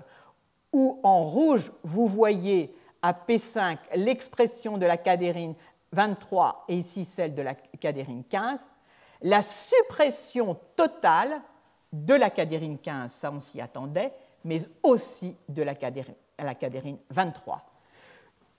où 0.72 1.00
en 1.02 1.22
rouge 1.22 1.72
vous 1.82 2.06
voyez 2.08 2.74
à 3.02 3.12
P5 3.12 3.78
l'expression 3.94 4.78
de 4.78 4.86
la 4.86 4.96
cadérine 4.96 5.54
23 5.92 6.64
et 6.68 6.76
ici 6.76 7.04
celle 7.04 7.34
de 7.34 7.42
la 7.42 7.54
cadérine 7.54 8.24
15, 8.24 8.66
la 9.22 9.42
suppression 9.42 10.58
totale 10.76 11.40
de 11.92 12.14
la 12.14 12.30
cadérine 12.30 12.78
15, 12.78 13.12
ça 13.12 13.32
on 13.32 13.40
s'y 13.40 13.60
attendait, 13.60 14.12
mais 14.44 14.60
aussi 14.82 15.36
de 15.48 15.62
la 15.62 15.74
cadérine, 15.74 16.14
la 16.38 16.54
cadérine 16.54 16.98
23. 17.10 17.62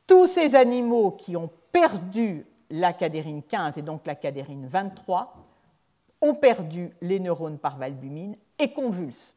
Tous 0.06 0.28
ces 0.28 0.56
animaux 0.56 1.12
qui 1.12 1.38
ont 1.38 1.50
perdu 1.72 2.46
la 2.70 2.94
cadérine 2.94 3.44
15 3.44 3.78
et 3.78 3.82
donc 3.82 4.06
la 4.06 4.16
cadérine 4.16 4.68
23 4.68 5.36
ont 6.22 6.36
perdu 6.36 6.92
les 7.02 7.20
neurones 7.20 7.58
par 7.58 7.78
valbumine 7.78 8.36
et 8.60 8.72
convulsent. 8.72 9.36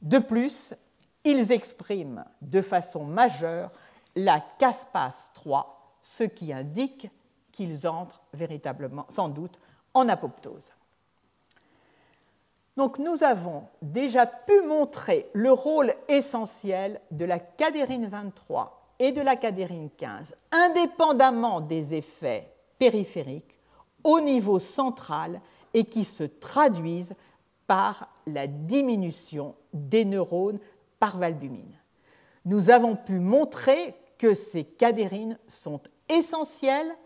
De 0.00 0.18
plus, 0.18 0.74
ils 1.24 1.52
expriment 1.52 2.24
de 2.40 2.60
façon 2.60 3.04
majeure 3.04 3.70
la 4.16 4.40
caspase 4.58 5.30
3, 5.34 5.96
ce 6.02 6.24
qui 6.24 6.52
indique 6.52 7.08
qu'ils 7.50 7.86
entrent 7.86 8.22
véritablement, 8.32 9.06
sans 9.08 9.28
doute, 9.28 9.58
en 9.94 10.08
apoptose. 10.08 10.72
Donc 12.76 12.98
nous 12.98 13.22
avons 13.22 13.64
déjà 13.82 14.24
pu 14.24 14.62
montrer 14.62 15.28
le 15.34 15.52
rôle 15.52 15.92
essentiel 16.08 17.00
de 17.10 17.26
la 17.26 17.38
cadérine 17.38 18.06
23 18.06 18.94
et 18.98 19.12
de 19.12 19.20
la 19.20 19.36
cadérine 19.36 19.90
15, 19.96 20.34
indépendamment 20.50 21.60
des 21.60 21.94
effets 21.94 22.50
périphériques, 22.78 23.60
au 24.04 24.20
niveau 24.20 24.58
central 24.58 25.40
et 25.74 25.84
qui 25.84 26.04
se 26.04 26.24
traduisent 26.24 27.14
par 27.66 28.08
la 28.26 28.46
diminution 28.46 29.54
des 29.72 30.04
neurones 30.04 30.58
par 30.98 31.18
valbumine. 31.18 31.78
Nous 32.44 32.70
avons 32.70 32.96
pu 32.96 33.18
montrer 33.18 33.94
que 34.22 34.34
ces 34.34 34.62
cadérines 34.62 35.36
sont 35.48 35.80
essentielles 36.08 36.96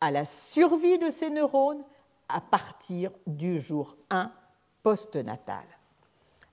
à 0.00 0.10
la 0.10 0.24
survie 0.24 0.98
de 0.98 1.08
ces 1.08 1.30
neurones 1.30 1.84
à 2.28 2.40
partir 2.40 3.12
du 3.28 3.60
jour 3.60 3.96
1 4.10 4.32
postnatal. 4.82 5.64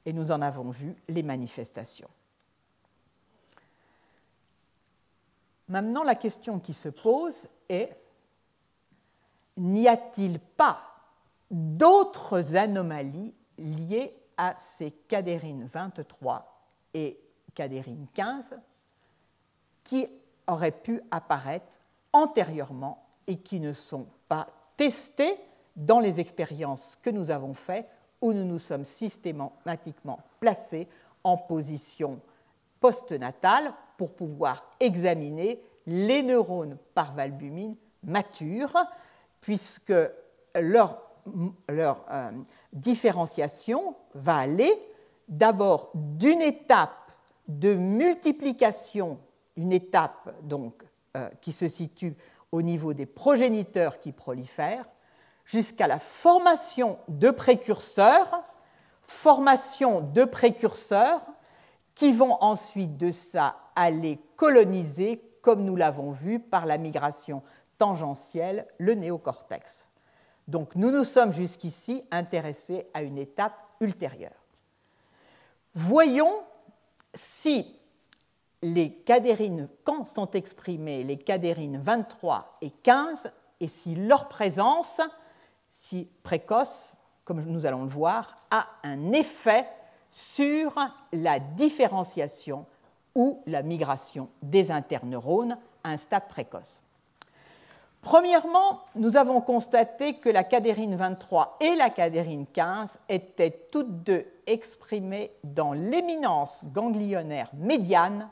Et 0.05 0.13
nous 0.13 0.32
en 0.32 0.43
avons 0.43 0.69
vu 0.69 0.95
les 1.07 1.24
manifestations. 1.24 2.09
Maintenant, 5.67 6.03
la 6.03 6.13
question 6.13 6.59
qui 6.59 6.76
se 6.76 6.89
pose 6.89 7.47
est 7.67 7.97
n'y 9.57 9.88
a-t-il 9.88 10.39
pas 10.39 10.84
d'autres 11.49 12.55
anomalies 12.55 13.34
liées 13.57 14.15
à 14.38 14.53
ces 14.59 14.91
cadérines 14.91 15.65
23 15.65 16.63
et 16.93 17.19
cadérine 17.55 18.05
15 18.13 18.61
qui 19.84 20.08
auraient 20.48 20.72
pu 20.72 21.02
apparaître 21.12 21.80
antérieurement 22.14 23.04
et 23.28 23.38
qui 23.38 23.60
ne 23.60 23.74
sont 23.74 24.08
pas 24.28 24.48
testées 24.78 25.38
dans 25.76 26.00
les 26.00 26.20
expériences 26.20 26.98
que 27.02 27.10
nous 27.10 27.32
avons 27.32 27.54
faites 27.54 27.88
où 28.22 28.34
nous 28.34 28.46
nous 28.46 28.60
sommes 28.60 28.86
systématiquement 28.86 30.20
placés 30.40 30.88
en 31.24 31.38
position 31.38 32.20
postnatale 32.80 33.74
pour 33.98 34.14
pouvoir 34.14 34.66
examiner 34.80 35.62
les 35.88 36.24
neurones 36.24 36.78
par 36.94 37.14
valbumine 37.14 37.76
matures, 38.04 38.78
puisque 39.40 39.94
leur, 40.56 41.02
leur 41.70 42.06
euh, 42.12 42.32
différenciation 42.74 43.96
va 44.14 44.38
aller 44.38 44.72
d'abord 45.28 45.92
d'une 45.94 46.42
étape 46.42 47.12
de 47.48 47.74
multiplication, 47.76 49.20
une 49.56 49.72
étape 49.72 50.34
donc 50.43 50.84
euh, 51.16 51.30
qui 51.41 51.52
se 51.52 51.68
situe 51.68 52.16
au 52.52 52.62
niveau 52.62 52.93
des 52.93 53.06
progéniteurs 53.06 53.99
qui 53.99 54.12
prolifèrent, 54.12 54.86
jusqu'à 55.45 55.88
la 55.88 55.99
formation 55.99 56.99
de 57.08 57.32
précurseurs, 57.32 58.43
formation 59.04 60.02
de 60.02 60.24
précurseurs 60.24 61.22
qui 61.95 62.14
vont 62.14 62.38
ensuite 62.41 62.97
de 62.97 63.12
ça 63.12 63.58
aller 63.76 64.20
coloniser, 64.36 65.22
comme 65.41 65.64
nous 65.64 65.76
l'avons 65.76 66.12
vu 66.12 66.39
par 66.39 66.66
la 66.66 66.78
migration 66.78 67.41
tangentielle, 67.78 68.68
le 68.78 68.93
néocortex. 68.93 69.88
Donc 70.47 70.76
nous 70.76 70.91
nous 70.91 71.04
sommes 71.04 71.34
jusqu'ici 71.34 72.04
intéressés 72.12 72.88
à 72.93 73.02
une 73.02 73.18
étape 73.18 73.58
ultérieure. 73.80 74.32
Voyons 75.74 76.32
si 77.14 77.81
les 78.62 78.93
cadérines, 78.93 79.68
quand 79.84 80.05
sont 80.05 80.32
exprimées 80.32 81.03
les 81.03 81.18
cadérines 81.18 81.80
23 81.82 82.57
et 82.62 82.70
15, 82.70 83.32
et 83.59 83.68
si 83.68 83.95
leur 83.95 84.28
présence, 84.28 85.01
si 85.70 86.09
précoce, 86.24 86.93
comme 87.24 87.41
nous 87.43 87.66
allons 87.66 87.84
le 87.84 87.89
voir, 87.89 88.36
a 88.49 88.68
un 88.84 89.14
effet 89.14 89.68
sur 90.09 90.76
la 91.14 91.39
différenciation 91.39 92.66
ou 93.16 93.41
la 93.45 93.62
migration 93.62 94.30
des 94.41 94.72
interneurones 94.72 95.57
à 95.84 95.89
un 95.89 95.97
stade 95.97 96.28
précoce. 96.28 96.82
Premièrement, 98.01 98.82
nous 98.95 99.16
avons 99.16 99.41
constaté 99.41 100.16
que 100.16 100.30
la 100.30 100.43
cadérine 100.43 100.95
23 100.95 101.57
et 101.62 101.76
la 101.76 101.91
cadérine 101.91 102.47
15 102.47 102.99
étaient 103.09 103.68
toutes 103.72 104.03
deux 104.03 104.26
exprimées 104.47 105.32
dans 105.43 105.74
l'éminence 105.74 106.62
ganglionnaire 106.66 107.51
médiane, 107.53 108.30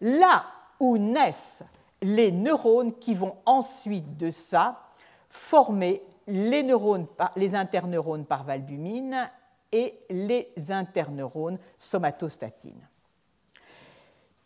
là 0.00 0.44
où 0.80 0.98
naissent 0.98 1.64
les 2.02 2.30
neurones 2.30 2.94
qui 2.98 3.14
vont 3.14 3.36
ensuite 3.46 4.16
de 4.16 4.30
ça 4.30 4.82
former 5.30 6.02
les, 6.26 6.62
neurones, 6.62 7.06
les 7.36 7.54
interneurones 7.54 8.24
par 8.24 8.44
valbumine 8.44 9.30
et 9.72 9.98
les 10.10 10.52
interneurones 10.70 11.58
somatostatines. 11.78 12.88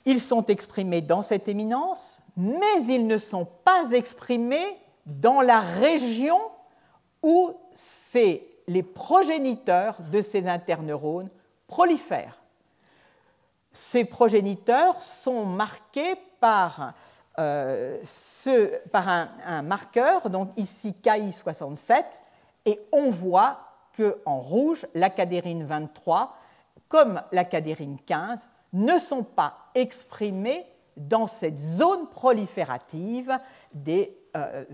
Ils 0.04 0.20
sont 0.20 0.44
exprimés 0.46 1.02
dans 1.02 1.22
cette 1.22 1.48
éminence, 1.48 2.22
mais 2.36 2.82
ils 2.88 3.06
ne 3.06 3.18
sont 3.18 3.46
pas 3.64 3.90
exprimés 3.92 4.78
dans 5.04 5.42
la 5.42 5.60
région 5.60 6.38
où 7.22 7.52
les 8.66 8.82
progéniteurs 8.82 10.00
de 10.10 10.22
ces 10.22 10.48
interneurones 10.48 11.28
prolifèrent. 11.66 12.39
Ces 13.72 14.04
progéniteurs 14.04 15.00
sont 15.00 15.46
marqués 15.46 16.16
par, 16.40 16.94
euh, 17.38 18.02
un, 18.94 19.62
marqueur, 19.62 20.28
donc 20.28 20.50
ici 20.56 20.94
KI67, 21.02 22.04
et 22.66 22.80
on 22.92 23.10
voit 23.10 23.60
qu'en 23.96 24.38
rouge, 24.38 24.86
la 24.94 25.10
cadérine 25.10 25.64
23, 25.64 26.36
comme 26.88 27.22
la 27.32 27.44
cadérine 27.44 27.98
15, 28.04 28.48
ne 28.72 28.98
sont 28.98 29.22
pas 29.22 29.54
exprimés 29.74 30.66
dans 30.96 31.26
cette 31.26 31.58
zone 31.58 32.08
proliférative 32.08 33.38
euh, 33.88 34.64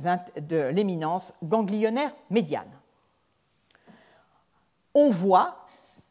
de 0.41 0.69
l'éminence 0.69 1.33
ganglionnaire 1.43 2.15
médiane. 2.31 2.71
On 4.95 5.11
voit 5.11 5.66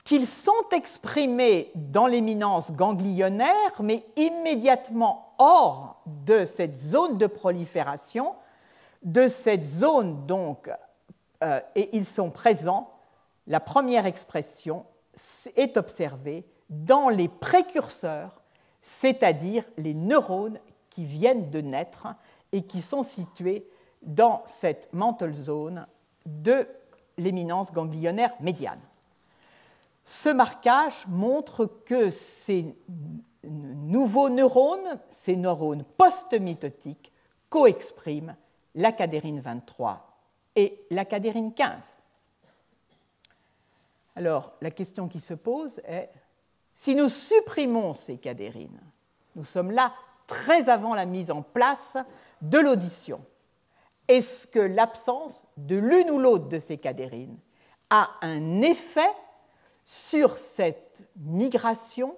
qu'ils 0.06 0.28
sont 0.28 0.70
exprimés 0.72 1.72
dans 1.74 2.06
l'éminence 2.06 2.72
ganglionnaire, 2.72 3.82
mais 3.82 4.06
immédiatement 4.16 5.34
hors 5.40 6.00
de 6.06 6.46
cette 6.46 6.76
zone 6.76 7.18
de 7.18 7.26
prolifération, 7.26 8.36
de 9.02 9.28
cette 9.28 9.64
zone 9.64 10.26
donc, 10.28 10.70
euh, 11.44 11.60
et 11.74 11.90
ils 11.98 12.06
sont 12.06 12.30
présents, 12.30 12.92
la 13.48 13.60
première 13.60 14.06
expression 14.06 14.86
est 15.56 15.76
observée 15.76 16.46
dans 16.70 17.10
les 17.10 17.28
précurseurs, 17.28 18.44
c'est-à-dire 18.82 19.64
les 19.78 19.96
neurones 19.96 20.60
qui 20.92 21.04
viennent 21.04 21.50
de 21.50 21.62
naître 21.62 22.08
et 22.52 22.62
qui 22.62 22.82
sont 22.82 23.02
situés 23.02 23.68
dans 24.04 24.44
cette 24.46 24.88
mantle 24.94 25.34
zone 25.34 25.88
de 26.28 26.68
l'éminence 27.18 27.72
ganglionnaire 27.72 28.34
médiane. 28.40 28.80
Ce 30.06 30.30
marquage 30.30 31.06
montre 31.08 31.66
que 31.66 32.12
ces 32.12 32.76
nouveaux 33.44 34.30
neurones, 34.30 35.00
ces 35.10 35.36
neurones 35.36 35.84
post-mitotiques, 35.98 37.12
coexpriment 37.50 38.36
la 38.76 38.92
cadérine 38.92 39.40
23 39.40 40.20
et 40.56 40.86
la 40.92 41.06
cadérine 41.06 41.54
15. 41.54 41.98
Alors, 44.16 44.54
la 44.62 44.72
question 44.72 45.08
qui 45.08 45.20
se 45.20 45.34
pose 45.34 45.82
est 45.86 46.10
si 46.72 46.94
nous 46.94 47.10
supprimons 47.10 47.94
ces 47.94 48.18
cadérines, 48.18 48.80
nous 49.36 49.44
sommes 49.44 49.72
là 49.72 49.94
très 50.28 50.70
avant 50.70 50.94
la 50.94 51.06
mise 51.06 51.32
en 51.32 51.42
place 51.42 51.98
de 52.42 52.60
l'audition. 52.60 53.22
Est-ce 54.08 54.46
que 54.46 54.60
l'absence 54.60 55.44
de 55.58 55.78
l'une 55.78 56.12
ou 56.12 56.20
l'autre 56.20 56.48
de 56.48 56.60
ces 56.60 56.78
cadérines 56.78 57.38
a 57.90 58.12
un 58.22 58.62
effet 58.62 59.12
sur 59.86 60.38
cette 60.38 61.08
migration 61.16 62.16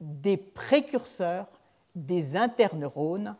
des 0.00 0.36
précurseurs 0.36 1.46
des 1.94 2.36
interneurones, 2.36 3.36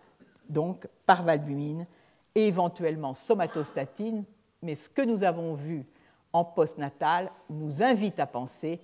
donc 0.48 0.86
par 1.06 1.24
valbumine, 1.24 1.86
et 2.34 2.46
éventuellement 2.46 3.14
somatostatine, 3.14 4.24
mais 4.62 4.76
ce 4.76 4.88
que 4.88 5.02
nous 5.02 5.24
avons 5.24 5.54
vu 5.54 5.84
en 6.32 6.44
postnatal 6.44 7.30
nous 7.48 7.82
invite 7.82 8.20
à 8.20 8.26
penser 8.26 8.80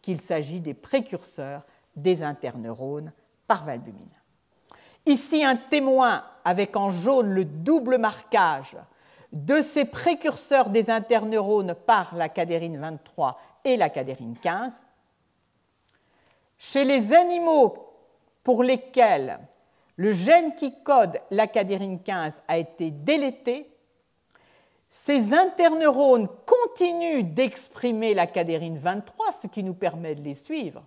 qu'il 0.00 0.20
s'agit 0.20 0.60
des 0.60 0.74
précurseurs 0.74 1.62
des 1.96 2.22
interneurones 2.22 3.12
par 3.48 3.64
valbumine. 3.64 4.08
Ici, 5.06 5.44
un 5.44 5.56
témoin 5.56 6.24
avec 6.44 6.76
en 6.76 6.90
jaune 6.90 7.30
le 7.30 7.44
double 7.44 7.98
marquage 7.98 8.76
de 9.32 9.60
ces 9.60 9.84
précurseurs 9.84 10.70
des 10.70 10.90
interneurones 10.90 11.74
par 11.74 12.14
la 12.14 12.28
cadérine 12.28 12.78
23 12.78 13.38
et 13.64 13.76
la 13.76 13.88
cadérine 13.88 14.36
15. 14.40 14.82
Chez 16.58 16.84
les 16.84 17.12
animaux 17.12 17.76
pour 18.42 18.62
lesquels 18.62 19.38
le 19.96 20.12
gène 20.12 20.54
qui 20.54 20.74
code 20.82 21.20
la 21.30 21.46
cadérine 21.46 22.00
15 22.00 22.42
a 22.48 22.58
été 22.58 22.90
délété, 22.90 23.70
ces 24.88 25.34
interneurones 25.34 26.28
continuent 26.46 27.24
d'exprimer 27.24 28.14
la 28.14 28.26
cadérine 28.26 28.78
23, 28.78 29.32
ce 29.32 29.46
qui 29.46 29.64
nous 29.64 29.74
permet 29.74 30.14
de 30.14 30.22
les 30.22 30.34
suivre, 30.34 30.84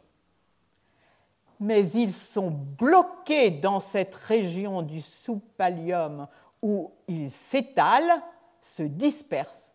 mais 1.60 1.90
ils 1.90 2.14
sont 2.14 2.52
bloqués 2.52 3.52
dans 3.52 3.80
cette 3.80 4.16
région 4.16 4.82
du 4.82 5.02
sous-pallium 5.02 6.28
où 6.62 6.92
ils 7.08 7.32
s'étalent, 7.32 8.22
se 8.62 8.84
dispersent, 8.84 9.74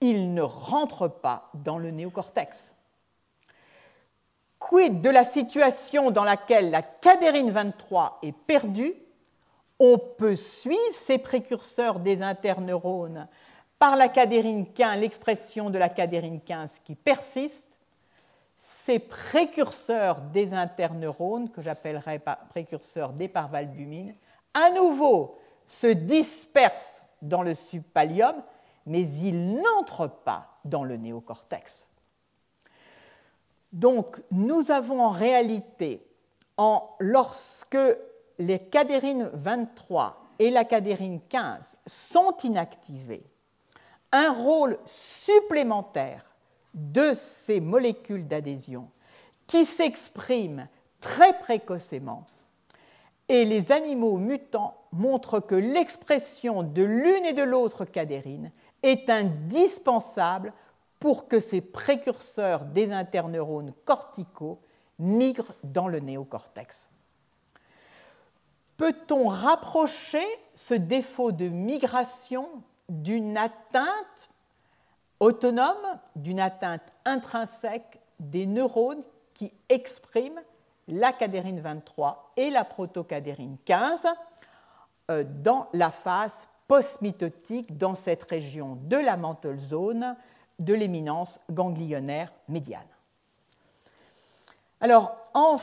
ils 0.00 0.34
ne 0.34 0.42
rentrent 0.42 1.08
pas 1.08 1.50
dans 1.54 1.78
le 1.78 1.90
néocortex. 1.90 2.74
Quid 4.58 5.00
de 5.00 5.10
la 5.10 5.24
situation 5.24 6.10
dans 6.10 6.24
laquelle 6.24 6.70
la 6.70 6.82
cadérine 6.82 7.50
23 7.50 8.18
est 8.22 8.32
perdue? 8.32 8.94
On 9.78 9.98
peut 9.98 10.36
suivre 10.36 10.94
ces 10.94 11.18
précurseurs 11.18 12.00
des 12.00 12.22
interneurones 12.22 13.28
par 13.78 13.96
la 13.96 14.08
cadérine 14.08 14.72
15, 14.72 15.00
l'expression 15.00 15.68
de 15.68 15.78
la 15.78 15.88
cadérine 15.88 16.40
15 16.40 16.80
qui 16.84 16.94
persiste, 16.94 17.80
ces 18.56 18.98
précurseurs 18.98 20.20
des 20.22 20.54
interneurones, 20.54 21.50
que 21.50 21.60
j'appellerais 21.60 22.22
précurseurs 22.48 23.12
des 23.12 23.28
parvalbumines, 23.28 24.14
à 24.54 24.70
nouveau 24.70 25.38
se 25.66 25.88
dispersent 25.88 27.04
dans 27.20 27.42
le 27.42 27.54
subpallium, 27.54 28.36
mais 28.86 29.06
ils 29.06 29.54
n'entrent 29.54 30.08
pas 30.08 30.58
dans 30.64 30.84
le 30.84 30.96
néocortex. 30.96 31.88
Donc 33.72 34.22
nous 34.30 34.70
avons 34.70 35.02
en 35.02 35.10
réalité, 35.10 36.06
lorsque 37.00 37.78
les 38.38 38.58
cadérines 38.58 39.30
23 39.32 40.22
et 40.38 40.50
la 40.50 40.64
cadérine 40.64 41.20
15 41.28 41.78
sont 41.86 42.36
inactivées, 42.44 43.24
un 44.12 44.32
rôle 44.32 44.78
supplémentaire 44.86 46.24
de 46.72 47.12
ces 47.14 47.60
molécules 47.60 48.28
d'adhésion 48.28 48.88
qui 49.46 49.64
s'expriment 49.64 50.68
très 51.00 51.38
précocement. 51.38 52.26
Et 53.28 53.44
les 53.44 53.72
animaux 53.72 54.18
mutants 54.18 54.76
montrent 54.92 55.40
que 55.40 55.54
l'expression 55.54 56.62
de 56.62 56.82
l'une 56.82 57.24
et 57.24 57.32
de 57.32 57.42
l'autre 57.42 57.84
cadérine 57.84 58.52
est 58.84 59.10
indispensable 59.10 60.52
pour 61.00 61.26
que 61.26 61.40
ces 61.40 61.60
précurseurs 61.60 62.64
des 62.66 62.92
interneurones 62.92 63.72
corticaux 63.84 64.60
migrent 64.98 65.54
dans 65.64 65.88
le 65.88 65.98
néocortex. 65.98 66.88
Peut-on 68.76 69.26
rapprocher 69.26 70.24
ce 70.54 70.74
défaut 70.74 71.32
de 71.32 71.48
migration 71.48 72.48
d'une 72.88 73.36
atteinte 73.38 74.28
autonome, 75.20 75.98
d'une 76.16 76.40
atteinte 76.40 76.92
intrinsèque 77.04 78.00
des 78.20 78.46
neurones 78.46 79.02
qui 79.32 79.52
expriment 79.68 80.40
la 80.88 81.12
cadérine 81.12 81.60
23 81.60 82.32
et 82.36 82.50
la 82.50 82.64
protocadérine 82.64 83.56
15 83.64 84.08
euh, 85.10 85.24
dans 85.42 85.68
la 85.72 85.90
phase 85.90 86.46
postmitotique 86.66 87.76
dans 87.76 87.94
cette 87.94 88.22
région 88.24 88.78
de 88.84 88.96
la 88.96 89.16
mental 89.16 89.58
zone 89.58 90.16
de 90.58 90.74
l'éminence 90.74 91.40
ganglionnaire 91.50 92.32
médiane. 92.48 92.82
Alors, 94.80 95.16
en 95.32 95.56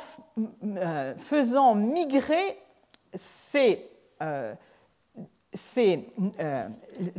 euh, 0.63 1.15
faisant 1.17 1.75
migrer 1.75 2.59
ces, 3.13 3.89
euh, 4.21 4.55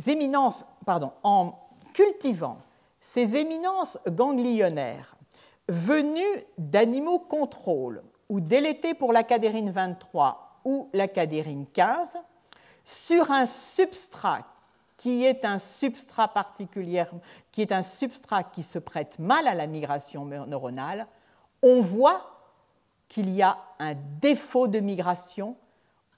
éminences, 0.07 0.65
pardon, 0.85 1.11
en 1.23 1.53
cultivant 1.93 2.57
ces 2.99 3.35
éminences 3.35 3.99
ganglionnaires 4.07 5.15
venues 5.67 6.43
d'animaux 6.57 7.19
contrôle 7.19 8.03
ou 8.29 8.39
délétées 8.39 8.93
pour 8.93 9.13
la 9.13 9.23
cadérine 9.23 9.71
23 9.71 10.61
ou 10.65 10.89
la 10.93 11.07
cadérine 11.07 11.65
15 11.67 12.17
sur 12.85 13.31
un 13.31 13.45
substrat 13.45 14.45
qui 14.97 15.25
est 15.25 15.43
un 15.43 15.59
substrat 15.59 16.27
particulier, 16.27 17.03
qui 17.51 17.61
est 17.61 17.71
un 17.71 17.83
substrat 17.83 18.43
qui 18.43 18.63
se 18.63 18.79
prête 18.79 19.19
mal 19.19 19.47
à 19.47 19.55
la 19.55 19.67
migration 19.67 20.25
neuronale, 20.25 21.07
on 21.61 21.81
voit 21.81 22.39
qu'il 23.09 23.29
y 23.29 23.41
a 23.41 23.57
un 23.79 23.95
défaut 24.21 24.67
de 24.67 24.79
migration 24.79 25.57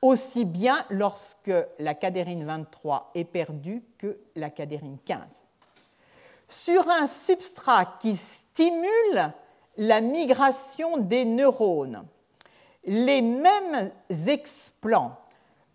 aussi 0.02 0.46
bien 0.46 0.78
lorsque 0.90 1.52
la 1.80 1.96
cadérine 1.96 2.46
23 2.46 3.12
est 3.16 3.24
perdue 3.24 3.84
que 3.98 4.20
la 4.36 4.50
cadérine 4.50 4.98
15 5.04 5.44
sur 6.48 6.90
un 6.90 7.08
substrat 7.08 7.98
qui 8.00 8.16
stimule 8.16 9.34
la 9.78 10.02
migration 10.02 10.98
des 10.98 11.26
neurones. 11.26 12.06
Les 12.86 13.22
mêmes 13.22 13.92
explants 14.28 15.20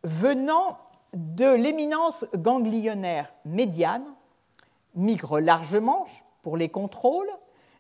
venant 0.05 0.79
de 1.13 1.55
l'éminence 1.55 2.25
ganglionnaire 2.35 3.33
médiane 3.45 4.05
migrent 4.95 5.41
largement 5.41 6.07
pour 6.43 6.57
les 6.57 6.69
contrôles, 6.69 7.31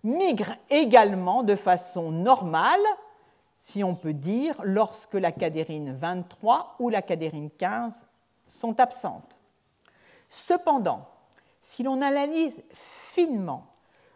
migrent 0.02 0.56
également 0.68 1.42
de 1.42 1.54
façon 1.54 2.10
normale, 2.10 2.80
si 3.58 3.84
on 3.84 3.94
peut 3.94 4.12
dire, 4.12 4.54
lorsque 4.62 5.14
la 5.14 5.32
cadérine 5.32 5.94
23 5.94 6.76
ou 6.78 6.88
la 6.88 7.02
cadérine 7.02 7.50
15 7.50 8.06
sont 8.46 8.80
absentes. 8.80 9.38
Cependant, 10.28 11.06
si 11.60 11.82
l'on 11.82 12.02
analyse 12.02 12.62
finement 12.72 13.66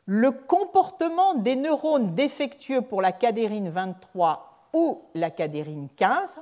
le 0.06 0.30
comportement 0.32 1.34
des 1.34 1.56
neurones 1.56 2.14
défectueux 2.14 2.82
pour 2.82 3.00
la 3.00 3.12
cadérine 3.12 3.70
23 3.70 4.68
ou 4.74 5.02
la 5.14 5.30
cadérine 5.30 5.88
15 5.96 6.40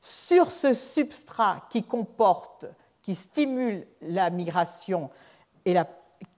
sur 0.00 0.50
ce 0.50 0.74
substrat 0.74 1.66
qui 1.70 1.82
comporte, 1.82 2.66
qui 3.02 3.14
stimule 3.14 3.86
la 4.02 4.30
migration 4.30 5.10
et 5.64 5.76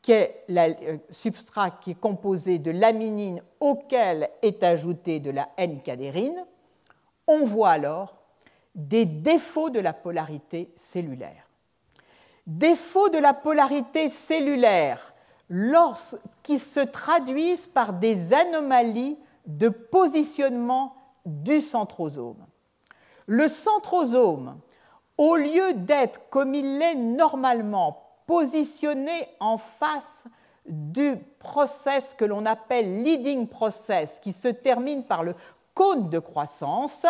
qui 0.01 0.13
est 0.13 0.45
le 0.49 0.99
substrat 1.11 1.71
qui 1.71 1.93
est 1.93 2.01
composé 2.01 2.59
de 2.59 2.71
l'aminine 2.71 3.43
auquel 3.61 4.29
est 4.43 4.63
ajoutée 4.63 5.21
de 5.21 5.31
la 5.31 5.49
N-cadérine, 5.57 6.45
on 7.27 7.45
voit 7.45 7.71
alors 7.71 8.15
des 8.75 9.05
défauts 9.05 9.71
de 9.71 9.81
la 9.81 9.93
polarité 9.93 10.73
cellulaire 10.77 11.47
défauts 12.47 13.09
de 13.09 13.19
la 13.19 13.35
polarité 13.35 14.09
cellulaire 14.09 15.15
qui 16.43 16.59
se 16.59 16.81
traduisent 16.81 17.67
par 17.67 17.93
des 17.93 18.33
anomalies 18.33 19.19
de 19.47 19.69
positionnement 19.69 20.95
du 21.27 21.61
centrosome. 21.61 22.45
Le 23.27 23.49
centrosome, 23.49 24.59
au 25.19 25.37
lieu 25.37 25.75
d'être 25.75 26.29
comme 26.31 26.55
il 26.55 26.79
l'est 26.79 26.95
normalement 26.95 27.99
positionné 28.27 29.29
en 29.41 29.57
face 29.57 30.27
du 30.67 31.17
process 31.39 32.15
que 32.15 32.25
l'on 32.25 32.47
appelle 32.47 33.03
leading 33.03 33.49
process, 33.49 34.21
qui 34.21 34.33
se 34.33 34.49
termine 34.49 35.05
par 35.05 35.23
le 35.23 35.35
cône 35.75 36.09
de 36.09 36.19
croissance, 36.19 37.07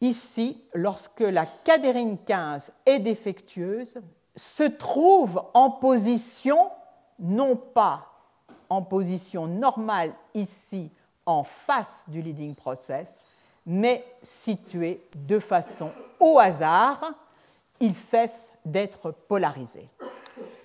Ici, 0.00 0.62
lorsque 0.74 1.20
la 1.20 1.46
cadérine 1.46 2.18
15 2.18 2.72
est 2.84 2.98
défectueuse, 2.98 3.94
se 4.34 4.64
trouve 4.64 5.42
en 5.54 5.70
position, 5.70 6.70
non 7.18 7.56
pas 7.56 8.04
en 8.68 8.82
position 8.82 9.46
normale 9.46 10.12
ici 10.34 10.90
en 11.24 11.44
face 11.44 12.04
du 12.08 12.20
leading 12.20 12.54
process, 12.54 13.20
mais 13.66 14.04
située 14.22 15.02
de 15.14 15.38
façon 15.38 15.90
au 16.20 16.38
hasard, 16.38 17.12
il 17.80 17.94
cesse 17.94 18.54
d'être 18.64 19.10
polarisé. 19.10 19.88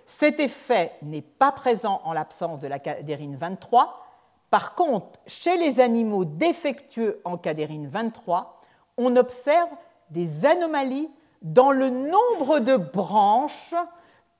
Cet 0.05 0.39
effet 0.39 0.93
n'est 1.01 1.21
pas 1.21 1.51
présent 1.51 2.01
en 2.03 2.13
l'absence 2.13 2.59
de 2.59 2.67
la 2.67 2.79
cadérine 2.79 3.35
23. 3.35 4.05
Par 4.49 4.75
contre, 4.75 5.19
chez 5.25 5.57
les 5.57 5.79
animaux 5.79 6.25
défectueux 6.25 7.21
en 7.23 7.37
cadérine 7.37 7.87
23, 7.87 8.61
on 8.97 9.15
observe 9.15 9.69
des 10.09 10.45
anomalies 10.45 11.09
dans 11.41 11.71
le 11.71 11.89
nombre 11.89 12.59
de 12.59 12.75
branches 12.75 13.73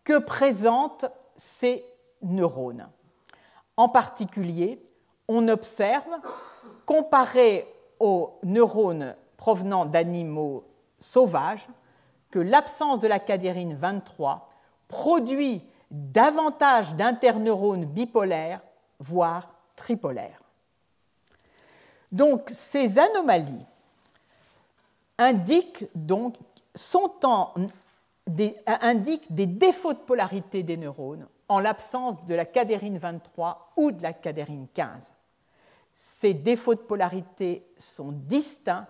que 0.04 0.18
présentent 0.18 1.06
ces 1.36 1.86
neurones. 2.22 2.88
En 3.78 3.90
particulier, 3.90 4.82
on 5.28 5.48
observe, 5.48 6.04
comparé 6.86 7.66
aux 8.02 8.40
neurones 8.44 9.16
provenant 9.38 9.86
d'animaux 9.86 10.64
sauvages, 11.00 11.68
que 12.30 12.40
l'absence 12.40 13.00
de 13.00 13.08
la 13.08 13.20
cadérine 13.20 13.76
23 13.76 14.50
produit 14.88 15.64
davantage 15.90 16.96
d'interneurones 16.96 17.86
bipolaires, 17.86 18.62
voire 19.00 19.54
tripolaires. 19.76 20.42
Donc 22.12 22.50
ces 22.52 22.98
anomalies 22.98 23.66
indiquent 25.18 25.86
donc 25.96 26.38
des, 28.28 28.56
des 29.30 29.46
défauts 29.46 29.94
de 29.94 30.00
polarité 30.00 30.64
des 30.64 30.78
neurones 30.78 31.28
en 31.48 31.60
l'absence 31.60 32.24
de 32.26 32.34
la 32.34 32.46
cadérine 32.46 32.98
23 32.98 33.74
ou 33.76 33.92
de 33.92 34.02
la 34.02 34.14
cadérine 34.14 34.68
15. 34.74 35.14
Ces 36.04 36.34
défauts 36.34 36.74
de 36.74 36.80
polarité 36.80 37.64
sont 37.78 38.12
distincts, 38.12 38.88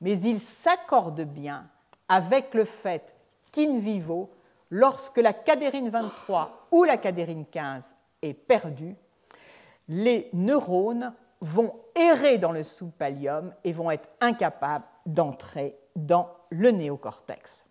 mais 0.00 0.18
ils 0.18 0.40
s'accordent 0.40 1.26
bien 1.26 1.68
avec 2.08 2.54
le 2.54 2.64
fait 2.64 3.14
qu'in 3.52 3.78
vivo, 3.78 4.30
lorsque 4.70 5.18
la 5.18 5.34
cadérine 5.34 5.90
23 5.90 6.68
ou 6.70 6.84
la 6.84 6.96
cadérine 6.96 7.44
15 7.44 7.94
est 8.22 8.32
perdue, 8.32 8.96
les 9.88 10.30
neurones 10.32 11.12
vont 11.42 11.78
errer 11.94 12.38
dans 12.38 12.52
le 12.52 12.62
sous-pallium 12.62 13.54
et 13.62 13.72
vont 13.72 13.90
être 13.90 14.08
incapables 14.22 14.86
d'entrer 15.04 15.78
dans 15.96 16.30
le 16.48 16.70
néocortex. 16.70 17.66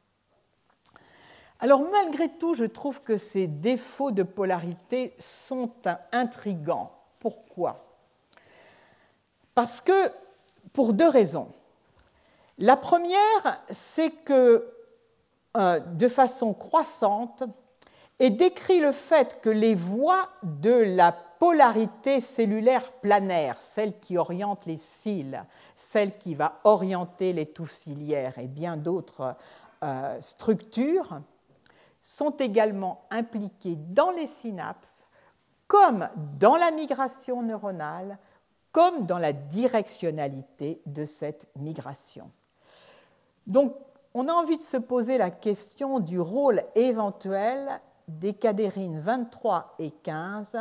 Alors 1.62 1.82
malgré 1.90 2.30
tout, 2.30 2.54
je 2.54 2.66
trouve 2.66 3.02
que 3.02 3.18
ces 3.18 3.48
défauts 3.48 4.12
de 4.12 4.22
polarité 4.22 5.16
sont 5.18 5.72
intrigants. 6.12 6.92
Pourquoi? 7.18 7.87
Parce 9.58 9.82
que, 9.82 10.12
pour 10.72 10.94
deux 10.94 11.10
raisons. 11.10 11.52
La 12.60 12.78
première, 12.78 13.64
c'est 13.72 14.12
que 14.12 14.72
euh, 15.58 15.80
de 15.80 16.08
façon 16.08 16.54
croissante 16.54 17.42
est 18.20 18.30
décrit 18.30 18.80
le 18.80 18.92
fait 18.92 19.42
que 19.42 19.50
les 19.50 19.74
voies 19.74 20.30
de 20.44 20.96
la 20.96 21.12
polarité 21.12 22.20
cellulaire 22.20 22.92
planaire, 23.02 23.60
celle 23.60 23.98
qui 24.00 24.20
oriente 24.20 24.68
les 24.68 24.78
cils, 24.78 25.44
celle 25.76 26.20
qui 26.20 26.36
va 26.36 26.60
orienter 26.64 27.34
les 27.34 27.48
touffes 27.48 27.88
et 27.88 28.48
bien 28.48 28.78
d'autres 28.78 29.36
euh, 29.84 30.22
structures, 30.22 31.20
sont 32.04 32.38
également 32.38 33.08
impliquées 33.10 33.76
dans 33.76 34.12
les 34.12 34.28
synapses, 34.28 35.08
comme 35.68 36.10
dans 36.38 36.58
la 36.58 36.70
migration 36.70 37.42
neuronale, 37.42 38.20
comme 38.78 39.08
dans 39.08 39.18
la 39.18 39.34
directionnalité 39.34 40.84
de 40.86 41.06
cette 41.06 41.48
migration. 41.56 42.30
Donc, 43.48 43.76
on 44.14 44.28
a 44.28 44.32
envie 44.32 44.58
de 44.58 44.62
se 44.62 44.78
poser 44.78 45.18
la 45.18 45.32
question 45.32 46.00
du 46.00 46.20
rôle 46.20 46.62
éventuel 46.76 47.82
des 48.08 48.36
cadérines 48.36 49.00
23 49.00 49.74
et 49.80 49.90
15 49.90 50.60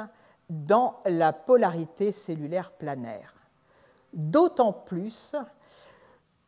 dans 0.49 0.97
la 1.05 1.35
polarité 1.35 2.11
cellulaire 2.11 2.71
planaire. 2.71 3.35
D'autant 4.15 4.73
plus 4.73 5.37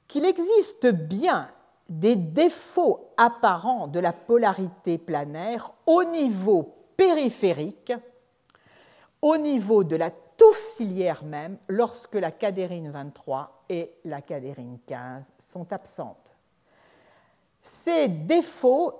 qu'il 0.06 0.24
existe 0.24 0.86
bien 0.86 1.50
des 1.90 2.16
défauts 2.16 3.10
apparents 3.18 3.88
de 3.88 4.00
la 4.00 4.14
polarité 4.14 4.96
planaire 4.96 5.74
au 5.84 6.02
niveau 6.04 6.74
périphérique, 6.96 7.92
au 9.20 9.36
niveau 9.36 9.84
de 9.84 9.96
la 9.96 10.10
touffe 10.38 10.60
ciliaire 10.60 11.24
même, 11.24 11.58
lorsque 11.68 12.14
la 12.14 12.30
cadérine 12.30 12.90
23 12.90 13.64
et 13.68 13.92
la 14.06 14.22
cadérine 14.22 14.78
15 14.86 15.32
sont 15.38 15.70
absentes. 15.72 16.36
Ces 17.60 18.08
défauts, 18.08 18.94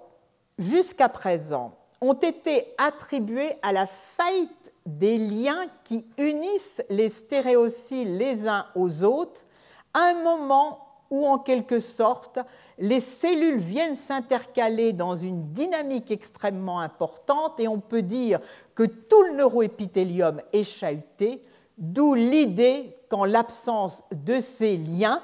jusqu'à 0.58 1.08
présent, 1.08 1.72
ont 2.00 2.14
été 2.14 2.74
attribués 2.76 3.54
à 3.62 3.72
la 3.72 3.86
faillite 3.86 4.72
des 4.84 5.18
liens 5.18 5.66
qui 5.84 6.06
unissent 6.18 6.82
les 6.90 7.08
stéréocyles 7.08 8.16
les 8.16 8.46
uns 8.46 8.66
aux 8.74 9.04
autres 9.04 9.46
à 9.94 10.10
un 10.10 10.22
moment 10.22 10.84
où, 11.10 11.26
en 11.26 11.38
quelque 11.38 11.80
sorte, 11.80 12.38
les 12.78 13.00
cellules 13.00 13.58
viennent 13.58 13.96
s'intercaler 13.96 14.92
dans 14.92 15.16
une 15.16 15.52
dynamique 15.52 16.10
extrêmement 16.10 16.80
importante 16.80 17.58
et 17.58 17.68
on 17.68 17.80
peut 17.80 18.02
dire 18.02 18.40
que 18.78 18.84
tout 18.84 19.24
le 19.24 19.32
neuroépithélium 19.32 20.40
est 20.52 20.62
chahuté, 20.62 21.42
d'où 21.78 22.14
l'idée 22.14 22.96
qu'en 23.08 23.24
l'absence 23.24 24.04
de 24.12 24.38
ces 24.38 24.76
liens, 24.76 25.20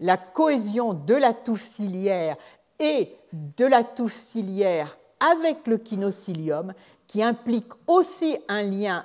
la 0.00 0.16
cohésion 0.16 0.92
de 0.92 1.14
la 1.14 1.32
touffe 1.32 1.62
ciliaire 1.62 2.36
et 2.80 3.14
de 3.32 3.64
la 3.64 3.84
touffe 3.84 4.16
ciliaire 4.16 4.98
avec 5.20 5.68
le 5.68 5.78
kinocilium, 5.78 6.74
qui 7.06 7.22
implique 7.22 7.70
aussi 7.86 8.38
un 8.48 8.64
lien 8.64 9.04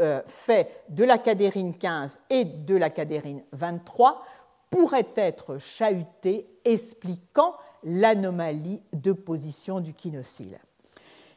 euh, 0.00 0.22
fait 0.24 0.82
de 0.88 1.04
la 1.04 1.18
cadérine 1.18 1.76
15 1.76 2.20
et 2.30 2.46
de 2.46 2.76
la 2.76 2.88
cadérine 2.88 3.42
23, 3.52 4.24
pourrait 4.70 5.12
être 5.16 5.58
chahuté, 5.58 6.48
expliquant 6.64 7.54
l'anomalie 7.82 8.80
de 8.94 9.12
position 9.12 9.80
du 9.80 9.92
kinocyle. 9.92 10.58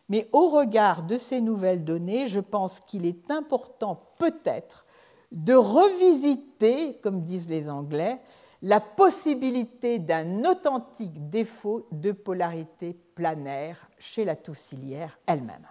Mais 0.10 0.30
au 0.32 0.48
regard 0.48 1.04
de 1.04 1.18
ces 1.18 1.42
nouvelles 1.42 1.84
données, 1.84 2.28
je 2.28 2.40
pense 2.40 2.80
qu'il 2.80 3.06
est 3.06 3.30
important 3.30 4.02
peut-être 4.18 4.86
de 5.32 5.54
revisiter, 5.54 6.98
comme 7.04 7.24
disent 7.24 7.50
les 7.50 7.70
Anglais, 7.70 8.20
la 8.62 8.80
possibilité 8.80 10.00
d'un 10.00 10.46
authentique 10.46 11.30
défaut 11.30 11.88
de 11.92 12.12
polarité 12.12 12.98
planaire 13.16 13.88
chez 14.00 14.26
la 14.26 14.36
toussilière 14.36 15.20
elle-même. 15.28 15.68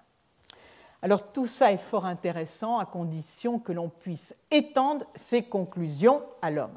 Alors 1.02 1.32
tout 1.32 1.46
ça 1.46 1.72
est 1.72 1.78
fort 1.78 2.06
intéressant 2.06 2.78
à 2.78 2.86
condition 2.86 3.58
que 3.58 3.72
l'on 3.72 3.88
puisse 3.88 4.34
étendre 4.50 5.04
ces 5.14 5.42
conclusions 5.42 6.22
à 6.42 6.50
l'homme. 6.50 6.76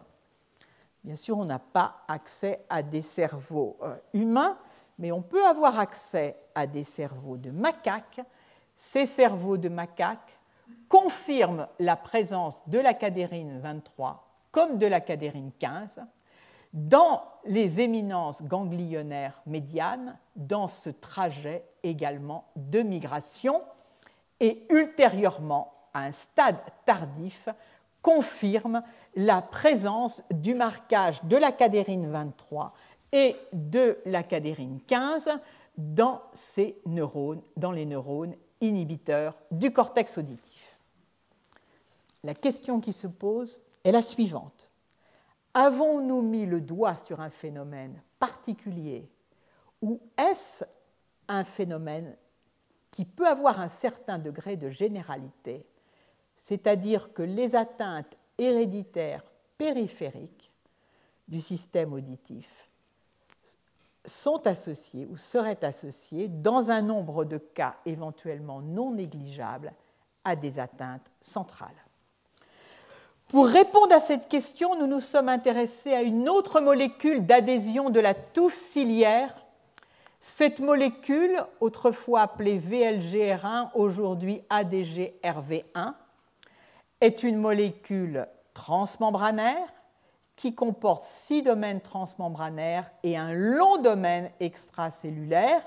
Bien 1.04 1.16
sûr, 1.16 1.38
on 1.38 1.46
n'a 1.46 1.60
pas 1.60 2.04
accès 2.08 2.66
à 2.70 2.84
des 2.84 3.02
cerveaux 3.02 3.78
euh, 3.82 3.96
humains, 4.14 4.58
mais 5.00 5.12
on 5.12 5.22
peut 5.22 5.46
avoir 5.46 5.80
accès 5.80 6.38
à 6.54 6.68
des 6.68 6.84
cerveaux 6.84 7.38
de 7.38 7.50
macaques. 7.50 8.22
Ces 8.76 9.06
cerveaux 9.06 9.58
de 9.58 9.70
macaques 9.70 10.38
confirment 10.88 11.68
la 11.80 11.96
présence 11.96 12.62
de 12.68 12.80
la 12.80 12.94
cadérine 12.94 13.60
23 13.60 14.26
comme 14.52 14.78
de 14.78 14.88
la 14.88 15.02
cadérine 15.02 15.52
15 15.60 16.02
dans 16.74 17.24
les 17.46 17.82
éminences 17.82 18.44
ganglionnaires 18.44 19.42
médianes, 19.46 20.18
dans 20.36 20.68
ce 20.68 20.90
trajet 20.90 21.66
également 21.84 22.46
de 22.56 22.82
migration, 22.82 23.62
et 24.40 24.66
ultérieurement, 24.70 25.74
à 25.94 26.02
un 26.02 26.12
stade 26.12 26.60
tardif, 26.86 27.50
confirme 28.02 28.84
la 29.16 29.42
présence 29.42 30.24
du 30.32 30.54
marquage 30.54 31.24
de 31.26 31.36
la 31.36 31.52
cadérine 31.52 32.10
23 32.10 32.74
et 33.12 33.36
de 33.54 33.98
la 34.06 34.24
cadérine 34.24 34.80
15 34.88 35.30
dans 35.78 36.22
ces 36.34 36.80
neurones, 36.86 37.42
dans 37.58 37.72
les 37.72 37.86
neurones 37.86 38.36
inhibiteurs 38.62 39.36
du 39.52 39.72
cortex 39.72 40.18
auditif. 40.18 40.78
La 42.24 42.34
question 42.34 42.82
qui 42.82 42.94
se 42.94 43.08
pose 43.08 43.60
est 43.84 43.92
la 43.92 44.02
suivante. 44.02 44.70
Avons-nous 45.54 46.22
mis 46.22 46.46
le 46.46 46.62
doigt 46.62 46.96
sur 46.96 47.22
un 47.22 47.30
phénomène 47.30 48.02
particulier 48.20 49.10
ou 49.82 50.00
est-ce 50.18 50.66
un 51.28 51.44
phénomène 51.44 52.16
qui 52.92 53.06
peut 53.06 53.28
avoir 53.28 53.60
un 53.60 53.68
certain 53.68 54.20
degré 54.20 54.58
de 54.58 54.70
généralité, 54.70 55.66
c'est-à-dire 56.36 57.14
que 57.14 57.22
les 57.22 57.56
atteintes 57.56 58.18
héréditaires 58.38 59.24
périphériques 59.58 60.52
du 61.28 61.40
système 61.40 61.94
auditif 61.94 62.69
sont 64.06 64.48
associées 64.48 65.08
ou 65.12 65.18
seraient 65.18 65.64
associées, 65.64 66.28
dans 66.28 66.72
un 66.72 66.82
nombre 66.82 67.26
de 67.26 67.38
cas 67.38 67.76
éventuellement 67.86 68.62
non 68.62 68.92
négligeables, 68.92 69.74
à 70.24 70.36
des 70.36 70.60
atteintes 70.60 71.12
centrales. 71.22 71.70
Pour 73.30 73.48
répondre 73.48 73.94
à 73.94 74.00
cette 74.00 74.28
question, 74.28 74.76
nous 74.76 74.88
nous 74.88 75.00
sommes 75.00 75.30
intéressés 75.30 75.94
à 75.94 76.02
une 76.02 76.28
autre 76.28 76.62
molécule 76.62 77.26
d'adhésion 77.26 77.90
de 77.90 78.00
la 78.00 78.14
touffe 78.14 78.56
ciliaire. 78.56 79.36
Cette 80.20 80.60
molécule, 80.60 81.40
autrefois 81.60 82.22
appelée 82.22 82.60
VLGR1, 82.60 83.70
aujourd'hui 83.76 84.42
ADGRV1, 84.50 85.94
est 87.02 87.24
une 87.24 87.38
molécule 87.38 88.28
transmembranaire 88.54 89.68
qui 90.40 90.56
comporte 90.56 91.04
six 91.04 91.44
domaines 91.44 91.82
transmembranaires 91.82 92.90
et 93.04 93.18
un 93.18 93.34
long 93.34 93.78
domaine 93.78 94.32
extracellulaire 94.40 95.62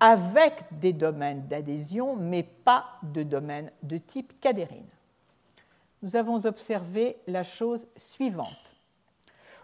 avec 0.00 0.64
des 0.78 0.92
domaines 0.92 1.46
d'adhésion, 1.46 2.16
mais 2.16 2.42
pas 2.42 2.84
de 3.02 3.22
domaine 3.22 3.70
de 3.82 3.98
type 3.98 4.38
cadérine 4.40 4.86
nous 6.02 6.16
avons 6.16 6.44
observé 6.46 7.16
la 7.26 7.44
chose 7.44 7.86
suivante. 7.96 8.74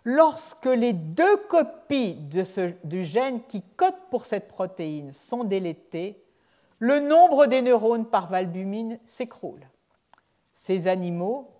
Lorsque 0.05 0.67
les 0.67 0.93
deux 0.93 1.37
copies 1.49 2.15
de 2.15 2.45
ce, 2.45 2.73
du 2.85 3.05
gène 3.05 3.43
qui 3.47 3.63
code 3.77 3.97
pour 4.11 4.25
cette 4.25 4.49
protéine 4.49 5.13
sont 5.13 5.45
délétées, 5.45 6.23
le 6.79 7.01
nombre 7.01 7.47
des 7.47 7.61
neurones 7.61 8.07
par 8.07 8.29
valbumine 8.29 9.01
s'écroule. 9.05 9.69
Ces 10.55 10.87
animaux 10.87 11.51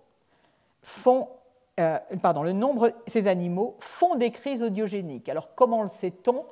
font, 0.81 1.27
euh, 1.79 1.97
pardon, 2.21 2.43
le 2.43 2.51
nombre, 2.51 2.91
ces 3.07 3.27
animaux 3.27 3.75
font 3.79 4.15
des 4.15 4.31
crises 4.31 4.61
audiogéniques. 4.61 5.29
Alors 5.29 5.55
comment 5.55 5.81
le 5.81 5.89
sait-on? 5.89 6.45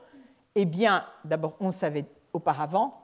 Eh 0.55 0.65
bien, 0.65 1.05
d'abord, 1.25 1.55
on 1.59 1.67
le 1.67 1.71
savait 1.73 2.05
auparavant, 2.33 2.99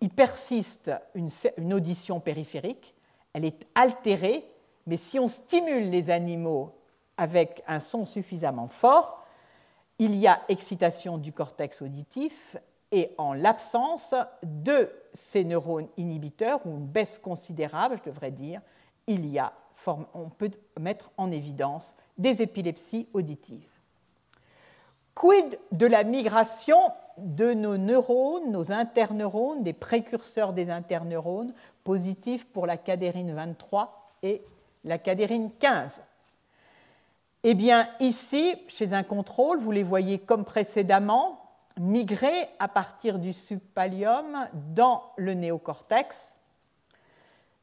il 0.00 0.10
persiste 0.10 0.90
une, 1.14 1.28
une 1.56 1.74
audition 1.74 2.20
périphérique, 2.20 2.94
elle 3.32 3.44
est 3.44 3.66
altérée 3.74 4.44
mais 4.88 4.96
si 4.96 5.18
on 5.18 5.28
stimule 5.28 5.90
les 5.90 6.08
animaux 6.08 6.74
avec 7.18 7.62
un 7.66 7.78
son 7.78 8.06
suffisamment 8.06 8.68
fort, 8.68 9.22
il 9.98 10.14
y 10.14 10.26
a 10.26 10.40
excitation 10.48 11.18
du 11.18 11.30
cortex 11.30 11.82
auditif 11.82 12.56
et 12.90 13.14
en 13.18 13.34
l'absence 13.34 14.14
de 14.42 14.90
ces 15.12 15.44
neurones 15.44 15.88
inhibiteurs, 15.98 16.60
ou 16.64 16.70
une 16.70 16.86
baisse 16.86 17.18
considérable, 17.18 17.98
je 18.02 18.10
devrais 18.10 18.30
dire, 18.30 18.62
il 19.06 19.26
y 19.26 19.38
a, 19.38 19.52
on 19.86 20.28
peut 20.30 20.50
mettre 20.78 21.10
en 21.16 21.30
évidence 21.30 21.94
des 22.18 22.42
épilepsies 22.42 23.08
auditives. 23.12 23.70
Quid 25.14 25.58
de 25.72 25.86
la 25.86 26.04
migration 26.04 26.78
de 27.16 27.52
nos 27.52 27.76
neurones, 27.76 28.52
nos 28.52 28.70
interneurones, 28.70 29.62
des 29.62 29.72
précurseurs 29.72 30.52
des 30.52 30.70
interneurones, 30.70 31.52
positifs 31.82 32.46
pour 32.46 32.66
la 32.66 32.76
cadérine 32.76 33.34
23 33.34 34.12
et 34.22 34.42
la 34.84 34.98
cadérine 34.98 35.50
15. 35.58 36.02
Eh 37.42 37.54
bien, 37.54 37.88
ici, 38.00 38.54
chez 38.68 38.92
un 38.92 39.02
contrôle, 39.02 39.58
vous 39.58 39.72
les 39.72 39.82
voyez 39.82 40.18
comme 40.18 40.44
précédemment, 40.44 41.40
migrer 41.78 42.48
à 42.58 42.68
partir 42.68 43.18
du 43.18 43.32
subpallium 43.32 44.48
dans 44.74 45.02
le 45.16 45.34
néocortex. 45.34 46.37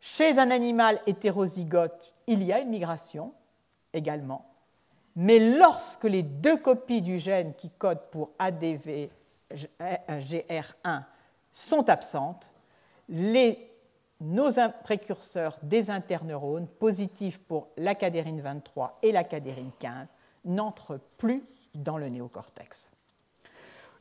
Chez 0.07 0.37
un 0.37 0.51
animal 0.51 1.01
hétérozygote, 1.07 2.13
il 2.27 2.43
y 2.43 2.53
a 2.53 2.59
une 2.59 2.69
migration 2.69 3.33
également. 3.91 4.45
Mais 5.15 5.39
lorsque 5.39 6.03
les 6.03 6.21
deux 6.21 6.57
copies 6.57 7.01
du 7.01 7.17
gène 7.17 7.55
qui 7.55 7.71
codent 7.71 8.11
pour 8.11 8.29
ADV 8.37 9.09
GR1 9.51 11.03
sont 11.51 11.89
absentes, 11.89 12.53
nos 13.09 14.51
précurseurs 14.83 15.57
des 15.63 15.89
interneurones 15.89 16.67
positifs 16.67 17.39
pour 17.39 17.69
la 17.75 17.95
cadérine 17.95 18.41
23 18.41 18.99
et 19.01 19.11
la 19.11 19.23
cadérine 19.23 19.71
15 19.79 20.13
n'entrent 20.45 20.99
plus 21.17 21.43
dans 21.73 21.97
le 21.97 22.09
néocortex. 22.09 22.91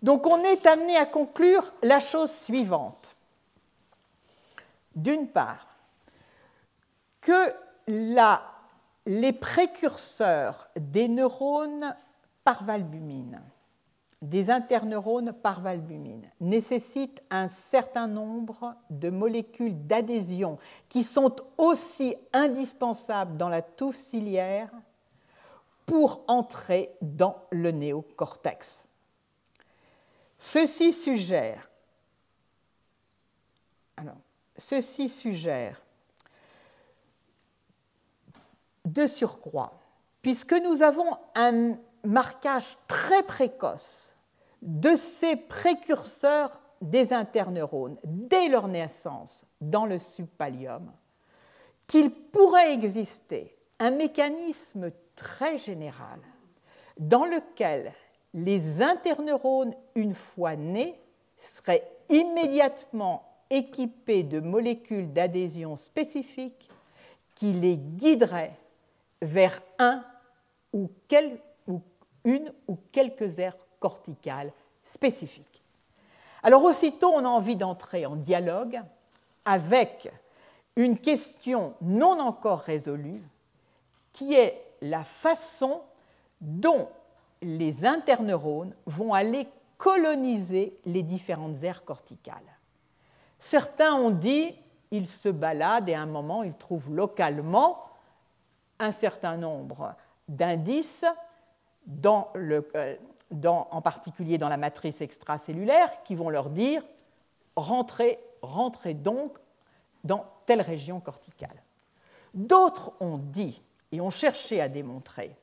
Donc 0.02 0.26
on 0.26 0.44
est 0.44 0.66
amené 0.66 0.98
à 0.98 1.06
conclure 1.06 1.72
la 1.82 1.98
chose 1.98 2.31
suivante. 2.31 3.16
D'une 4.94 5.28
part, 5.28 5.74
que 7.25 7.55
les 9.07 9.33
précurseurs 9.33 10.69
des 10.77 11.09
neurones 11.09 11.97
par 12.45 12.65
valbumine, 12.65 13.43
des 14.21 14.51
interneurones 14.51 15.33
par 15.33 15.63
valbumine, 15.63 16.31
nécessitent 16.41 17.23
un 17.31 17.49
certain 17.49 18.07
nombre 18.07 18.77
de 18.91 19.09
molécules 19.09 19.87
d'adhésion 19.87 20.59
qui 20.89 21.03
sont 21.03 21.35
aussi 21.57 22.15
indispensables 22.35 23.39
dans 23.39 23.49
la 23.49 23.63
touffe 23.63 23.97
ciliaire 23.97 24.71
pour 25.87 26.25
entrer 26.29 26.95
dans 27.01 27.43
le 27.51 27.71
néocortex. 27.71 28.85
Ceci 30.39 30.93
suggère, 30.93 31.71
alors, 33.97 34.17
ceci 34.59 35.09
suggère 35.09 35.84
de 38.85 39.06
surcroît, 39.06 39.78
puisque 40.23 40.55
nous 40.55 40.82
avons 40.82 41.16
un 41.35 41.77
marquage 42.05 42.77
très 42.86 43.23
précoce 43.23 44.15
de 44.62 44.94
ces 44.94 45.36
précurseurs 45.36 46.61
des 46.81 47.12
interneurones 47.12 47.97
dès 48.05 48.48
leur 48.48 48.69
naissance 48.69 49.47
dans 49.61 49.86
le 49.86 49.98
subpallium, 49.98 50.93
qu'il 51.86 52.11
pourrait 52.11 52.73
exister 52.73 53.56
un 53.78 53.90
mécanisme 53.90 54.90
très 55.16 55.59
général 55.59 56.20
dans 56.98 57.24
lequel 57.24 57.93
les 58.35 58.82
interneurones, 58.82 59.74
une 59.94 60.15
fois 60.15 60.56
nés, 60.56 61.01
seraient 61.36 61.89
immédiatement 62.09 63.28
équipés 63.51 64.23
de 64.23 64.40
molécules 64.40 65.12
d'adhésion 65.12 65.77
spécifiques 65.77 66.69
qui 67.35 67.52
les 67.52 67.77
guideraient 67.77 68.56
vers 69.25 69.63
un 69.79 70.05
ou, 70.73 70.91
une 72.25 72.53
ou 72.69 72.79
quelques 72.93 73.39
aires 73.39 73.57
corticales 73.81 74.53
spécifiques. 74.83 75.63
Alors 76.43 76.65
aussitôt, 76.65 77.11
on 77.15 77.25
a 77.25 77.29
envie 77.29 77.57
d'entrer 77.57 78.07
en 78.07 78.17
dialogue 78.17 78.81
avec 79.45 80.11
une 80.77 80.99
question 80.99 81.75
non 81.81 82.21
encore 82.21 82.61
résolue, 82.61 83.23
qui 84.13 84.35
est 84.35 84.61
la 84.83 85.05
façon 85.05 85.81
dont 86.41 86.89
les 87.41 87.87
interneurones 87.87 88.75
vont 88.87 89.15
aller 89.15 89.49
coloniser 89.79 90.79
les 90.85 91.03
différentes 91.03 91.63
aires 91.63 91.85
corticales. 91.85 92.59
Certains 93.39 93.95
ont 93.95 94.11
dit 94.11 94.55
ils 94.91 95.07
se 95.07 95.29
baladent 95.29 95.89
et 95.89 95.95
à 95.95 96.03
un 96.03 96.07
moment 96.07 96.43
ils 96.43 96.55
trouvent 96.55 96.95
localement 96.95 97.83
un 98.79 98.93
certain 98.93 99.37
nombre 99.37 99.95
d'indices, 100.29 101.05
euh, 102.05 102.97
en 103.45 103.83
particulier 103.83 104.39
dans 104.39 104.49
la 104.49 104.57
matrice 104.57 105.01
extracellulaire, 105.01 106.03
qui 106.03 106.15
vont 106.15 106.31
leur 106.31 106.51
dire 106.51 106.83
rentrez, 107.57 108.19
rentrez 108.43 108.95
donc 108.95 109.39
dans 110.03 110.27
telle 110.47 110.61
région 110.61 111.01
corticale. 111.01 111.63
D'autres 112.35 112.93
ont 113.01 113.19
dit 113.19 113.63
et 113.93 114.01
ont 114.01 114.11
cherché 114.11 114.61
à 114.61 114.69
démontrer 114.69 115.35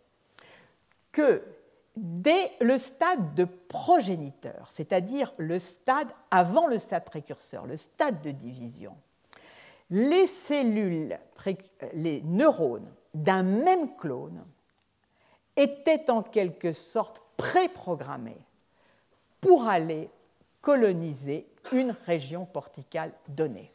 que 1.12 1.44
dès 1.96 2.52
le 2.60 2.78
stade 2.78 3.34
de 3.34 3.46
progéniteur, 3.46 4.68
c'est-à-dire 4.70 5.34
le 5.38 5.60
stade 5.60 6.10
avant 6.30 6.68
le 6.68 6.80
stade 6.80 7.06
précurseur, 7.06 7.66
le 7.66 7.78
stade 7.78 8.22
de 8.22 8.32
division, 8.32 8.96
les 9.90 10.28
cellules, 10.28 11.18
les 11.94 12.22
neurones 12.22 12.92
d'un 13.14 13.44
même 13.44 13.96
clone 13.96 14.44
était 15.56 16.10
en 16.10 16.24
quelque 16.24 16.74
sorte 16.74 17.22
préprogrammé 17.38 18.38
pour 19.42 19.68
aller 19.68 20.10
coloniser 20.62 21.48
une 21.72 21.96
région 22.06 22.46
corticale 22.46 23.12
donnée. 23.28 23.72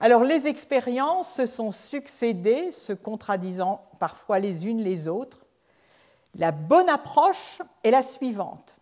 Alors 0.00 0.24
les 0.24 0.46
expériences 0.46 1.34
se 1.34 1.46
sont 1.46 1.72
succédées, 1.72 2.72
se 2.72 2.92
contradisant 2.92 3.86
parfois 3.98 4.38
les 4.38 4.66
unes 4.66 4.82
les 4.82 5.08
autres. 5.08 5.44
La 6.36 6.52
bonne 6.52 6.88
approche 6.88 7.62
est 7.82 7.90
la 7.90 8.02
suivante. 8.02 8.76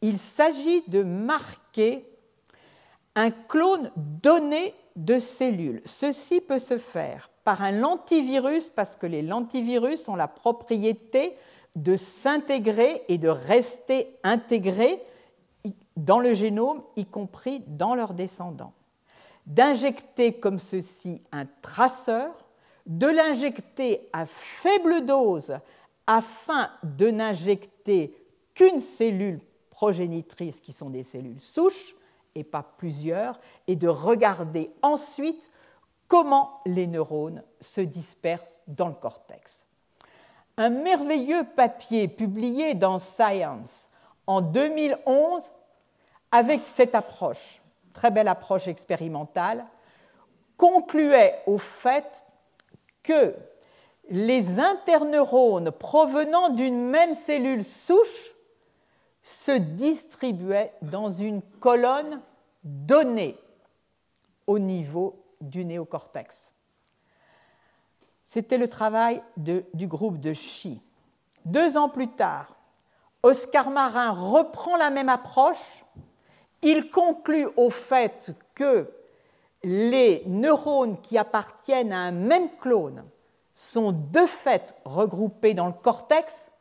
Il 0.00 0.18
s'agit 0.18 0.82
de 0.88 1.02
marquer 1.02 2.08
un 3.14 3.30
clone 3.30 3.90
donné 3.96 4.74
de 4.98 5.20
cellules. 5.20 5.80
Ceci 5.84 6.40
peut 6.40 6.58
se 6.58 6.76
faire 6.76 7.30
par 7.44 7.62
un 7.62 7.70
lentivirus 7.70 8.68
parce 8.68 8.96
que 8.96 9.06
les 9.06 9.22
lentivirus 9.22 10.08
ont 10.08 10.16
la 10.16 10.28
propriété 10.28 11.36
de 11.76 11.96
s'intégrer 11.96 13.02
et 13.08 13.16
de 13.16 13.28
rester 13.28 14.18
intégrés 14.24 15.00
dans 15.96 16.18
le 16.18 16.34
génome, 16.34 16.82
y 16.96 17.06
compris 17.06 17.62
dans 17.68 17.94
leurs 17.94 18.12
descendants. 18.12 18.72
D'injecter 19.46 20.34
comme 20.34 20.58
ceci 20.58 21.22
un 21.30 21.46
traceur, 21.62 22.44
de 22.86 23.06
l'injecter 23.06 24.08
à 24.12 24.26
faible 24.26 25.04
dose 25.04 25.58
afin 26.06 26.70
de 26.82 27.10
n'injecter 27.10 28.14
qu'une 28.54 28.80
cellule 28.80 29.40
progénitrice 29.70 30.60
qui 30.60 30.72
sont 30.72 30.90
des 30.90 31.04
cellules 31.04 31.40
souches 31.40 31.94
pas 32.44 32.62
plusieurs, 32.62 33.40
et 33.66 33.76
de 33.76 33.88
regarder 33.88 34.70
ensuite 34.82 35.50
comment 36.08 36.60
les 36.66 36.86
neurones 36.86 37.42
se 37.60 37.80
dispersent 37.80 38.62
dans 38.66 38.88
le 38.88 38.94
cortex. 38.94 39.66
Un 40.56 40.70
merveilleux 40.70 41.44
papier 41.56 42.08
publié 42.08 42.74
dans 42.74 42.98
Science 42.98 43.90
en 44.26 44.40
2011 44.40 45.52
avec 46.32 46.66
cette 46.66 46.94
approche, 46.94 47.62
très 47.92 48.10
belle 48.10 48.28
approche 48.28 48.66
expérimentale, 48.66 49.64
concluait 50.56 51.40
au 51.46 51.58
fait 51.58 52.24
que 53.02 53.34
les 54.10 54.58
interneurones 54.58 55.70
provenant 55.70 56.48
d'une 56.48 56.88
même 56.88 57.14
cellule 57.14 57.64
souche 57.64 58.34
se 59.22 59.52
distribuaient 59.52 60.72
dans 60.82 61.10
une 61.10 61.42
colonne 61.60 62.20
donnée 62.68 63.38
au 64.46 64.58
niveau 64.58 65.24
du 65.40 65.64
néocortex. 65.64 66.52
C'était 68.24 68.58
le 68.58 68.68
travail 68.68 69.22
du 69.36 69.86
groupe 69.86 70.20
de 70.20 70.34
Chi. 70.34 70.82
Deux 71.44 71.78
ans 71.78 71.88
plus 71.88 72.08
tard, 72.08 72.54
Oscar 73.22 73.70
Marin 73.70 74.10
reprend 74.10 74.76
la 74.76 74.90
même 74.90 75.08
approche. 75.08 75.84
Il 76.60 76.90
conclut 76.90 77.48
au 77.56 77.70
fait 77.70 78.34
que 78.54 78.92
les 79.62 80.22
neurones 80.26 81.00
qui 81.00 81.16
appartiennent 81.16 81.92
à 81.92 82.00
un 82.00 82.12
même 82.12 82.50
clone 82.60 83.04
sont 83.54 83.92
de 83.92 84.26
fait 84.26 84.74
regroupés 84.84 85.54
dans 85.54 85.66
le 85.66 85.72
cortex, 85.72 86.52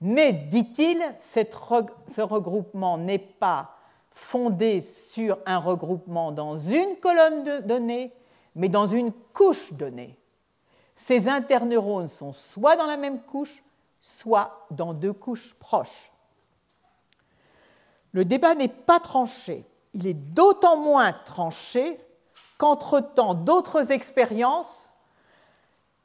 mais, 0.00 0.32
dit-il, 0.32 1.02
ce 1.20 2.20
regroupement 2.20 2.98
n'est 2.98 3.18
pas 3.18 3.73
fondé 4.14 4.80
sur 4.80 5.38
un 5.44 5.58
regroupement 5.58 6.32
dans 6.32 6.56
une 6.56 6.96
colonne 6.96 7.42
de 7.42 7.58
données, 7.58 8.12
mais 8.54 8.68
dans 8.68 8.86
une 8.86 9.12
couche 9.12 9.72
donnée. 9.72 10.16
Ces 10.94 11.28
interneurones 11.28 12.08
sont 12.08 12.32
soit 12.32 12.76
dans 12.76 12.86
la 12.86 12.96
même 12.96 13.20
couche, 13.20 13.62
soit 14.00 14.66
dans 14.70 14.94
deux 14.94 15.12
couches 15.12 15.54
proches. 15.54 16.12
Le 18.12 18.24
débat 18.24 18.54
n'est 18.54 18.68
pas 18.68 19.00
tranché. 19.00 19.66
Il 19.92 20.06
est 20.06 20.14
d'autant 20.14 20.76
moins 20.76 21.12
tranché 21.12 21.98
qu'entre-temps, 22.56 23.34
d'autres 23.34 23.90
expériences 23.90 24.92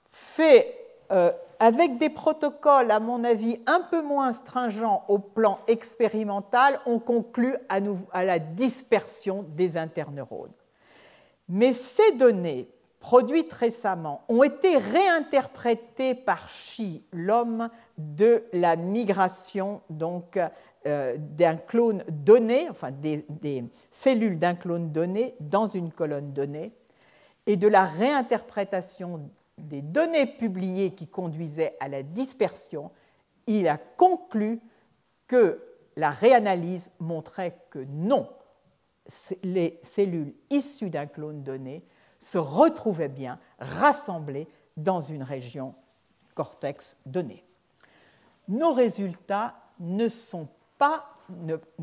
fait 0.08 0.79
euh, 1.12 1.32
avec 1.60 1.98
des 1.98 2.10
protocoles, 2.10 2.90
à 2.90 3.00
mon 3.00 3.24
avis, 3.24 3.60
un 3.68 3.82
peu 3.82 4.02
moins 4.02 4.32
stringents 4.32 5.04
au 5.10 5.20
plan 5.20 5.60
expérimental, 5.68 6.80
on 6.86 7.00
conclut 7.00 7.56
à, 7.68 8.24
la 8.24 8.40
dispersion 8.40 9.44
des 9.44 9.76
interneurones. 9.76 10.54
Mais 11.50 11.74
ces 11.74 12.14
données 12.14 12.70
produites 13.00 13.52
récemment 13.52 14.22
ont 14.30 14.44
été 14.44 14.78
réinterprétées 14.78 16.16
par 16.16 16.48
Xi, 16.48 17.04
l'homme 17.12 17.70
de 17.98 18.44
la 18.54 18.76
migration 18.78 19.82
donc 19.90 20.40
euh, 20.86 21.18
d'un 21.18 21.58
clone 21.58 22.04
donné, 22.08 22.70
enfin 22.70 22.92
des, 22.92 23.26
des 23.28 23.66
cellules 23.92 24.40
d'un 24.40 24.56
clone 24.56 24.92
donné 24.92 25.36
dans 25.42 25.66
une 25.66 25.92
colonne 25.92 26.32
donnée, 26.32 26.72
et 27.48 27.58
de 27.58 27.68
la 27.68 27.84
réinterprétation 27.84 29.30
des 29.68 29.82
données 29.82 30.26
publiées 30.26 30.92
qui 30.96 31.08
conduisaient 31.08 31.76
à 31.80 31.88
la 31.88 32.04
dispersion, 32.04 32.92
il 33.48 33.68
a 33.68 33.78
conclu 33.78 34.62
que 35.28 35.64
la 35.96 36.10
réanalyse 36.10 36.92
montrait 37.00 37.58
que 37.70 37.80
non, 37.80 38.30
les 39.44 39.80
cellules 39.82 40.34
issues 40.50 40.90
d'un 40.90 41.08
clone 41.08 41.44
donné 41.44 41.84
se 42.20 42.38
retrouvaient 42.38 43.10
bien 43.10 43.40
rassemblées 43.60 44.48
dans 44.78 45.02
une 45.02 45.24
région 45.24 45.74
cortex 46.36 46.98
donnée. 47.06 47.44
Nos 48.48 48.74
résultats 48.74 49.56
ne, 49.80 50.08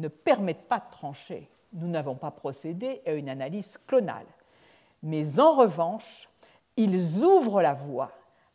permettent 0.08 0.68
pas 0.68 0.78
de 0.78 0.90
trancher. 0.90 1.50
Nous 1.72 1.88
n'avons 1.88 2.16
pas 2.16 2.30
procédé 2.30 3.02
à 3.06 3.12
une 3.12 3.28
analyse 3.28 3.78
clonale. 3.86 4.26
Mais 5.02 5.38
en 5.40 5.54
revanche, 5.54 6.28
ils 6.76 7.22
ouvrent 7.22 7.62
la 7.62 7.74
voie 7.74 8.12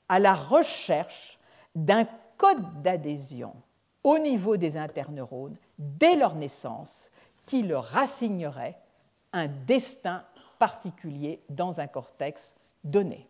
à 0.09 0.19
la 0.19 0.33
recherche 0.33 1.39
d'un 1.75 2.05
code 2.37 2.81
d'adhésion 2.81 3.53
au 4.03 4.17
niveau 4.17 4.57
des 4.57 4.77
interneurones 4.77 5.55
dès 5.77 6.15
leur 6.15 6.35
naissance 6.35 7.11
qui 7.45 7.63
leur 7.63 7.97
assignerait 7.97 8.77
un 9.33 9.47
destin 9.47 10.23
particulier 10.59 11.41
dans 11.49 11.79
un 11.79 11.87
cortex 11.87 12.55
donné. 12.83 13.27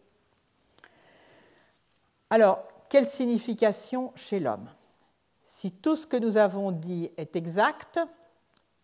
Alors, 2.30 2.64
quelle 2.90 3.08
signification 3.08 4.12
chez 4.16 4.40
l'homme? 4.40 4.70
Si 5.46 5.72
tout 5.72 5.96
ce 5.96 6.08
que 6.08 6.18
nous 6.18 6.38
avons 6.38 6.72
dit 6.72 7.12
est 7.18 7.36
exact, 7.36 8.00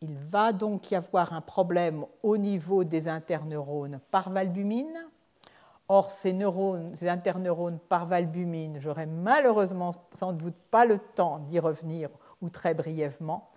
il 0.01 0.17
va 0.17 0.51
donc 0.51 0.91
y 0.91 0.95
avoir 0.95 1.33
un 1.33 1.41
problème 1.41 2.05
au 2.23 2.37
niveau 2.37 2.83
des 2.83 3.07
interneurones 3.07 3.99
par 4.11 4.29
valbumine. 4.29 5.07
Or, 5.89 6.11
ces, 6.11 6.33
neurones, 6.33 6.95
ces 6.95 7.07
interneurones 7.07 7.79
par 7.79 8.07
valbumine, 8.07 8.79
j'aurai 8.79 9.05
malheureusement 9.05 9.91
sans 10.13 10.33
doute 10.33 10.55
pas 10.69 10.85
le 10.85 10.99
temps 10.99 11.39
d'y 11.39 11.59
revenir 11.59 12.09
ou 12.41 12.49
très 12.49 12.73
brièvement, 12.73 13.49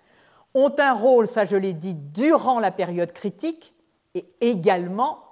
ont 0.54 0.74
un 0.78 0.92
rôle, 0.92 1.26
ça 1.26 1.44
je 1.44 1.56
l'ai 1.56 1.72
dit, 1.72 1.94
durant 1.94 2.60
la 2.60 2.70
période 2.70 3.12
critique 3.12 3.74
et 4.14 4.28
également 4.40 5.24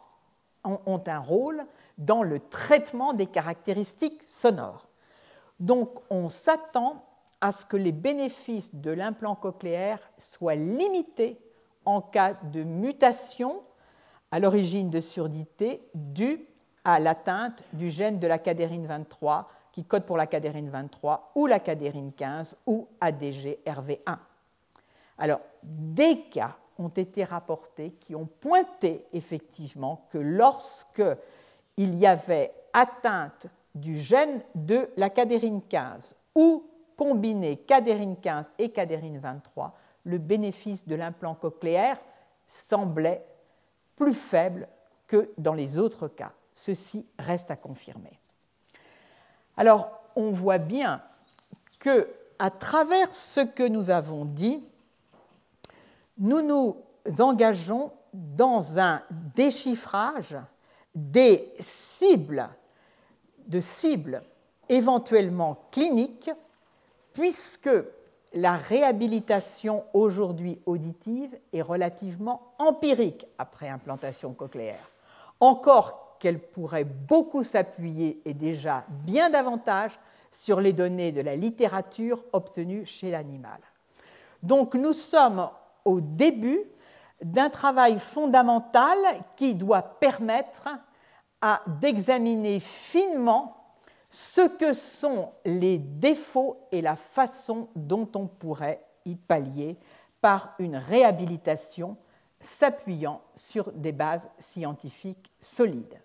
ont 0.64 1.02
un 1.06 1.18
rôle 1.18 1.64
dans 1.98 2.22
le 2.22 2.40
traitement 2.40 3.12
des 3.12 3.26
caractéristiques 3.26 4.22
sonores. 4.26 4.88
Donc 5.60 6.00
on 6.10 6.28
s'attend 6.28 7.04
à 7.40 7.52
ce 7.52 7.64
que 7.64 7.76
les 7.76 7.92
bénéfices 7.92 8.74
de 8.74 8.90
l'implant 8.90 9.34
cochléaire 9.34 10.00
soient 10.18 10.54
limités 10.54 11.38
en 11.84 12.00
cas 12.00 12.34
de 12.44 12.62
mutation 12.64 13.62
à 14.30 14.40
l'origine 14.40 14.90
de 14.90 15.00
surdité 15.00 15.88
due 15.94 16.46
à 16.84 16.98
l'atteinte 16.98 17.62
du 17.72 17.90
gène 17.90 18.18
de 18.18 18.26
la 18.26 18.38
cadérine 18.38 18.86
23 18.86 19.48
qui 19.72 19.84
code 19.84 20.04
pour 20.04 20.16
la 20.16 20.26
cadérine 20.26 20.70
23 20.70 21.32
ou 21.34 21.46
la 21.46 21.60
cadérine 21.60 22.12
15 22.12 22.56
ou 22.66 22.88
ADG 23.00 23.60
RV1. 23.66 24.18
Alors, 25.18 25.40
des 25.62 26.22
cas 26.22 26.56
ont 26.78 26.88
été 26.88 27.24
rapportés 27.24 27.90
qui 27.92 28.14
ont 28.14 28.28
pointé 28.40 29.06
effectivement 29.12 30.06
que 30.10 30.18
lorsque 30.18 31.02
il 31.76 31.94
y 31.96 32.06
avait 32.06 32.52
atteinte 32.72 33.46
du 33.74 33.98
gène 33.98 34.42
de 34.54 34.88
la 34.96 35.10
cadérine 35.10 35.62
15 35.62 36.14
ou 36.34 36.64
combiner 36.96 37.56
cadérine 37.56 38.16
15 38.16 38.52
et 38.58 38.70
cadérine 38.70 39.18
23, 39.18 39.74
le 40.04 40.18
bénéfice 40.18 40.86
de 40.86 40.94
l'implant 40.94 41.34
cochléaire 41.34 41.98
semblait 42.46 43.24
plus 43.94 44.14
faible 44.14 44.68
que 45.06 45.30
dans 45.38 45.54
les 45.54 45.78
autres 45.78 46.08
cas. 46.08 46.32
Ceci 46.58 47.06
reste 47.20 47.52
à 47.52 47.56
confirmer. 47.56 48.18
Alors, 49.56 49.92
on 50.16 50.32
voit 50.32 50.58
bien 50.58 51.00
que, 51.78 52.12
à 52.40 52.50
travers 52.50 53.14
ce 53.14 53.42
que 53.42 53.62
nous 53.62 53.90
avons 53.90 54.24
dit, 54.24 54.60
nous 56.18 56.42
nous 56.42 56.76
engageons 57.20 57.92
dans 58.12 58.80
un 58.80 59.02
déchiffrage 59.36 60.36
des 60.96 61.54
cibles, 61.60 62.48
de 63.46 63.60
cibles 63.60 64.24
éventuellement 64.68 65.68
cliniques 65.70 66.32
puisque 67.12 67.70
la 68.34 68.56
réhabilitation 68.56 69.84
aujourd'hui 69.94 70.60
auditive 70.66 71.38
est 71.52 71.62
relativement 71.62 72.52
empirique 72.58 73.28
après 73.38 73.68
implantation 73.68 74.34
cochléaire. 74.34 74.90
Encore 75.38 76.07
qu'elle 76.18 76.40
pourrait 76.40 76.84
beaucoup 76.84 77.42
s'appuyer 77.42 78.20
et 78.24 78.34
déjà 78.34 78.84
bien 78.88 79.30
davantage 79.30 79.98
sur 80.30 80.60
les 80.60 80.72
données 80.72 81.12
de 81.12 81.20
la 81.20 81.36
littérature 81.36 82.24
obtenues 82.32 82.86
chez 82.86 83.10
l'animal. 83.10 83.60
Donc 84.42 84.74
nous 84.74 84.92
sommes 84.92 85.48
au 85.84 86.00
début 86.00 86.60
d'un 87.22 87.50
travail 87.50 87.98
fondamental 87.98 88.98
qui 89.36 89.54
doit 89.54 89.82
permettre 89.82 90.68
d'examiner 91.80 92.60
finement 92.60 93.74
ce 94.10 94.48
que 94.48 94.72
sont 94.72 95.32
les 95.44 95.78
défauts 95.78 96.66
et 96.72 96.80
la 96.80 96.96
façon 96.96 97.68
dont 97.76 98.08
on 98.14 98.26
pourrait 98.26 98.84
y 99.04 99.14
pallier 99.16 99.76
par 100.20 100.54
une 100.58 100.76
réhabilitation 100.76 101.96
s'appuyant 102.40 103.20
sur 103.34 103.72
des 103.72 103.92
bases 103.92 104.30
scientifiques 104.38 105.32
solides. 105.40 106.00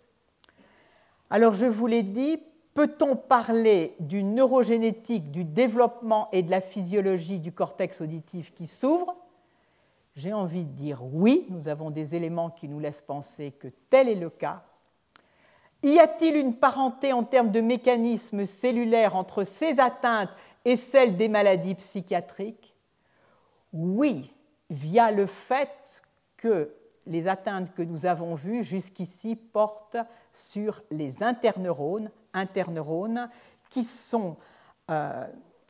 Alors 1.29 1.55
je 1.55 1.65
vous 1.65 1.87
l'ai 1.87 2.03
dit, 2.03 2.39
peut-on 2.73 3.15
parler 3.15 3.95
du 3.99 4.23
neurogénétique, 4.23 5.31
du 5.31 5.43
développement 5.43 6.29
et 6.31 6.43
de 6.43 6.51
la 6.51 6.61
physiologie 6.61 7.39
du 7.39 7.51
cortex 7.51 8.01
auditif 8.01 8.53
qui 8.53 8.67
s'ouvre? 8.67 9.15
J'ai 10.15 10.33
envie 10.33 10.63
de 10.63 10.71
dire 10.71 11.03
oui, 11.03 11.47
nous 11.49 11.67
avons 11.67 11.89
des 11.89 12.15
éléments 12.15 12.51
qui 12.51 12.67
nous 12.67 12.79
laissent 12.79 13.01
penser 13.01 13.51
que 13.51 13.67
tel 13.89 14.09
est 14.09 14.15
le 14.15 14.29
cas, 14.29 14.63
y 15.81 15.99
a-t-il 15.99 16.35
une 16.35 16.55
parenté 16.55 17.11
en 17.13 17.23
termes 17.23 17.51
de 17.51 17.61
mécanismes 17.61 18.45
cellulaires 18.45 19.15
entre 19.15 19.43
ces 19.43 19.79
atteintes 19.79 20.29
et 20.65 20.75
celles 20.75 21.17
des 21.17 21.27
maladies 21.27 21.75
psychiatriques? 21.75 22.75
Oui, 23.73 24.31
via 24.69 25.11
le 25.11 25.25
fait 25.25 26.01
que 26.37 26.73
les 27.05 27.27
atteintes 27.27 27.73
que 27.73 27.81
nous 27.81 28.05
avons 28.05 28.35
vues 28.35 28.63
jusqu'ici 28.63 29.35
portent 29.35 29.97
sur 30.31 30.81
les 30.91 31.23
interneurones, 31.23 32.09
interneurones 32.34 33.30
qui 33.69 33.84
sont 33.84 34.38
euh, 34.89 35.25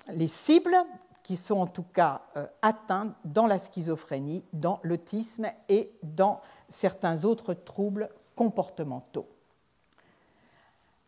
les 0.10 0.28
cibles 0.28 0.76
qui 1.24 1.38
sont 1.38 1.56
en 1.56 1.68
tout 1.68 1.86
cas 1.94 2.22
euh, 2.36 2.46
atteintes 2.62 3.16
dans 3.24 3.48
la 3.48 3.58
schizophrénie, 3.58 4.44
dans 4.52 4.80
l'autisme 4.84 5.48
et 5.70 5.90
dans 6.04 6.42
certains 6.70 7.24
autres 7.24 7.54
troubles 7.54 8.10
comportementaux. 8.36 9.28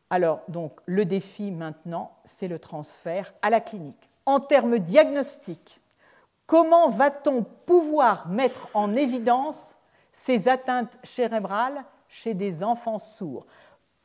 Alors, 0.09 0.41
donc, 0.47 0.79
le 0.85 1.03
défi 1.03 1.51
maintenant, 1.51 2.11
c'est 2.23 2.47
le 2.47 2.59
transfert 2.59 3.33
à 3.41 3.49
la 3.49 3.59
clinique. 3.59 4.09
En 4.25 4.39
termes 4.39 4.79
diagnostiques, 4.79 5.81
comment 6.45 6.89
va-t-on 6.89 7.43
pouvoir 7.43 8.29
mettre 8.29 8.69
en 8.73 8.95
évidence 8.95 9.75
ces 10.17 10.47
atteintes 10.47 10.97
cérébrales 11.03 11.83
chez 12.07 12.33
des 12.33 12.63
enfants 12.63 12.99
sourds 12.99 13.45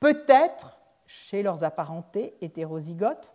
Peut-être 0.00 0.76
chez 1.06 1.44
leurs 1.44 1.62
apparentés 1.62 2.34
hétérozygotes. 2.40 3.32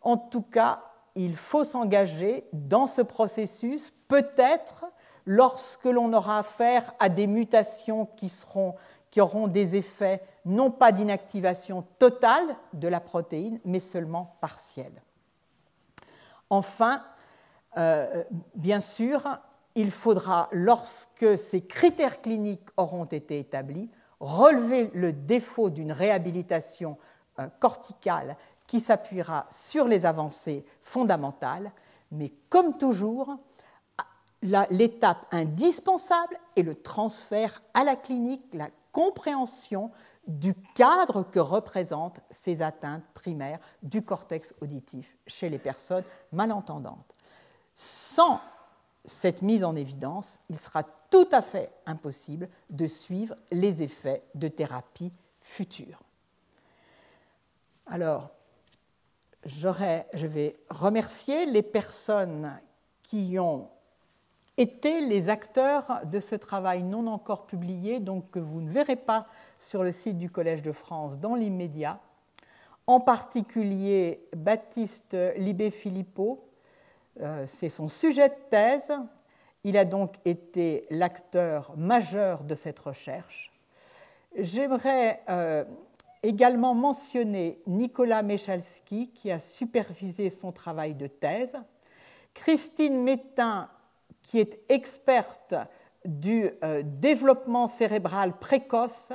En 0.00 0.16
tout 0.16 0.40
cas, 0.40 0.82
il 1.16 1.36
faut 1.36 1.64
s'engager 1.64 2.48
dans 2.54 2.86
ce 2.86 3.02
processus, 3.02 3.92
peut-être 4.08 4.86
lorsque 5.26 5.84
l'on 5.84 6.14
aura 6.14 6.38
affaire 6.38 6.94
à 6.98 7.10
des 7.10 7.26
mutations 7.26 8.06
qui 8.16 8.30
seront 8.30 8.74
qui 9.10 9.20
auront 9.20 9.46
des 9.46 9.76
effets 9.76 10.22
non 10.46 10.70
pas 10.70 10.92
d'inactivation 10.92 11.84
totale 11.98 12.56
de 12.72 12.88
la 12.88 13.00
protéine, 13.00 13.60
mais 13.66 13.80
seulement 13.80 14.36
partielle. 14.40 15.02
Enfin, 16.48 17.04
euh, 17.76 18.24
bien 18.54 18.80
sûr, 18.80 19.22
il 19.76 19.90
faudra, 19.90 20.48
lorsque 20.52 21.38
ces 21.38 21.60
critères 21.60 22.22
cliniques 22.22 22.68
auront 22.76 23.04
été 23.04 23.38
établis, 23.38 23.90
relever 24.18 24.90
le 24.94 25.12
défaut 25.12 25.68
d'une 25.70 25.92
réhabilitation 25.92 26.96
euh, 27.38 27.46
corticale 27.60 28.36
qui 28.66 28.80
s'appuiera 28.80 29.46
sur 29.50 29.86
les 29.86 30.06
avancées 30.06 30.64
fondamentales, 30.80 31.70
mais 32.10 32.32
comme 32.48 32.78
toujours, 32.78 33.36
l'étape 34.42 35.26
indispensable 35.30 36.38
est 36.56 36.62
le 36.62 36.74
transfert 36.74 37.62
à 37.74 37.84
la 37.84 37.96
clinique, 37.96 38.54
la 38.54 38.70
compréhension 38.92 39.90
du 40.26 40.54
cadre 40.74 41.22
que 41.22 41.38
représentent 41.38 42.20
ces 42.30 42.62
atteintes 42.62 43.04
primaires 43.14 43.60
du 43.82 44.02
cortex 44.02 44.54
auditif 44.60 45.16
chez 45.26 45.48
les 45.48 45.58
personnes 45.58 46.04
malentendantes. 46.32 47.12
Sans 47.76 48.40
cette 49.06 49.42
mise 49.42 49.64
en 49.64 49.76
évidence, 49.76 50.40
il 50.50 50.58
sera 50.58 50.82
tout 50.82 51.28
à 51.32 51.40
fait 51.40 51.70
impossible 51.86 52.48
de 52.70 52.86
suivre 52.86 53.34
les 53.50 53.82
effets 53.82 54.22
de 54.34 54.48
thérapie 54.48 55.12
futures. 55.40 56.02
Alors, 57.86 58.30
je 59.44 60.26
vais 60.26 60.56
remercier 60.68 61.46
les 61.46 61.62
personnes 61.62 62.58
qui 63.02 63.38
ont 63.38 63.68
été 64.56 65.00
les 65.02 65.28
acteurs 65.28 66.00
de 66.06 66.18
ce 66.18 66.34
travail 66.34 66.82
non 66.82 67.06
encore 67.06 67.46
publié, 67.46 68.00
donc 68.00 68.30
que 68.30 68.38
vous 68.38 68.60
ne 68.60 68.70
verrez 68.70 68.96
pas 68.96 69.26
sur 69.58 69.82
le 69.82 69.92
site 69.92 70.18
du 70.18 70.30
Collège 70.30 70.62
de 70.62 70.72
France 70.72 71.18
dans 71.18 71.34
l'immédiat, 71.34 72.00
en 72.86 73.00
particulier 73.00 74.26
Baptiste 74.34 75.16
Libé-Philippot, 75.36 76.45
c'est 77.46 77.68
son 77.68 77.88
sujet 77.88 78.28
de 78.28 78.34
thèse, 78.50 78.92
il 79.64 79.76
a 79.76 79.84
donc 79.84 80.14
été 80.24 80.86
l'acteur 80.90 81.76
majeur 81.76 82.44
de 82.44 82.54
cette 82.54 82.78
recherche. 82.78 83.52
J'aimerais 84.38 85.22
euh, 85.28 85.64
également 86.22 86.74
mentionner 86.74 87.60
Nicolas 87.66 88.22
Mechalski, 88.22 89.10
qui 89.10 89.30
a 89.30 89.38
supervisé 89.38 90.30
son 90.30 90.52
travail 90.52 90.94
de 90.94 91.06
thèse, 91.06 91.56
Christine 92.34 93.02
Métain, 93.02 93.68
qui 94.22 94.38
est 94.38 94.60
experte 94.68 95.54
du 96.04 96.50
euh, 96.62 96.82
développement 96.84 97.66
cérébral 97.66 98.38
précoce 98.38 99.12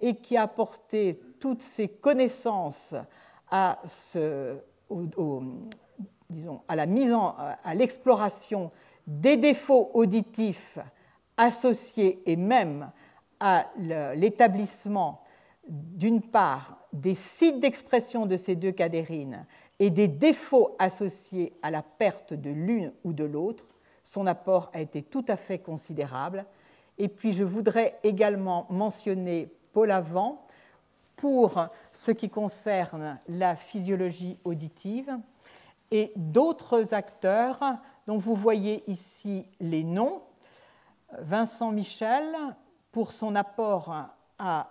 et 0.00 0.16
qui 0.16 0.36
a 0.36 0.42
apporté 0.42 1.20
toutes 1.38 1.62
ses 1.62 1.88
connaissances 1.88 2.94
à, 3.50 3.80
à 6.68 6.76
la 6.76 6.86
mise 6.86 7.12
en, 7.12 7.36
à 7.64 7.74
l'exploration 7.74 8.70
des 9.06 9.36
défauts 9.36 9.90
auditifs 9.94 10.78
associés 11.36 12.22
et 12.26 12.36
même 12.36 12.90
à 13.40 13.66
l'établissement 13.76 15.22
d'une 15.68 16.22
part 16.22 16.78
des 16.92 17.14
sites 17.14 17.60
d'expression 17.60 18.26
de 18.26 18.36
ces 18.36 18.54
deux 18.54 18.72
cadérines 18.72 19.46
et 19.80 19.90
des 19.90 20.08
défauts 20.08 20.76
associés 20.78 21.52
à 21.62 21.70
la 21.70 21.82
perte 21.82 22.32
de 22.32 22.50
l'une 22.50 22.92
ou 23.02 23.12
de 23.12 23.24
l'autre, 23.24 23.64
son 24.02 24.26
apport 24.26 24.70
a 24.72 24.80
été 24.80 25.02
tout 25.02 25.24
à 25.28 25.36
fait 25.36 25.58
considérable. 25.58 26.44
Et 26.98 27.08
puis 27.08 27.32
je 27.32 27.44
voudrais 27.44 27.98
également 28.02 28.66
mentionner 28.70 29.50
Paul 29.72 29.90
Avant 29.90 30.46
pour 31.16 31.66
ce 31.92 32.10
qui 32.10 32.28
concerne 32.28 33.18
la 33.28 33.56
physiologie 33.56 34.38
auditive 34.44 35.18
et 35.94 36.12
d'autres 36.16 36.92
acteurs 36.92 37.60
dont 38.08 38.18
vous 38.18 38.34
voyez 38.34 38.82
ici 38.90 39.46
les 39.60 39.84
noms. 39.84 40.22
Vincent 41.20 41.70
Michel 41.70 42.26
pour 42.90 43.12
son 43.12 43.36
apport 43.36 43.94
à 44.40 44.70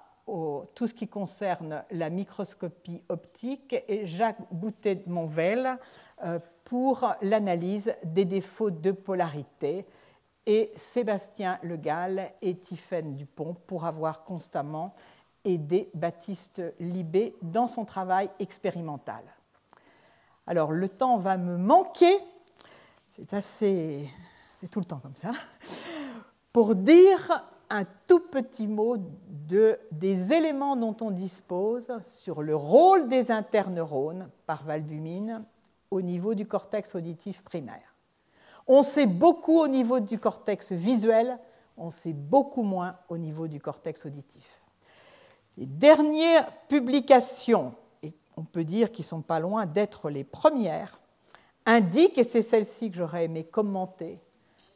tout 0.75 0.85
ce 0.85 0.93
qui 0.93 1.07
concerne 1.07 1.85
la 1.91 2.09
microscopie 2.09 3.01
optique 3.07 3.73
et 3.87 4.05
Jacques 4.05 4.41
Boutet 4.51 4.95
de 4.95 5.09
Monvel 5.09 5.77
euh, 6.25 6.39
pour 6.65 7.13
l'analyse 7.21 7.93
des 8.03 8.25
défauts 8.25 8.71
de 8.71 8.91
polarité 8.91 9.85
et 10.45 10.71
Sébastien 10.75 11.57
Le 11.63 11.77
Gall 11.77 12.31
et 12.41 12.57
Tiffaine 12.57 13.15
Dupont 13.15 13.55
pour 13.65 13.85
avoir 13.85 14.25
constamment 14.25 14.93
aidé 15.45 15.89
Baptiste 15.93 16.61
Libé 16.81 17.35
dans 17.41 17.67
son 17.67 17.85
travail 17.85 18.29
expérimental. 18.39 19.23
Alors 20.45 20.71
le 20.71 20.89
temps 20.89 21.17
va 21.17 21.37
me 21.37 21.57
manquer, 21.57 22.17
c'est 23.07 23.33
assez, 23.33 24.09
c'est 24.59 24.67
tout 24.69 24.79
le 24.79 24.85
temps 24.85 24.99
comme 24.99 25.15
ça, 25.15 25.31
pour 26.51 26.75
dire 26.75 27.45
un 27.69 27.85
tout 28.07 28.19
petit 28.19 28.67
mot 28.67 28.97
de, 29.47 29.79
des 29.91 30.33
éléments 30.33 30.75
dont 30.75 30.95
on 31.01 31.11
dispose 31.11 31.91
sur 32.13 32.41
le 32.41 32.55
rôle 32.55 33.07
des 33.07 33.31
interneurones 33.31 34.29
par 34.45 34.63
valbumine 34.63 35.43
au 35.89 36.01
niveau 36.01 36.33
du 36.33 36.45
cortex 36.45 36.93
auditif 36.95 37.41
primaire. 37.43 37.95
On 38.67 38.83
sait 38.83 39.07
beaucoup 39.07 39.59
au 39.59 39.67
niveau 39.67 39.99
du 39.99 40.19
cortex 40.19 40.71
visuel, 40.71 41.39
on 41.77 41.89
sait 41.89 42.13
beaucoup 42.13 42.63
moins 42.63 42.97
au 43.09 43.17
niveau 43.17 43.47
du 43.47 43.59
cortex 43.59 44.05
auditif. 44.05 44.61
Les 45.57 45.65
dernières 45.65 46.51
publications, 46.67 47.73
on 48.37 48.43
peut 48.43 48.63
dire 48.63 48.91
qu'ils 48.91 49.05
ne 49.05 49.09
sont 49.09 49.21
pas 49.21 49.39
loin 49.39 49.65
d'être 49.65 50.09
les 50.09 50.23
premières, 50.23 50.99
indiquent, 51.65 52.17
et 52.17 52.23
c'est 52.23 52.41
celle-ci 52.41 52.91
que 52.91 52.97
j'aurais 52.97 53.25
aimé 53.25 53.43
commenter, 53.43 54.19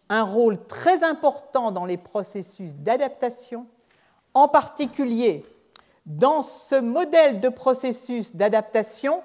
un 0.09 0.23
rôle 0.23 0.63
très 0.65 1.03
important 1.03 1.71
dans 1.71 1.85
les 1.85 1.97
processus 1.97 2.75
d'adaptation, 2.75 3.67
en 4.33 4.47
particulier 4.47 5.45
dans 6.05 6.41
ce 6.41 6.79
modèle 6.79 7.39
de 7.41 7.49
processus 7.49 8.35
d'adaptation 8.35 9.21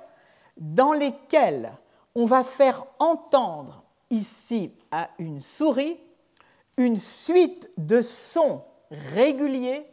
dans 0.56 0.92
lesquels 0.92 1.72
on 2.14 2.24
va 2.24 2.42
faire 2.42 2.84
entendre 2.98 3.84
ici 4.10 4.72
à 4.90 5.08
une 5.18 5.40
souris 5.40 5.96
une 6.76 6.96
suite 6.96 7.70
de 7.76 8.02
sons 8.02 8.62
réguliers, 8.90 9.86